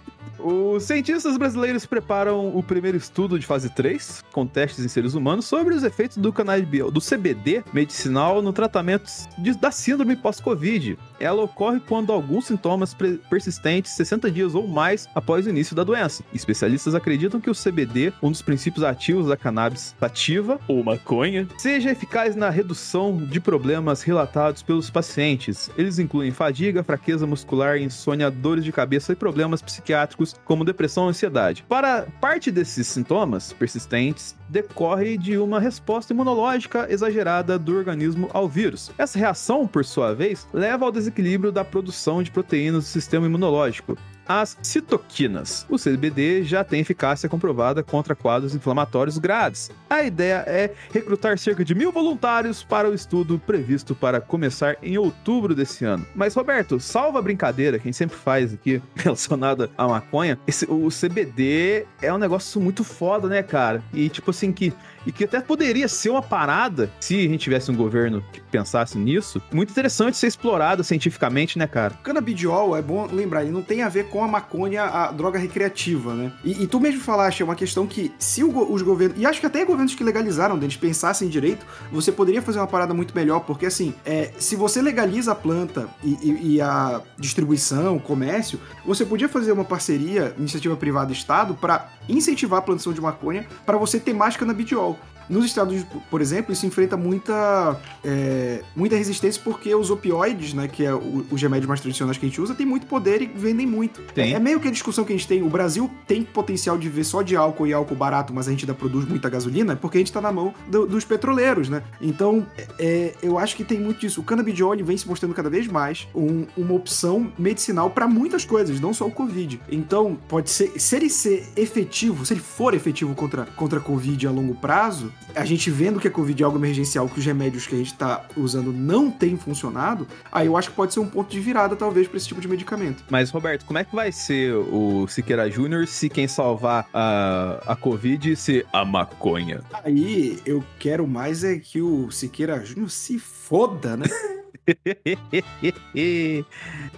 Os 0.44 0.82
cientistas 0.82 1.36
brasileiros 1.36 1.86
preparam 1.86 2.48
o 2.56 2.64
primeiro 2.64 2.96
estudo 2.96 3.38
de 3.38 3.46
fase 3.46 3.70
3, 3.70 4.24
com 4.32 4.44
testes 4.44 4.84
em 4.84 4.88
seres 4.88 5.14
humanos, 5.14 5.44
sobre 5.44 5.72
os 5.72 5.84
efeitos 5.84 6.16
do 6.16 6.32
canabidiol, 6.32 6.90
do 6.90 7.00
CBD 7.00 7.62
medicinal 7.72 8.42
no 8.42 8.52
tratamento 8.52 9.08
de- 9.38 9.56
da 9.56 9.70
síndrome 9.70 10.16
pós-Covid. 10.16 10.98
Ela 11.22 11.44
ocorre 11.44 11.78
quando 11.78 12.12
alguns 12.12 12.46
sintomas 12.46 12.96
persistentes 13.30 13.92
60 13.92 14.28
dias 14.28 14.56
ou 14.56 14.66
mais 14.66 15.08
após 15.14 15.46
o 15.46 15.50
início 15.50 15.76
da 15.76 15.84
doença. 15.84 16.24
Especialistas 16.34 16.96
acreditam 16.96 17.40
que 17.40 17.48
o 17.48 17.54
CBD, 17.54 18.12
um 18.20 18.32
dos 18.32 18.42
princípios 18.42 18.84
ativos 18.84 19.28
da 19.28 19.36
cannabis 19.36 19.94
sativa, 20.00 20.58
ou 20.66 20.82
maconha, 20.82 21.46
seja 21.56 21.92
eficaz 21.92 22.34
na 22.34 22.50
redução 22.50 23.16
de 23.16 23.38
problemas 23.38 24.02
relatados 24.02 24.62
pelos 24.62 24.90
pacientes. 24.90 25.70
Eles 25.78 26.00
incluem 26.00 26.32
fadiga, 26.32 26.82
fraqueza 26.82 27.24
muscular, 27.24 27.78
insônia, 27.78 28.28
dores 28.28 28.64
de 28.64 28.72
cabeça 28.72 29.12
e 29.12 29.16
problemas 29.16 29.62
psiquiátricos 29.62 30.34
como 30.44 30.64
depressão 30.64 31.06
e 31.06 31.10
ansiedade. 31.10 31.64
Para 31.68 32.08
parte 32.20 32.50
desses 32.50 32.88
sintomas 32.88 33.52
persistentes, 33.52 34.34
decorre 34.48 35.16
de 35.16 35.38
uma 35.38 35.60
resposta 35.60 36.12
imunológica 36.12 36.86
exagerada 36.90 37.58
do 37.58 37.76
organismo 37.76 38.28
ao 38.32 38.48
vírus. 38.48 38.90
Essa 38.98 39.18
reação, 39.18 39.68
por 39.68 39.84
sua 39.84 40.14
vez, 40.14 40.48
leva 40.52 40.84
ao 40.84 40.90
desequilíbrio 40.92 41.11
da 41.52 41.64
produção 41.64 42.22
de 42.22 42.30
proteínas 42.30 42.84
do 42.84 42.88
sistema 42.88 43.26
imunológico. 43.26 43.96
As 44.26 44.56
citoquinas. 44.62 45.66
O 45.68 45.76
CBD 45.76 46.44
já 46.44 46.62
tem 46.62 46.80
eficácia 46.80 47.28
comprovada 47.28 47.82
contra 47.82 48.14
quadros 48.14 48.54
inflamatórios 48.54 49.18
graves. 49.18 49.68
A 49.90 50.04
ideia 50.04 50.44
é 50.46 50.70
recrutar 50.92 51.36
cerca 51.38 51.64
de 51.64 51.74
mil 51.74 51.90
voluntários 51.90 52.62
para 52.62 52.88
o 52.88 52.94
estudo 52.94 53.36
previsto 53.44 53.96
para 53.96 54.20
começar 54.20 54.76
em 54.80 54.96
outubro 54.96 55.56
desse 55.56 55.84
ano. 55.84 56.06
Mas, 56.14 56.34
Roberto, 56.34 56.78
salva 56.78 57.18
a 57.18 57.22
brincadeira 57.22 57.78
que 57.78 57.82
a 57.82 57.88
gente 57.88 57.96
sempre 57.96 58.16
faz 58.16 58.54
aqui 58.54 58.80
relacionada 58.94 59.68
à 59.76 59.88
maconha. 59.88 60.38
Esse- 60.46 60.66
o 60.70 60.88
CBD 60.88 61.84
é 62.00 62.12
um 62.14 62.18
negócio 62.18 62.60
muito 62.60 62.84
foda, 62.84 63.28
né, 63.28 63.42
cara? 63.42 63.82
E 63.92 64.08
tipo 64.08 64.30
assim, 64.30 64.52
que 64.52 64.72
e 65.06 65.12
que 65.12 65.24
até 65.24 65.40
poderia 65.40 65.88
ser 65.88 66.10
uma 66.10 66.22
parada 66.22 66.90
se 67.00 67.16
a 67.18 67.22
gente 67.22 67.38
tivesse 67.38 67.70
um 67.70 67.74
governo 67.76 68.22
que 68.32 68.40
pensasse 68.40 68.96
nisso. 68.98 69.40
Muito 69.52 69.70
interessante 69.70 70.16
ser 70.16 70.26
explorado 70.26 70.84
cientificamente, 70.84 71.58
né, 71.58 71.66
cara? 71.66 71.94
Canabidiol, 72.02 72.76
é 72.76 72.82
bom 72.82 73.06
lembrar, 73.10 73.42
ele 73.42 73.50
não 73.50 73.62
tem 73.62 73.82
a 73.82 73.88
ver 73.88 74.08
com 74.08 74.22
a 74.22 74.28
maconha, 74.28 74.84
a 74.84 75.10
droga 75.12 75.38
recreativa, 75.38 76.14
né? 76.14 76.32
E, 76.44 76.62
e 76.62 76.66
tu 76.66 76.78
mesmo 76.80 77.00
falaste, 77.00 77.40
é 77.40 77.44
uma 77.44 77.54
questão 77.56 77.86
que 77.86 78.12
se 78.18 78.42
o 78.44 78.52
os 78.72 78.82
governos, 78.82 79.18
e 79.20 79.26
acho 79.26 79.40
que 79.40 79.46
até 79.46 79.64
governos 79.64 79.94
que 79.94 80.04
legalizaram, 80.04 80.58
deles 80.58 80.76
pensassem 80.76 81.28
direito, 81.28 81.66
você 81.90 82.12
poderia 82.12 82.40
fazer 82.40 82.58
uma 82.58 82.66
parada 82.66 82.94
muito 82.94 83.14
melhor, 83.14 83.40
porque 83.40 83.66
assim, 83.66 83.94
é, 84.04 84.30
se 84.38 84.54
você 84.54 84.80
legaliza 84.80 85.32
a 85.32 85.34
planta 85.34 85.88
e, 86.04 86.10
e- 86.22 86.54
e 86.54 86.60
a 86.60 87.00
distribuição, 87.18 87.96
o 87.96 88.00
comércio, 88.00 88.60
você 88.84 89.04
podia 89.04 89.28
fazer 89.28 89.52
uma 89.52 89.64
parceria, 89.64 90.34
iniciativa 90.38 90.76
privada 90.76 91.10
e 91.10 91.14
Estado, 91.14 91.54
para 91.54 91.88
incentivar 92.08 92.58
a 92.58 92.62
plantação 92.62 92.92
de 92.92 93.00
maconha, 93.00 93.46
para 93.64 93.76
você 93.76 93.98
ter 93.98 94.12
mais 94.12 94.36
canabidiol. 94.36 94.98
Nos 95.28 95.44
Estados 95.44 95.72
Unidos, 95.74 95.92
por 96.10 96.20
exemplo, 96.20 96.52
isso 96.52 96.66
enfrenta 96.66 96.96
muita, 96.96 97.80
é, 98.04 98.62
muita 98.74 98.96
resistência 98.96 99.40
porque 99.42 99.74
os 99.74 99.90
opioides, 99.90 100.52
né, 100.54 100.68
que 100.68 100.84
é 100.84 100.94
o- 100.94 101.24
os 101.30 101.40
remédios 101.40 101.68
mais 101.68 101.80
tradicionais 101.80 102.18
que 102.18 102.26
a 102.26 102.28
gente 102.28 102.40
usa, 102.40 102.54
tem 102.54 102.66
muito 102.66 102.86
poder 102.86 103.22
e 103.22 103.26
vendem 103.26 103.66
muito. 103.66 104.00
Tem. 104.14 104.34
É 104.34 104.38
meio 104.38 104.60
que 104.60 104.68
a 104.68 104.70
discussão 104.70 105.04
que 105.04 105.12
a 105.12 105.16
gente 105.16 105.28
tem. 105.28 105.42
O 105.42 105.48
Brasil 105.48 105.90
tem 106.06 106.22
potencial 106.22 106.76
de 106.76 106.88
viver 106.88 107.04
só 107.04 107.22
de 107.22 107.36
álcool 107.36 107.66
e 107.66 107.72
álcool 107.72 107.94
barato, 107.94 108.32
mas 108.32 108.48
a 108.48 108.50
gente 108.50 108.64
ainda 108.64 108.74
produz 108.74 109.06
muita 109.06 109.28
gasolina, 109.28 109.76
porque 109.76 109.98
a 109.98 110.00
gente 110.00 110.12
tá 110.12 110.20
na 110.20 110.32
mão 110.32 110.52
do- 110.68 110.86
dos 110.86 111.04
petroleiros, 111.04 111.68
né? 111.68 111.82
Então, 112.00 112.46
é, 112.78 113.14
eu 113.22 113.38
acho 113.38 113.56
que 113.56 113.64
tem 113.64 113.80
muito 113.80 114.00
disso. 114.00 114.20
O 114.20 114.24
canabidiol 114.24 114.74
ele 114.74 114.82
vem 114.82 114.96
se 114.96 115.06
mostrando 115.08 115.34
cada 115.34 115.48
vez 115.50 115.66
mais 115.66 116.06
um- 116.14 116.46
uma 116.56 116.74
opção 116.74 117.32
medicinal 117.38 117.90
para 117.90 118.06
muitas 118.08 118.44
coisas, 118.44 118.80
não 118.80 118.92
só 118.94 119.06
o 119.06 119.10
Covid. 119.10 119.60
Então, 119.70 120.18
pode 120.28 120.50
ser, 120.50 120.72
se 120.80 120.96
ele 120.96 121.08
ser 121.10 121.46
efetivo, 121.56 122.24
se 122.26 122.34
ele 122.34 122.40
for 122.40 122.74
efetivo 122.74 123.14
contra, 123.14 123.44
contra 123.56 123.78
a 123.78 123.82
Covid 123.82 124.26
a 124.26 124.30
longo 124.30 124.54
prazo, 124.54 125.11
a 125.34 125.44
gente 125.44 125.70
vendo 125.70 125.98
que 125.98 126.08
a 126.08 126.10
Covid 126.10 126.42
é 126.42 126.44
algo 126.44 126.58
emergencial, 126.58 127.08
que 127.08 127.18
os 127.18 127.24
remédios 127.24 127.66
que 127.66 127.74
a 127.74 127.78
gente 127.78 127.94
tá 127.94 128.24
usando 128.36 128.72
não 128.72 129.10
têm 129.10 129.36
funcionado, 129.36 130.06
aí 130.30 130.46
eu 130.46 130.56
acho 130.56 130.70
que 130.70 130.76
pode 130.76 130.92
ser 130.92 131.00
um 131.00 131.06
ponto 131.06 131.30
de 131.30 131.40
virada, 131.40 131.74
talvez, 131.74 132.06
para 132.06 132.16
esse 132.16 132.28
tipo 132.28 132.40
de 132.40 132.48
medicamento. 132.48 133.04
Mas, 133.10 133.30
Roberto, 133.30 133.64
como 133.64 133.78
é 133.78 133.84
que 133.84 133.94
vai 133.94 134.12
ser 134.12 134.54
o 134.54 135.06
Siqueira 135.08 135.50
Júnior 135.50 135.86
se 135.86 136.08
quem 136.08 136.28
salvar 136.28 136.86
a, 136.92 137.62
a 137.66 137.76
Covid 137.76 138.36
se 138.36 138.64
a 138.72 138.84
maconha? 138.84 139.60
Aí 139.84 140.38
eu 140.44 140.62
quero 140.78 141.06
mais 141.06 141.44
é 141.44 141.58
que 141.58 141.80
o 141.80 142.10
Siqueira 142.10 142.64
Júnior 142.64 142.90
se 142.90 143.18
foda, 143.18 143.96
né? 143.96 144.06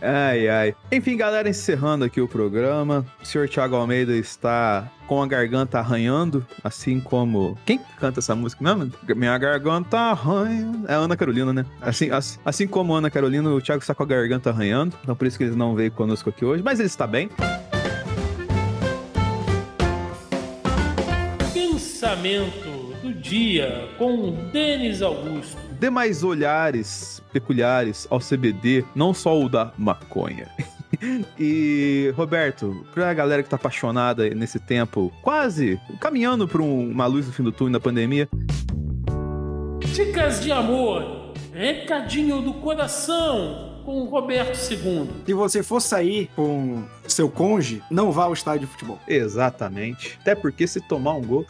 ai, 0.02 0.48
ai. 0.48 0.74
Enfim, 0.92 1.16
galera, 1.16 1.48
encerrando 1.48 2.04
aqui 2.04 2.20
o 2.20 2.28
programa. 2.28 3.06
O 3.22 3.26
senhor 3.26 3.48
Thiago 3.48 3.76
Almeida 3.76 4.14
está 4.14 4.90
com 5.06 5.22
a 5.22 5.26
garganta 5.26 5.78
arranhando, 5.78 6.46
assim 6.62 7.00
como. 7.00 7.58
Quem 7.64 7.80
canta 7.98 8.20
essa 8.20 8.34
música 8.34 8.62
mesmo? 8.62 8.92
Minha 9.14 9.36
garganta 9.38 9.98
arranha. 9.98 10.72
É 10.88 10.94
a 10.94 10.98
Ana 10.98 11.16
Carolina, 11.16 11.52
né? 11.52 11.64
Assim, 11.80 12.10
assim, 12.10 12.38
assim 12.44 12.66
como 12.66 12.94
a 12.94 12.98
Ana 12.98 13.10
Carolina, 13.10 13.50
o 13.50 13.60
Thiago 13.60 13.82
está 13.82 13.94
com 13.94 14.02
a 14.02 14.06
garganta 14.06 14.50
arranhando. 14.50 14.96
Então 15.02 15.16
por 15.16 15.26
isso 15.26 15.38
que 15.38 15.44
ele 15.44 15.56
não 15.56 15.74
veio 15.74 15.90
conosco 15.90 16.30
aqui 16.30 16.44
hoje. 16.44 16.62
Mas 16.62 16.78
ele 16.80 16.88
está 16.88 17.06
bem. 17.06 17.30
Pensamento 21.52 22.73
dia 23.24 23.88
com 23.98 24.32
Denis 24.52 25.00
Augusto. 25.00 25.56
demais 25.80 26.22
olhares 26.22 27.22
peculiares 27.32 28.06
ao 28.10 28.20
CBD, 28.20 28.84
não 28.94 29.12
só 29.14 29.40
o 29.40 29.48
da 29.48 29.72
maconha. 29.78 30.46
E, 31.36 32.14
Roberto, 32.16 32.86
pra 32.94 33.12
galera 33.12 33.42
que 33.42 33.48
tá 33.48 33.56
apaixonada 33.56 34.30
nesse 34.30 34.60
tempo, 34.60 35.12
quase 35.22 35.76
caminhando 35.98 36.46
pra 36.46 36.62
um- 36.62 36.88
uma 36.88 37.04
luz 37.06 37.26
no 37.26 37.32
fim 37.32 37.42
do 37.42 37.50
túnel 37.50 37.72
da 37.72 37.80
pandemia, 37.80 38.28
Dicas 39.92 40.40
de 40.40 40.52
amor. 40.52 41.32
Recadinho 41.52 42.40
do 42.42 42.54
coração 42.54 43.73
com 43.84 44.02
o 44.02 44.04
Roberto 44.04 44.56
II. 44.70 45.08
Se 45.26 45.34
você 45.34 45.62
for 45.62 45.80
sair 45.80 46.30
com 46.34 46.84
seu 47.06 47.28
conge, 47.28 47.82
não 47.90 48.10
vá 48.10 48.24
ao 48.24 48.32
estádio 48.32 48.66
de 48.66 48.72
futebol. 48.72 48.98
exatamente. 49.06 50.18
Até 50.20 50.34
porque 50.34 50.66
se 50.66 50.80
tomar 50.80 51.14
um 51.14 51.22
gol, 51.22 51.46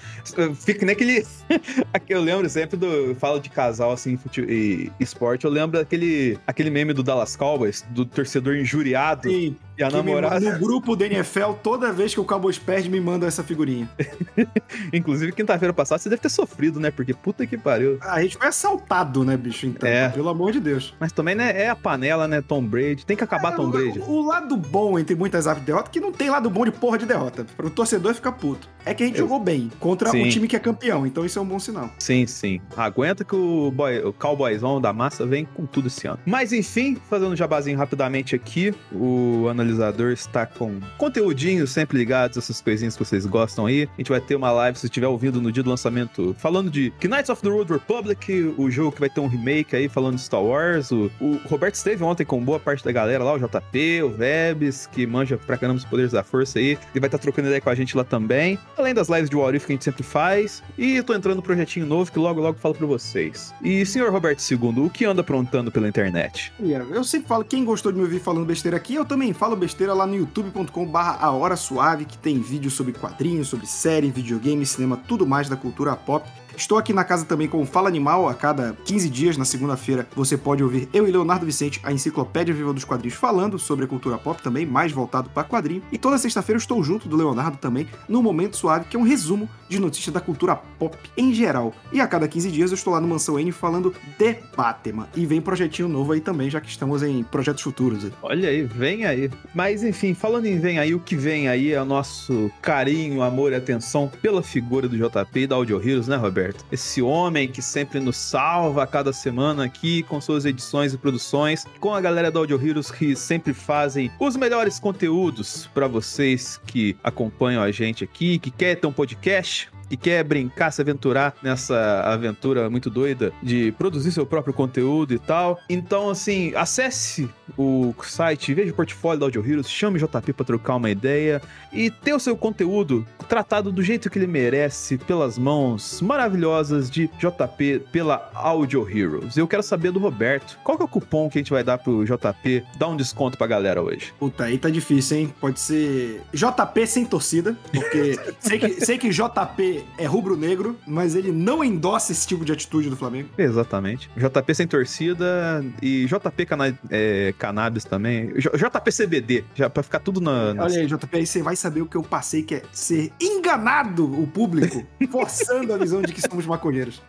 fica 0.54 0.80
que 0.80 0.84
nem 0.84 0.94
aquele. 0.94 1.24
aqui 1.92 2.12
eu 2.12 2.20
lembro 2.20 2.48
sempre 2.48 2.76
do. 2.76 3.14
Fala 3.16 3.40
de 3.40 3.48
casal 3.48 3.92
assim, 3.92 4.16
fute... 4.16 4.40
e 4.42 4.90
esporte. 4.98 5.44
Eu 5.44 5.50
lembro 5.50 5.78
daquele 5.78 6.38
aquele 6.46 6.70
meme 6.70 6.92
do 6.92 7.02
Dallas 7.02 7.36
Cowboys, 7.36 7.84
do 7.90 8.04
torcedor 8.04 8.56
injuriado 8.56 9.28
E 9.28 9.56
e 9.76 9.82
a 9.82 9.90
namorada. 9.90 10.38
no 10.52 10.58
grupo 10.58 10.94
do 10.96 11.04
NFL, 11.04 11.52
toda 11.62 11.92
vez 11.92 12.14
que 12.14 12.20
o 12.20 12.24
Cowboys 12.24 12.58
perde, 12.58 12.88
me 12.88 13.00
manda 13.00 13.26
essa 13.26 13.42
figurinha. 13.42 13.88
Inclusive, 14.92 15.32
quinta-feira 15.32 15.72
passada 15.72 15.98
você 16.00 16.08
deve 16.08 16.22
ter 16.22 16.28
sofrido, 16.28 16.78
né? 16.80 16.90
Porque 16.90 17.12
puta 17.14 17.46
que 17.46 17.56
pariu. 17.56 17.98
A 18.00 18.22
gente 18.22 18.36
foi 18.36 18.46
assaltado, 18.46 19.24
né, 19.24 19.36
bicho? 19.36 19.66
Então, 19.66 19.88
É. 19.88 20.08
pelo 20.08 20.28
amor 20.28 20.52
de 20.52 20.60
Deus. 20.60 20.94
Mas 21.00 21.12
também, 21.12 21.34
né, 21.34 21.52
é 21.62 21.68
a 21.68 21.76
panela, 21.76 22.26
né, 22.28 22.40
Tom 22.40 22.62
Brady. 22.64 23.04
Tem 23.06 23.16
que 23.16 23.24
acabar 23.24 23.52
É, 23.52 23.56
Tom 23.56 23.66
o- 23.66 23.70
Brady. 23.70 23.98
O, 24.00 24.10
o 24.10 24.26
lado 24.26 24.56
bom 24.56 24.98
entre 24.98 25.14
muitas 25.14 25.46
aspas 25.46 25.60
de 25.62 25.66
derrota, 25.66 25.90
que 25.90 26.00
não 26.00 26.12
tem 26.12 26.30
lado 26.30 26.48
bom 26.50 26.64
de 26.64 26.72
porra 26.72 26.98
de 26.98 27.06
derrota. 27.06 27.44
Para 27.56 27.66
o 27.66 27.70
torcedor 27.70 28.14
ficar 28.14 28.32
puto. 28.32 28.68
É 28.84 28.92
que 28.94 29.02
a 29.02 29.06
gente 29.06 29.18
Eu- 29.18 29.24
jogou 29.24 29.40
bem 29.40 29.70
contra 29.80 30.10
Sim. 30.10 30.24
um 30.24 30.28
time 30.28 30.46
que 30.48 30.56
é 30.56 30.58
campeão, 30.58 31.06
então 31.06 31.24
isso 31.24 31.38
é 31.38 31.42
um 31.42 31.46
bom 31.46 31.58
sinal. 31.58 31.90
Sim, 31.98 32.26
sim. 32.26 32.60
Aguenta 32.76 33.24
que 33.24 33.34
o, 33.34 33.70
boy, 33.70 33.98
o 34.04 34.12
Cowboyzão 34.12 34.80
da 34.80 34.92
massa 34.92 35.26
vem 35.26 35.44
com 35.44 35.66
tudo 35.66 35.88
esse 35.88 36.06
ano. 36.06 36.18
Mas 36.26 36.52
enfim, 36.52 36.96
fazendo 37.08 37.32
um 37.32 37.36
jabazinho 37.36 37.78
rapidamente 37.78 38.34
aqui, 38.34 38.74
o 38.92 39.46
Ana 39.48 39.63
está 40.12 40.46
com 40.46 40.80
conteúdinhos 40.98 41.70
sempre 41.70 41.98
ligados, 41.98 42.36
essas 42.36 42.60
coisinhas 42.60 42.96
que 42.96 43.04
vocês 43.04 43.26
gostam 43.26 43.66
aí. 43.66 43.88
A 43.94 43.96
gente 43.98 44.10
vai 44.10 44.20
ter 44.20 44.36
uma 44.36 44.50
live, 44.50 44.78
se 44.78 44.86
estiver 44.86 45.06
ouvindo 45.06 45.40
no 45.40 45.50
dia 45.50 45.62
do 45.62 45.70
lançamento, 45.70 46.34
falando 46.38 46.70
de 46.70 46.92
Knights 47.02 47.30
of 47.30 47.42
the 47.42 47.48
Old 47.48 47.72
Republic, 47.72 48.54
o 48.56 48.70
jogo 48.70 48.92
que 48.92 49.00
vai 49.00 49.10
ter 49.10 49.20
um 49.20 49.26
remake 49.26 49.76
aí, 49.76 49.88
falando 49.88 50.16
de 50.16 50.22
Star 50.22 50.42
Wars. 50.42 50.90
O, 50.90 51.10
o 51.20 51.38
Roberto 51.44 51.74
esteve 51.74 52.02
ontem 52.02 52.24
com 52.24 52.42
boa 52.42 52.58
parte 52.58 52.84
da 52.84 52.92
galera 52.92 53.22
lá, 53.22 53.34
o 53.34 53.38
JP, 53.38 54.02
o 54.02 54.10
Vebs, 54.10 54.86
que 54.86 55.06
manja 55.06 55.36
pra 55.36 55.56
caramba 55.56 55.78
os 55.78 55.84
poderes 55.84 56.12
da 56.12 56.22
força 56.22 56.58
aí. 56.58 56.78
Ele 56.92 57.00
vai 57.00 57.08
estar 57.08 57.18
trocando 57.18 57.48
ideia 57.48 57.60
com 57.60 57.70
a 57.70 57.74
gente 57.74 57.96
lá 57.96 58.04
também. 58.04 58.58
Além 58.76 58.94
das 58.94 59.08
lives 59.08 59.30
de 59.30 59.36
What 59.36 59.56
If 59.56 59.66
que 59.66 59.72
a 59.72 59.74
gente 59.74 59.84
sempre 59.84 60.02
faz. 60.02 60.62
E 60.76 61.02
tô 61.02 61.14
entrando 61.14 61.36
no 61.36 61.42
projetinho 61.42 61.86
novo 61.86 62.10
que 62.10 62.18
logo, 62.18 62.40
logo 62.40 62.58
falo 62.58 62.74
pra 62.74 62.86
vocês. 62.86 63.54
E, 63.62 63.84
senhor 63.86 64.10
Roberto 64.10 64.42
II, 64.50 64.86
o 64.86 64.90
que 64.90 65.04
anda 65.04 65.20
aprontando 65.20 65.70
pela 65.70 65.88
internet? 65.88 66.52
Eu 66.90 67.04
sempre 67.04 67.28
falo, 67.28 67.44
quem 67.44 67.64
gostou 67.64 67.92
de 67.92 67.98
me 67.98 68.04
ouvir 68.04 68.20
falando 68.20 68.46
besteira 68.46 68.76
aqui, 68.76 68.94
eu 68.94 69.04
também 69.04 69.32
falo 69.32 69.53
besteira 69.56 69.94
lá 69.94 70.06
no 70.06 70.14
youtube.com 70.14 70.86
barra 70.86 71.18
A 71.20 71.30
Hora 71.30 71.56
Suave, 71.56 72.04
que 72.04 72.18
tem 72.18 72.40
vídeo 72.40 72.70
sobre 72.70 72.92
quadrinhos, 72.92 73.48
sobre 73.48 73.66
série, 73.66 74.10
videogame, 74.10 74.64
cinema, 74.66 74.96
tudo 74.96 75.26
mais 75.26 75.48
da 75.48 75.56
cultura 75.56 75.94
pop. 75.96 76.28
Estou 76.56 76.78
aqui 76.78 76.92
na 76.92 77.04
casa 77.04 77.24
também 77.24 77.48
com 77.48 77.60
o 77.60 77.66
Fala 77.66 77.88
Animal, 77.88 78.28
a 78.28 78.34
cada 78.34 78.76
15 78.84 79.10
dias, 79.10 79.36
na 79.36 79.44
segunda-feira, 79.44 80.06
você 80.14 80.36
pode 80.36 80.62
ouvir 80.62 80.88
eu 80.92 81.06
e 81.06 81.10
Leonardo 81.10 81.44
Vicente, 81.44 81.80
a 81.82 81.92
enciclopédia 81.92 82.54
viva 82.54 82.72
dos 82.72 82.84
quadrinhos, 82.84 83.16
falando 83.16 83.58
sobre 83.58 83.84
a 83.84 83.88
cultura 83.88 84.16
pop 84.18 84.40
também, 84.40 84.64
mais 84.64 84.92
voltado 84.92 85.28
para 85.30 85.44
quadrinho. 85.44 85.82
E 85.90 85.98
toda 85.98 86.16
sexta-feira 86.16 86.56
eu 86.56 86.60
estou 86.60 86.82
junto 86.82 87.08
do 87.08 87.16
Leonardo 87.16 87.56
também, 87.56 87.88
no 88.08 88.22
Momento 88.22 88.56
Suave, 88.56 88.86
que 88.86 88.96
é 88.96 88.98
um 88.98 89.02
resumo 89.02 89.48
de 89.68 89.78
notícias 89.78 90.14
da 90.14 90.20
cultura 90.20 90.54
pop 90.54 90.96
em 91.16 91.34
geral. 91.34 91.74
E 91.92 92.00
a 92.00 92.06
cada 92.06 92.28
15 92.28 92.50
dias 92.50 92.70
eu 92.70 92.76
estou 92.76 92.92
lá 92.92 93.00
no 93.00 93.08
Mansão 93.08 93.38
N 93.38 93.50
falando 93.50 93.94
de 94.18 94.36
Batman. 94.56 95.08
E 95.16 95.26
vem 95.26 95.40
projetinho 95.40 95.88
novo 95.88 96.12
aí 96.12 96.20
também, 96.20 96.48
já 96.48 96.60
que 96.60 96.68
estamos 96.68 97.02
em 97.02 97.22
projetos 97.24 97.62
futuros. 97.62 98.06
Olha 98.22 98.48
aí, 98.48 98.62
vem 98.62 99.04
aí. 99.04 99.30
Mas 99.54 99.82
enfim, 99.82 100.14
falando 100.14 100.46
em 100.46 100.58
vem 100.58 100.78
aí, 100.78 100.94
o 100.94 101.00
que 101.00 101.16
vem 101.16 101.48
aí 101.48 101.72
é 101.72 101.82
o 101.82 101.84
nosso 101.84 102.50
carinho, 102.62 103.22
amor 103.22 103.52
e 103.52 103.56
atenção 103.56 104.10
pela 104.22 104.42
figura 104.42 104.88
do 104.88 104.96
JP 104.96 105.40
e 105.40 105.46
da 105.46 105.56
Audio 105.56 105.80
Heroes, 105.80 106.06
né, 106.06 106.16
Roberto? 106.16 106.43
Esse 106.70 107.00
homem 107.00 107.48
que 107.48 107.62
sempre 107.62 108.00
nos 108.00 108.16
salva 108.16 108.82
a 108.82 108.86
cada 108.86 109.12
semana 109.12 109.64
aqui 109.64 110.02
com 110.02 110.20
suas 110.20 110.44
edições 110.44 110.92
e 110.92 110.98
produções, 110.98 111.64
com 111.80 111.94
a 111.94 112.00
galera 112.00 112.30
da 112.30 112.40
Audio 112.40 112.60
Heroes 112.60 112.90
que 112.90 113.14
sempre 113.14 113.54
fazem 113.54 114.10
os 114.18 114.36
melhores 114.36 114.78
conteúdos 114.78 115.68
para 115.72 115.86
vocês 115.86 116.60
que 116.66 116.96
acompanham 117.02 117.62
a 117.62 117.70
gente 117.70 118.04
aqui, 118.04 118.38
que 118.38 118.50
quer 118.50 118.76
ter 118.76 118.86
um 118.86 118.92
podcast, 118.92 119.70
que 119.88 119.96
quer 119.96 120.24
brincar, 120.24 120.70
se 120.70 120.80
aventurar 120.80 121.34
nessa 121.42 122.00
aventura 122.00 122.68
muito 122.68 122.90
doida 122.90 123.32
de 123.42 123.72
produzir 123.72 124.12
seu 124.12 124.26
próprio 124.26 124.54
conteúdo 124.54 125.14
e 125.14 125.18
tal. 125.18 125.60
Então, 125.68 126.10
assim, 126.10 126.52
acesse 126.54 127.28
o 127.56 127.94
site, 128.02 128.54
veja 128.54 128.72
o 128.72 128.74
portfólio 128.74 129.20
da 129.20 129.26
Audio 129.26 129.44
Heroes, 129.44 129.68
chame 129.68 129.98
o 129.98 130.06
JP 130.06 130.32
para 130.32 130.46
trocar 130.46 130.76
uma 130.76 130.90
ideia 130.90 131.40
e 131.72 131.90
ter 131.90 132.14
o 132.14 132.20
seu 132.20 132.36
conteúdo 132.36 133.06
tratado 133.28 133.72
do 133.72 133.82
jeito 133.82 134.10
que 134.10 134.18
ele 134.18 134.26
merece, 134.26 134.98
pelas 134.98 135.38
mãos 135.38 136.00
maravilhosas 136.00 136.90
de 136.90 137.08
JP 137.18 137.86
pela 137.90 138.30
Audio 138.34 138.88
Heroes. 138.88 139.36
Eu 139.36 139.48
quero 139.48 139.62
saber 139.62 139.90
do 139.90 139.98
Roberto, 139.98 140.58
qual 140.62 140.76
que 140.76 140.82
é 140.82 140.86
o 140.86 140.88
cupom 140.88 141.28
que 141.28 141.38
a 141.38 141.40
gente 141.40 141.50
vai 141.50 141.64
dar 141.64 141.78
pro 141.78 142.04
JP 142.04 142.64
dar 142.76 142.88
um 142.88 142.96
desconto 142.96 143.38
pra 143.38 143.46
galera 143.46 143.82
hoje? 143.82 144.12
Puta, 144.18 144.44
aí 144.44 144.58
tá 144.58 144.68
difícil, 144.68 145.18
hein? 145.18 145.34
Pode 145.40 145.60
ser 145.60 146.22
JP 146.32 146.86
sem 146.86 147.04
torcida, 147.04 147.56
porque 147.72 148.18
sei, 148.40 148.58
que, 148.58 148.84
sei 148.84 148.98
que 148.98 149.10
JP 149.10 149.84
é 149.98 150.06
rubro-negro, 150.06 150.76
mas 150.86 151.14
ele 151.14 151.32
não 151.32 151.64
endossa 151.64 152.12
esse 152.12 152.26
tipo 152.26 152.44
de 152.44 152.52
atitude 152.52 152.90
do 152.90 152.96
Flamengo. 152.96 153.28
Exatamente. 153.36 154.10
JP 154.16 154.54
sem 154.54 154.66
torcida 154.66 155.64
e 155.82 156.06
JP 156.06 156.46
cana 156.46 156.78
é, 156.90 157.34
Cannabis 157.46 157.84
também. 157.84 158.32
J- 158.38 158.50
JP 158.56 158.90
CBD, 158.92 159.44
já 159.54 159.68
pra 159.68 159.82
ficar 159.82 159.98
tudo 160.00 160.20
na. 160.20 160.54
na- 160.54 160.64
Olha 160.64 160.80
aí, 160.80 160.86
JP, 160.86 161.16
aí 161.16 161.26
você 161.26 161.42
vai 161.42 161.56
saber 161.56 161.82
o 161.82 161.86
que 161.86 161.96
eu 161.96 162.02
passei, 162.02 162.42
que 162.42 162.54
é 162.56 162.62
ser 162.72 163.12
enganado 163.20 164.04
o 164.04 164.26
público, 164.26 164.84
forçando 165.10 165.72
a 165.72 165.76
visão 165.78 166.00
de 166.02 166.12
que 166.12 166.20
somos 166.20 166.46
maconheiros. 166.46 167.02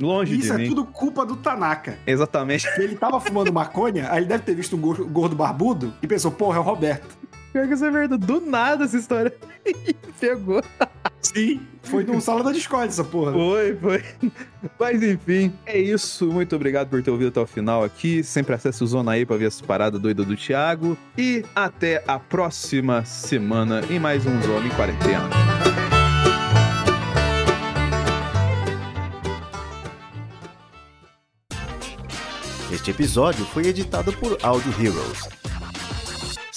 longe 0.00 0.34
E 0.34 0.38
isso 0.38 0.48
de 0.48 0.54
é 0.54 0.58
mim. 0.58 0.68
tudo 0.68 0.84
culpa 0.84 1.24
do 1.26 1.36
Tanaka. 1.36 1.98
Exatamente. 2.06 2.66
Ele 2.78 2.96
tava 2.96 3.20
fumando 3.20 3.52
maconha, 3.52 4.10
aí 4.10 4.18
ele 4.20 4.26
deve 4.26 4.42
ter 4.44 4.54
visto 4.54 4.76
um 4.76 4.80
gor- 4.80 5.04
gordo 5.06 5.36
barbudo 5.36 5.92
e 6.02 6.06
pensou, 6.06 6.30
porra, 6.30 6.56
é 6.56 6.60
o 6.60 6.62
Roberto. 6.62 7.16
Pior 7.54 7.68
que 7.68 7.74
isso 7.74 7.84
é 7.84 7.90
verdade. 7.92 8.26
Do 8.26 8.40
nada 8.40 8.82
essa 8.82 8.96
história. 8.96 9.32
Pegou. 10.18 10.60
Sim. 11.22 11.60
Foi 11.84 12.02
num 12.02 12.20
sala 12.20 12.42
da 12.42 12.50
Discord 12.50 12.88
essa 12.88 13.04
porra. 13.04 13.30
Foi, 13.30 13.76
foi. 13.76 14.04
Mas 14.76 15.00
enfim, 15.00 15.52
é 15.64 15.78
isso. 15.78 16.26
Muito 16.32 16.56
obrigado 16.56 16.88
por 16.88 17.00
ter 17.00 17.12
ouvido 17.12 17.28
até 17.28 17.38
o 17.38 17.46
final 17.46 17.84
aqui. 17.84 18.24
Sempre 18.24 18.56
acesse 18.56 18.82
o 18.82 18.86
Zona 18.88 19.12
aí 19.12 19.24
pra 19.24 19.36
ver 19.36 19.46
as 19.46 19.60
paradas 19.60 20.00
doidas 20.00 20.26
do 20.26 20.34
Thiago. 20.36 20.98
E 21.16 21.44
até 21.54 22.02
a 22.08 22.18
próxima 22.18 23.04
semana 23.04 23.82
em 23.88 24.00
mais 24.00 24.26
um 24.26 24.42
Zona 24.42 24.66
em 24.66 24.70
Quarentena. 24.70 25.30
Este 32.72 32.90
episódio 32.90 33.44
foi 33.44 33.68
editado 33.68 34.12
por 34.14 34.36
Audio 34.42 34.72
Heroes. 34.72 35.43